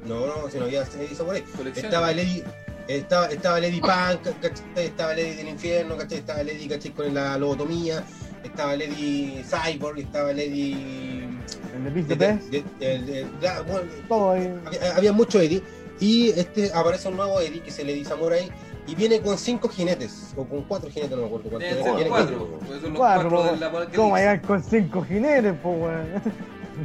No. 0.06 0.26
no, 0.26 0.50
si 0.50 0.58
no 0.58 0.64
había 0.64 0.82
Eddie 0.82 1.14
Samurai. 1.14 1.42
Colección. 1.56 1.86
Estaba 1.86 2.10
el 2.10 2.18
Eddie, 2.18 2.44
estaba, 2.88 3.26
estaba 3.26 3.58
Eddie 3.58 3.80
Punk, 3.80 4.40
¿cachai? 4.40 4.86
Estaba 4.86 5.12
Eddie 5.14 5.36
del 5.36 5.48
infierno, 5.48 5.96
¿cachai? 5.96 6.18
Estaba 6.18 6.40
Eddie, 6.42 6.68
¿cachai? 6.68 6.90
Con 6.92 7.14
la 7.14 7.38
lobotomía, 7.38 8.04
estaba 8.42 8.74
Eddie 8.74 9.42
Cyborg, 9.44 9.98
estaba 10.00 10.30
Eddie... 10.32 11.28
El 11.74 12.06
de 12.06 12.16
de- 12.16 12.62
de 12.80 13.26
bueno, 13.66 13.90
Todo 14.08 14.30
ahí. 14.32 14.54
había, 14.66 14.96
había 14.96 15.12
mucho 15.12 15.40
Eddie 15.40 15.60
y 16.00 16.30
este 16.30 16.72
aparece 16.72 17.08
un 17.08 17.16
nuevo 17.16 17.40
Eddie 17.40 17.60
que 17.62 17.70
es 17.70 17.78
el 17.80 17.90
Eddie 17.90 18.04
Samurai 18.04 18.48
y 18.86 18.94
viene 18.94 19.20
con 19.20 19.36
cinco 19.38 19.68
jinetes 19.68 20.32
o 20.36 20.44
con 20.44 20.62
cuatro 20.64 20.88
jinetes 20.90 21.16
no 21.16 21.22
me 21.22 21.26
acuerdo 21.26 21.58
viene 21.58 22.08
cuatro. 22.08 22.58
pues 22.66 22.80
son 22.80 22.90
los 22.92 22.98
Cuatro, 22.98 23.30
cuatro 23.30 23.52
del 23.52 23.62
Apocalipsis. 23.62 23.96
¿Cómo 23.98 24.16
con 24.46 24.62
cinco 24.62 25.02
jinetes, 25.04 25.54
pues, 25.62 25.76
weón? 25.80 26.06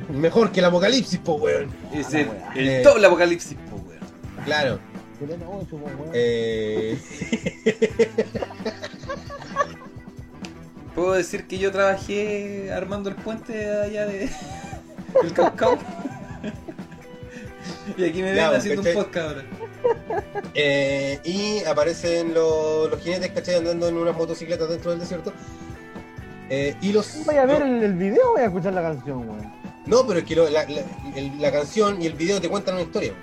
Mejor 0.09 0.51
que 0.51 0.59
el 0.59 0.65
apocalipsis 0.65 1.19
po 1.19 1.33
weón 1.35 1.69
Es 1.93 2.13
el, 2.13 2.27
wea. 2.29 2.51
el 2.55 2.67
Eh. 2.69 2.81
doble 2.83 3.07
apocalipsis, 3.07 3.57
po, 3.69 3.75
weón. 3.77 3.99
claro 4.45 4.79
eh, 6.13 6.97
Puedo 10.95 11.13
decir 11.13 11.47
que 11.47 11.57
yo 11.57 11.71
trabajé 11.71 12.71
armando 12.73 13.09
el 13.09 13.15
puente 13.15 13.69
allá 13.69 14.05
de 14.05 14.29
el 15.23 15.33
Caucao. 15.33 15.77
y 17.97 18.03
aquí 18.03 18.17
me 18.21 18.27
ven 18.29 18.35
Ya, 18.35 18.49
haciendo 18.49 18.81
un 18.81 18.85
¿cachai? 18.87 19.03
podcast 19.03 19.27
ahora. 19.29 19.43
eh, 20.55 21.19
y 21.23 21.63
aparecen 21.65 22.33
los, 22.33 22.89
los 22.89 22.99
jinetes 23.01 23.31
¿cachai? 23.31 23.55
andando 23.55 23.87
en 23.87 23.97
unas 23.97 24.15
motocicletas 24.15 24.67
dentro 24.69 24.91
del 24.91 24.99
desierto 24.99 25.31
Eh, 26.49 26.75
y 26.81 26.91
los 26.91 27.23
Vaya 27.25 27.43
a 27.43 27.45
ver 27.45 27.61
el, 27.61 27.83
el 27.83 27.93
video 27.93 28.29
o 28.29 28.31
voy 28.33 28.41
a 28.41 28.45
escuchar 28.45 28.73
la 28.73 28.81
canción, 28.81 29.19
weón. 29.29 29.58
No 29.89 30.05
pero 30.07 30.19
es 30.19 30.25
que 30.25 30.35
lo- 30.35 30.49
la, 30.49 30.63
la- 30.69 30.83
el- 31.15 31.41
la 31.41 31.51
canción 31.51 32.01
y 32.01 32.05
el 32.05 32.13
video 32.13 32.39
te 32.39 32.47
cuentan 32.47 32.75
una 32.75 32.83
historia. 32.83 33.13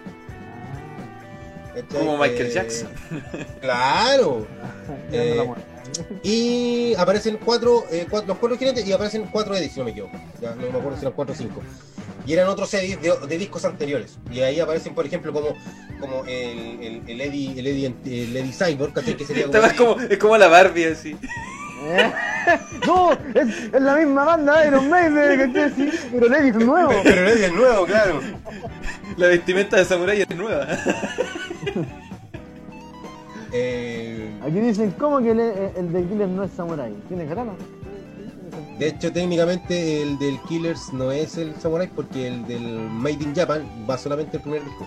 Como 1.93 2.17
Michael 2.17 2.47
Eh, 2.47 2.51
Jackson. 2.53 2.89
claro 3.61 4.47
Eh. 5.13 5.45
Y 6.23 6.95
aparecen 6.97 7.39
cuatro, 7.45 7.85
eh, 7.91 8.07
cuatro- 8.11 8.29
los 8.29 8.39
cuatro 8.39 8.59
jinetes 8.59 8.87
y 8.87 8.93
aparecen 8.93 9.27
cuatro 9.31 9.55
edits, 9.57 9.75
si 9.75 9.79
no 9.81 9.85
me 9.85 9.93
equivoco. 9.93 10.17
Ya 10.43 10.51
no 10.55 10.63
me 10.63 10.69
acuerdo 10.69 10.95
si 10.97 11.03
eran 11.03 11.13
cuatro 11.15 11.35
o 11.35 11.39
cinco. 11.39 11.63
Y 12.27 12.33
eran 12.33 12.49
otros 12.49 12.73
edits 12.75 13.01
de, 13.01 13.13
de 13.27 13.39
discos 13.39 13.65
anteriores. 13.65 14.19
Y 14.31 14.41
ahí 14.41 14.59
aparecen, 14.61 14.95
por 14.95 15.07
ejemplo, 15.07 15.33
como, 15.33 15.49
como 16.01 16.25
el, 16.25 16.83
el, 16.83 17.03
el 17.07 17.21
Eddie, 17.21 17.59
el 17.61 17.67
Eddie, 17.69 17.95
el 18.05 18.37
Eddie 18.37 18.53
Cyborg. 18.53 18.93
Que 19.17 19.25
sería 19.25 19.47
como, 19.47 19.95
como, 19.95 20.01
es 20.01 20.19
como 20.19 20.37
la 20.37 20.49
Barbie 20.49 20.87
así. 20.87 21.17
¿Eh? 21.83 22.13
No, 22.87 23.11
es, 23.35 23.65
es 23.75 23.83
la 23.83 23.97
misma 23.97 24.25
banda 24.25 24.61
de 24.61 24.69
Iron 24.69 24.89
Maiden, 24.89 25.53
¿cachai? 25.53 25.71
Sí, 25.75 25.91
pero 26.13 26.29
Levi 26.29 26.49
es 26.51 26.55
nuevo. 26.57 26.93
Pero 27.03 27.29
Eddie 27.29 27.47
es 27.47 27.53
nuevo, 27.53 27.85
claro. 27.87 28.21
La 29.17 29.27
vestimenta 29.27 29.77
de 29.79 29.85
Samurai 29.85 30.21
es 30.23 30.37
nueva. 30.37 30.67
Eh, 33.53 34.39
Aquí 34.43 34.61
dicen, 34.61 34.91
¿cómo 34.99 35.19
que 35.21 35.31
el, 35.31 35.41
el 35.41 35.93
de 35.93 36.05
Killer 36.05 36.29
no 36.29 36.43
es 36.45 36.51
samurai? 36.53 36.93
¿Tiene 37.09 37.25
grana? 37.27 37.53
de 38.79 38.89
hecho, 38.89 39.11
técnicamente 39.13 40.03
el 40.03 40.19
del 40.19 40.39
Killers 40.43 40.93
no 40.93 41.11
es 41.11 41.39
el 41.39 41.55
Samurai 41.57 41.89
porque 41.89 42.29
el 42.29 42.47
del 42.47 42.63
Made 42.91 43.23
in 43.23 43.35
Japan 43.35 43.67
va 43.89 43.97
solamente 43.97 44.37
el 44.37 44.43
primer 44.43 44.63
disco. 44.65 44.87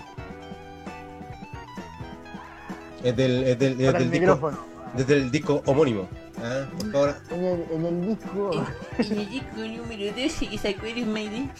Es 3.02 3.16
del, 3.16 3.42
es 3.44 3.58
del, 3.58 3.72
es 3.80 3.92
del 3.94 4.10
disco, 4.10 4.20
micrófono. 4.20 4.58
desde 4.96 5.14
el 5.16 5.30
disco 5.32 5.62
homónimo. 5.66 6.06
Ah, 6.42 6.64
por 6.78 6.92
favor. 6.92 7.14
En 7.30 7.44
el, 7.44 7.64
en 7.72 7.86
el 7.86 8.08
disco. 8.16 8.50
En 8.98 9.18
el 9.18 9.28
disco 9.30 9.56
número 9.56 10.12
12 10.12 10.46
que 10.48 10.58
sacó 10.58 10.86
Maiden, 11.06 11.50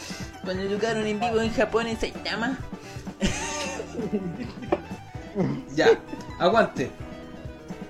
cuando 0.45 0.65
tocaron 0.75 1.07
en 1.07 1.21
vivo 1.21 1.41
en 1.41 1.53
Japón, 1.53 1.87
en 1.87 1.99
Saitama, 2.01 2.59
Ya, 5.75 5.89
aguante. 6.39 6.91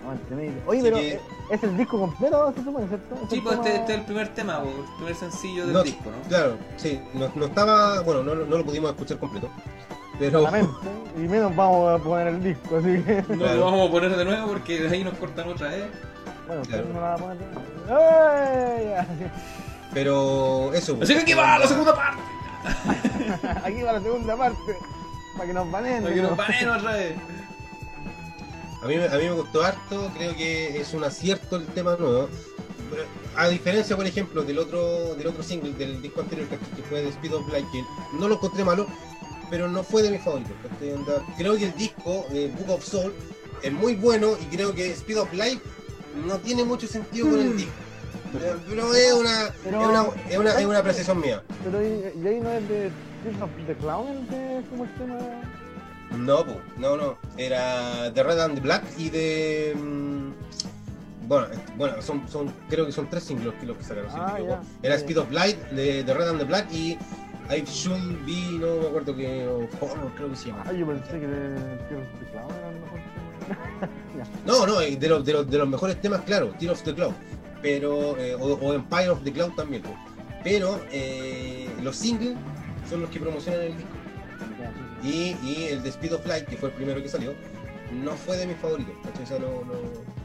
Aguante, 0.02 0.34
Maiden. 0.34 0.62
Oye, 0.66 0.80
Así 0.80 0.90
pero 0.90 0.96
que- 0.96 1.12
eh, 1.14 1.20
Es 1.50 1.62
el 1.64 1.76
disco 1.76 1.98
completo, 1.98 2.52
se 2.56 2.62
supone, 2.64 2.86
¿cierto? 2.88 3.14
Es 3.24 3.30
Sí, 3.30 3.40
pues 3.40 3.56
tema- 3.56 3.66
este, 3.68 3.80
este 3.80 3.92
es 3.92 3.98
el 3.98 4.04
primer 4.04 4.28
tema, 4.34 4.62
el 4.62 4.94
primer 4.96 5.14
sencillo 5.16 5.64
del 5.64 5.72
No, 5.72 5.82
disco, 5.82 6.04
¿no? 6.10 6.28
Claro, 6.28 6.56
sí, 6.76 7.00
no, 7.14 7.30
no 7.34 7.46
estaba, 7.46 8.00
bueno, 8.02 8.22
no, 8.22 8.34
no 8.36 8.58
lo 8.58 8.64
pudimos 8.64 8.90
escuchar 8.92 9.18
completo, 9.18 9.48
pero 10.18 10.46
y 11.16 11.20
menos 11.26 11.56
vamos 11.56 12.00
a 12.00 12.04
poner 12.04 12.28
el 12.28 12.42
disco, 12.42 12.76
así 12.76 13.02
que. 13.02 13.24
No 13.30 13.38
Claro. 13.38 13.58
lo 13.58 13.64
vamos 13.64 13.88
a 13.88 13.90
poner 13.90 14.16
de 14.16 14.24
nuevo 14.24 14.46
porque 14.48 14.80
de 14.80 14.88
ahí 14.94 15.02
nos 15.02 15.14
cortan 15.14 15.48
otra 15.48 15.68
vez. 15.70 15.86
Bueno, 16.50 16.62
Claro. 16.64 16.84
no 16.92 17.00
la 17.00 17.10
van 17.10 17.14
a 17.14 17.18
poner. 17.22 19.20
Pero 19.94 20.72
eso. 20.74 20.98
Así 21.00 21.14
que 21.14 21.20
aquí 21.20 21.32
va 21.34 21.58
la 21.60 21.66
segunda 21.68 21.94
parte. 21.94 22.22
Aquí 23.64 23.82
va 23.82 23.92
la 23.92 24.00
segunda 24.00 24.36
parte. 24.36 24.76
Para 25.36 25.46
que 25.46 25.54
nos 25.54 25.70
baneen. 25.70 26.02
Para 26.02 26.14
que 26.14 26.22
¿no? 26.22 26.28
nos 26.30 26.36
banen 26.36 26.68
otra 26.70 26.92
vez. 26.94 27.14
A 28.82 28.86
mí, 28.86 28.96
me- 28.96 29.06
a 29.06 29.10
mí 29.16 29.24
me 29.24 29.32
gustó 29.32 29.62
harto, 29.62 30.10
creo 30.16 30.34
que 30.34 30.80
es 30.80 30.92
un 30.94 31.04
acierto 31.04 31.56
el 31.56 31.66
tema 31.66 31.94
nuevo. 31.96 32.28
A 33.36 33.46
diferencia, 33.48 33.94
por 33.96 34.06
ejemplo, 34.06 34.42
del 34.42 34.58
otro 34.58 35.14
del 35.14 35.28
otro 35.28 35.42
single 35.44 35.72
del 35.74 36.02
disco 36.02 36.22
anterior 36.22 36.48
que 36.48 36.82
fue 36.88 37.02
The 37.02 37.10
Speed 37.10 37.34
of 37.34 37.48
Light, 37.52 37.66
que 37.70 37.84
no 38.18 38.26
lo 38.26 38.34
encontré 38.34 38.64
malo, 38.64 38.86
pero 39.50 39.68
no 39.68 39.84
fue 39.84 40.02
de 40.02 40.10
mis 40.10 40.20
favoritos. 40.22 40.52
Creo 41.36 41.56
que 41.56 41.64
el 41.66 41.74
disco 41.76 42.26
de 42.30 42.48
Book 42.48 42.70
of 42.70 42.84
Soul 42.84 43.14
es 43.62 43.72
muy 43.72 43.94
bueno 43.94 44.32
y 44.40 44.44
creo 44.46 44.74
que 44.74 44.90
Speed 44.92 45.20
of 45.20 45.32
Light 45.34 45.60
no 46.26 46.38
tiene 46.38 46.64
mucho 46.64 46.86
sentido 46.86 47.28
con 47.30 47.40
el 47.40 47.56
disco. 47.56 47.72
Pero- 48.32 48.94
es 48.94 49.12
una, 49.12 49.54
Pero- 49.64 49.80
es 49.82 49.88
una, 49.88 50.06
es 50.28 50.38
una, 50.38 50.60
es 50.60 50.66
una 50.66 50.78
apreciación 50.78 51.20
mía. 51.20 51.42
Pero 51.64 51.82
y, 51.82 52.26
ahí 52.26 52.40
no 52.40 52.50
es 52.50 52.68
de 52.68 52.90
Tears 53.22 53.42
of 53.42 53.50
the 53.66 53.74
Clown, 53.74 54.26
es 54.30 54.66
como 54.68 54.84
el 54.84 54.94
tema. 54.94 55.18
No, 56.16 56.44
no, 56.76 56.96
no. 56.96 57.18
Era 57.36 58.10
de 58.10 58.22
Red 58.22 58.40
and 58.40 58.54
the 58.54 58.60
Black 58.60 58.82
y 58.98 59.10
de. 59.10 59.76
mm, 59.76 60.30
bueno, 61.28 61.46
bueno 61.76 62.02
son, 62.02 62.28
son, 62.28 62.52
creo 62.68 62.86
que 62.86 62.92
son 62.92 63.08
tres 63.08 63.24
singles 63.24 63.54
que 63.60 63.66
los 63.66 63.76
que 63.76 63.84
sacaron. 63.84 64.10
Ah, 64.14 64.38
ya. 64.40 64.60
Era 64.82 64.96
Speed 64.96 65.18
of 65.18 65.30
Light 65.30 65.58
de, 65.70 66.02
de 66.02 66.14
Red 66.14 66.28
and 66.28 66.38
the 66.38 66.44
Black 66.44 66.66
y 66.72 66.98
I 67.50 67.64
Should 67.64 68.24
Be, 68.26 68.58
no 68.58 68.80
me 68.80 68.86
acuerdo 68.88 69.16
que. 69.16 69.46
o 69.46 69.68
Horror, 69.80 70.12
creo 70.16 70.30
que 70.30 70.36
se 70.36 70.48
llama. 70.48 70.64
Ah, 70.66 70.72
yo 70.72 70.86
pensé 70.86 71.10
que 71.20 71.26
de 71.26 71.76
Tears 71.88 72.02
of 72.02 72.20
the 72.20 72.30
Clown 72.32 72.50
era 72.58 72.70
mejor. 72.70 73.00
No, 74.46 74.66
no, 74.66 74.78
de 74.78 75.08
los, 75.08 75.24
de, 75.24 75.58
los, 75.58 75.68
mejores 75.68 76.00
temas, 76.00 76.20
claro, 76.22 76.48
Tear 76.58 76.72
of 76.72 76.82
the 76.82 76.94
Cloud. 76.94 77.14
Pero, 77.62 78.16
eh, 78.18 78.34
o, 78.34 78.74
Empire 78.74 79.10
of 79.10 79.22
the 79.22 79.32
Cloud 79.32 79.52
también. 79.52 79.82
Pero 80.42 80.80
eh, 80.90 81.68
los 81.82 81.96
singles 81.96 82.36
son 82.88 83.02
los 83.02 83.10
que 83.10 83.20
promocionan 83.20 83.62
el 83.62 83.76
disco. 83.76 83.92
Y, 85.02 85.36
y 85.42 85.68
el 85.70 85.82
de 85.82 85.88
Speed 85.90 86.14
of 86.14 86.26
Light, 86.26 86.46
que 86.46 86.56
fue 86.56 86.70
el 86.70 86.74
primero 86.74 87.02
que 87.02 87.08
salió, 87.08 87.34
no 87.92 88.12
fue 88.12 88.36
de 88.36 88.46
mis 88.46 88.56
favoritos. 88.56 88.94
no. 89.40 90.20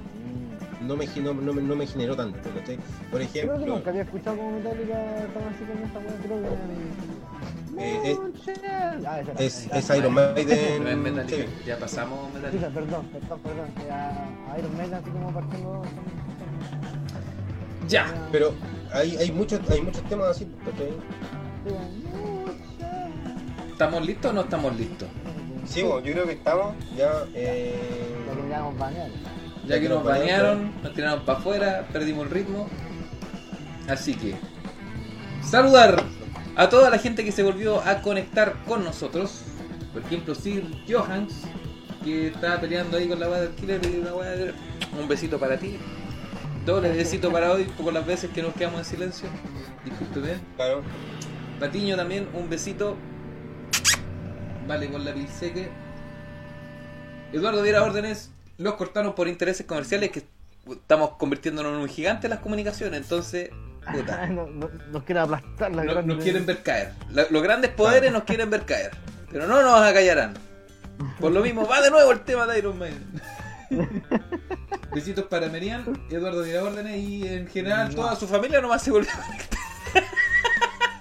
No 0.85 0.95
me, 0.95 1.05
no, 1.07 1.33
no 1.33 1.53
me- 1.53 1.61
no 1.61 1.75
me 1.75 1.85
generó 1.87 2.15
tanto. 2.15 2.37
¿cachai? 2.57 2.77
Por 3.11 3.19
Creo 3.21 3.31
que 3.31 3.39
ejemplo, 3.39 3.75
nunca 3.75 3.89
había 3.89 4.01
escuchado 4.03 4.37
como 4.37 4.51
Metallica 4.51 5.17
estaban 5.25 5.53
así 5.53 5.63
con 5.65 5.77
esa 5.83 5.99
weá, 5.99 6.15
creo 6.23 6.41
que 6.41 6.47
Eh, 7.77 8.01
era 8.01 8.11
eh. 8.11 8.17
Ah, 9.05 9.19
esa 9.19 9.31
es, 9.43 9.65
esa 9.73 9.93
es. 9.93 9.99
Iron 9.99 10.13
Maiden. 10.13 10.47
No 10.83 10.89
es 10.89 10.97
Metallica. 10.97 11.35
sí. 11.35 11.45
Ya 11.65 11.77
pasamos 11.77 12.19
Sí, 12.31 12.35
Metallica. 12.35 12.67
perdón, 12.69 13.05
perdón, 13.07 13.39
perdón. 13.41 13.67
A- 13.91 14.59
Iron 14.59 14.77
Maiden 14.77 14.93
así 14.93 15.09
como 15.09 15.31
partiendo. 15.33 15.81
Ya. 17.89 18.27
Pero 18.31 18.53
hay, 18.93 19.17
hay, 19.17 19.31
muchos, 19.31 19.59
hay 19.69 19.81
muchos 19.81 20.03
temas 20.03 20.27
así. 20.29 20.47
¿cachai? 20.63 20.93
¿Estamos 23.71 24.05
listos 24.05 24.31
o 24.31 24.33
no 24.33 24.41
estamos 24.41 24.75
listos? 24.77 25.09
Sí, 25.65 25.81
bueno, 25.83 25.99
yo 25.99 26.13
creo 26.13 26.25
que 26.27 26.33
estamos 26.33 26.75
ya. 26.95 27.11
Eh, 27.33 27.75
Lo 28.27 28.35
que 28.41 28.47
Ya 29.67 29.79
que 29.79 29.89
nos 29.89 30.03
banearon, 30.03 30.71
nos 30.83 30.93
tiraron 30.93 31.25
para 31.25 31.39
afuera, 31.39 31.87
perdimos 31.91 32.25
el 32.27 32.31
ritmo. 32.31 32.67
Así 33.87 34.13
que, 34.15 34.35
saludar 35.43 36.03
a 36.55 36.69
toda 36.69 36.89
la 36.89 36.97
gente 36.99 37.23
que 37.25 37.31
se 37.31 37.43
volvió 37.43 37.81
a 37.81 38.01
conectar 38.01 38.53
con 38.67 38.83
nosotros. 38.83 39.41
Por 39.93 40.03
ejemplo, 40.03 40.35
Sir 40.35 40.63
Johans, 40.87 41.33
que 42.03 42.27
estaba 42.27 42.59
peleando 42.59 42.97
ahí 42.97 43.07
con 43.07 43.19
la 43.19 43.29
weá 43.29 43.41
del 43.41 43.51
killer 43.55 43.81
y 43.85 43.97
una 43.99 44.13
weá 44.13 44.31
de- 44.31 44.53
Un 44.99 45.07
besito 45.07 45.39
para 45.39 45.57
ti. 45.57 45.77
Doble 46.65 46.89
besito 46.91 47.31
para 47.31 47.51
hoy, 47.51 47.63
por 47.65 47.93
las 47.93 48.05
veces 48.05 48.29
que 48.31 48.41
nos 48.41 48.53
quedamos 48.53 48.79
en 48.79 48.85
silencio. 48.85 49.27
Discúlpeme. 49.83 50.37
claro. 50.55 50.81
Patiño 51.59 51.95
también, 51.95 52.27
un 52.33 52.49
besito. 52.49 52.95
Vale, 54.67 54.89
con 54.89 55.05
la 55.05 55.13
pilseque. 55.13 55.69
Eduardo 57.33 57.61
diera 57.63 57.83
órdenes. 57.83 58.31
Los 58.57 58.75
cortaron 58.75 59.13
por 59.15 59.27
intereses 59.27 59.65
comerciales 59.65 60.11
que 60.11 60.23
estamos 60.69 61.11
convirtiéndonos 61.17 61.73
en 61.73 61.79
un 61.79 61.89
gigante 61.89 62.27
en 62.27 62.31
las 62.31 62.39
comunicaciones. 62.39 63.01
Entonces, 63.01 63.49
puta, 63.91 64.27
no, 64.27 64.47
no, 64.47 64.69
nos 64.91 65.03
quieren 65.03 65.23
aplastar 65.23 65.73
la 65.75 65.83
no- 65.83 66.01
nos 66.01 66.23
quieren 66.23 66.45
ver 66.45 66.63
caer. 66.63 66.93
La- 67.11 67.27
los 67.29 67.43
grandes 67.43 67.71
poderes 67.71 68.11
nos 68.11 68.23
quieren 68.23 68.49
ver 68.49 68.65
caer. 68.65 68.91
Pero 69.31 69.47
no 69.47 69.61
nos 69.61 69.81
acallarán. 69.81 70.33
Por 71.19 71.31
lo 71.33 71.41
mismo, 71.41 71.67
va 71.67 71.81
de 71.81 71.91
nuevo 71.91 72.11
el 72.11 72.21
tema 72.21 72.45
de 72.47 72.59
Iron 72.59 72.79
Maiden. 72.79 73.21
Besitos 74.93 75.25
para 75.25 75.47
Merian, 75.49 75.83
Eduardo 76.09 76.41
órdenes 76.63 76.97
y 76.97 77.27
en 77.27 77.47
general 77.47 77.93
toda 77.93 78.15
su 78.15 78.27
familia 78.27 78.61
nomás 78.61 78.81
se 78.81 78.91
volvió 78.91 79.09
a 79.11 79.25
conectar. 79.25 79.59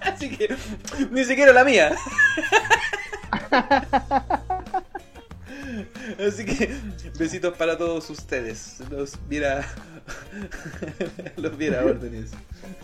Así 0.01 0.37
que 0.37 0.57
ni 1.13 1.25
siquiera 1.25 1.53
la 1.53 1.63
mía. 1.63 1.95
Así 6.27 6.45
que 6.45 6.71
besitos 7.19 7.57
para 7.57 7.77
todos 7.79 8.09
ustedes. 8.11 8.79
Los 8.91 9.13
viera. 9.29 9.67
Los 11.37 11.57
viera 11.57 11.81
a 11.81 11.85
órdenes. 11.85 12.31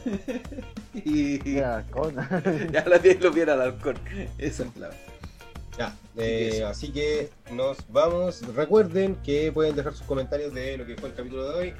Y. 0.95 1.55
Ya 1.55 2.85
la 2.87 2.99
vi- 2.99 3.15
los 3.15 3.35
viera 3.35 3.53
al 3.55 3.63
halcón. 3.63 3.97
Esa 4.39 4.65
es 4.65 4.77
la. 4.77 4.91
Ya, 5.79 5.95
eh, 6.17 6.65
así 6.69 6.91
que 6.91 7.31
nos 7.53 7.79
vamos. 7.91 8.43
Recuerden 8.55 9.17
que 9.17 9.51
pueden 9.53 9.77
dejar 9.77 9.93
sus 9.95 10.03
comentarios 10.07 10.53
de 10.53 10.77
lo 10.77 10.85
que 10.85 10.97
fue 10.97 11.11
el 11.11 11.15
capítulo 11.15 11.49
de 11.51 11.59
hoy 11.59 11.75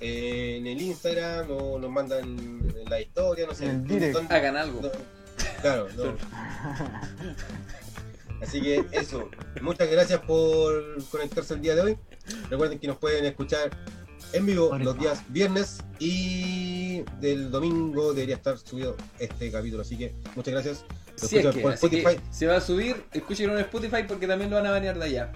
eh, 0.00 0.56
en 0.58 0.66
el 0.66 0.80
Instagram 0.80 1.50
o 1.50 1.78
nos 1.78 1.90
mandan 1.90 2.62
la 2.88 3.00
historia, 3.00 3.46
no 3.46 3.54
sé. 3.54 3.66
Hagan 4.30 4.56
algo. 4.56 4.80
no, 4.80 4.90
claro, 5.60 5.88
no. 5.96 6.16
Así 8.42 8.60
que 8.60 8.84
eso. 8.92 9.28
Muchas 9.62 9.90
gracias 9.90 10.20
por 10.20 11.02
conectarse 11.10 11.54
el 11.54 11.60
día 11.60 11.74
de 11.74 11.80
hoy. 11.82 11.98
Recuerden 12.50 12.78
que 12.78 12.86
nos 12.86 12.98
pueden 12.98 13.24
escuchar 13.24 13.70
en 14.32 14.46
vivo 14.46 14.76
los 14.78 14.98
días 14.98 15.22
viernes 15.28 15.78
y 15.98 17.02
del 17.20 17.50
domingo 17.50 18.12
debería 18.12 18.36
estar 18.36 18.58
subido 18.58 18.96
este 19.18 19.50
capítulo. 19.50 19.82
Así 19.82 19.96
que 19.96 20.14
muchas 20.36 20.54
gracias. 20.54 20.84
Lo 21.20 21.28
Si 21.28 21.38
es 21.38 21.44
escuchan 21.44 21.52
que, 21.54 21.60
por 21.62 21.70
que 21.90 21.98
Spotify. 21.98 22.22
se 22.30 22.46
va 22.46 22.56
a 22.56 22.60
subir, 22.60 23.04
escúchenlo 23.12 23.54
en 23.54 23.60
Spotify 23.60 24.04
porque 24.06 24.26
también 24.26 24.50
lo 24.50 24.56
van 24.56 24.66
a 24.66 24.70
banear 24.70 24.98
de 24.98 25.04
allá. 25.04 25.32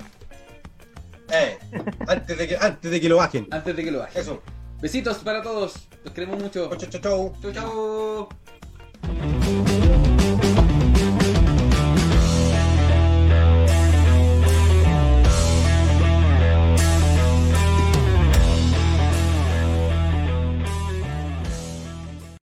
Eh, 1.33 1.59
antes, 2.07 2.39
de 2.39 2.47
que, 2.47 2.57
antes 2.57 2.91
de 2.91 3.01
que 3.01 3.09
lo 3.09 3.17
bajen. 3.17 3.49
Antes 3.51 3.75
de 3.75 3.85
que 3.85 3.91
lo 3.91 4.01
bajen. 4.01 4.21
Eso. 4.21 4.43
Besitos 4.81 5.19
para 5.19 5.43
todos. 5.43 5.75
Los 6.05 6.13
queremos 6.13 6.43
mucho. 6.43 6.69
Chau, 6.77 6.91
chau, 6.91 7.01
chau. 7.01 7.33
Chau, 7.41 7.53
chau. 7.53 8.29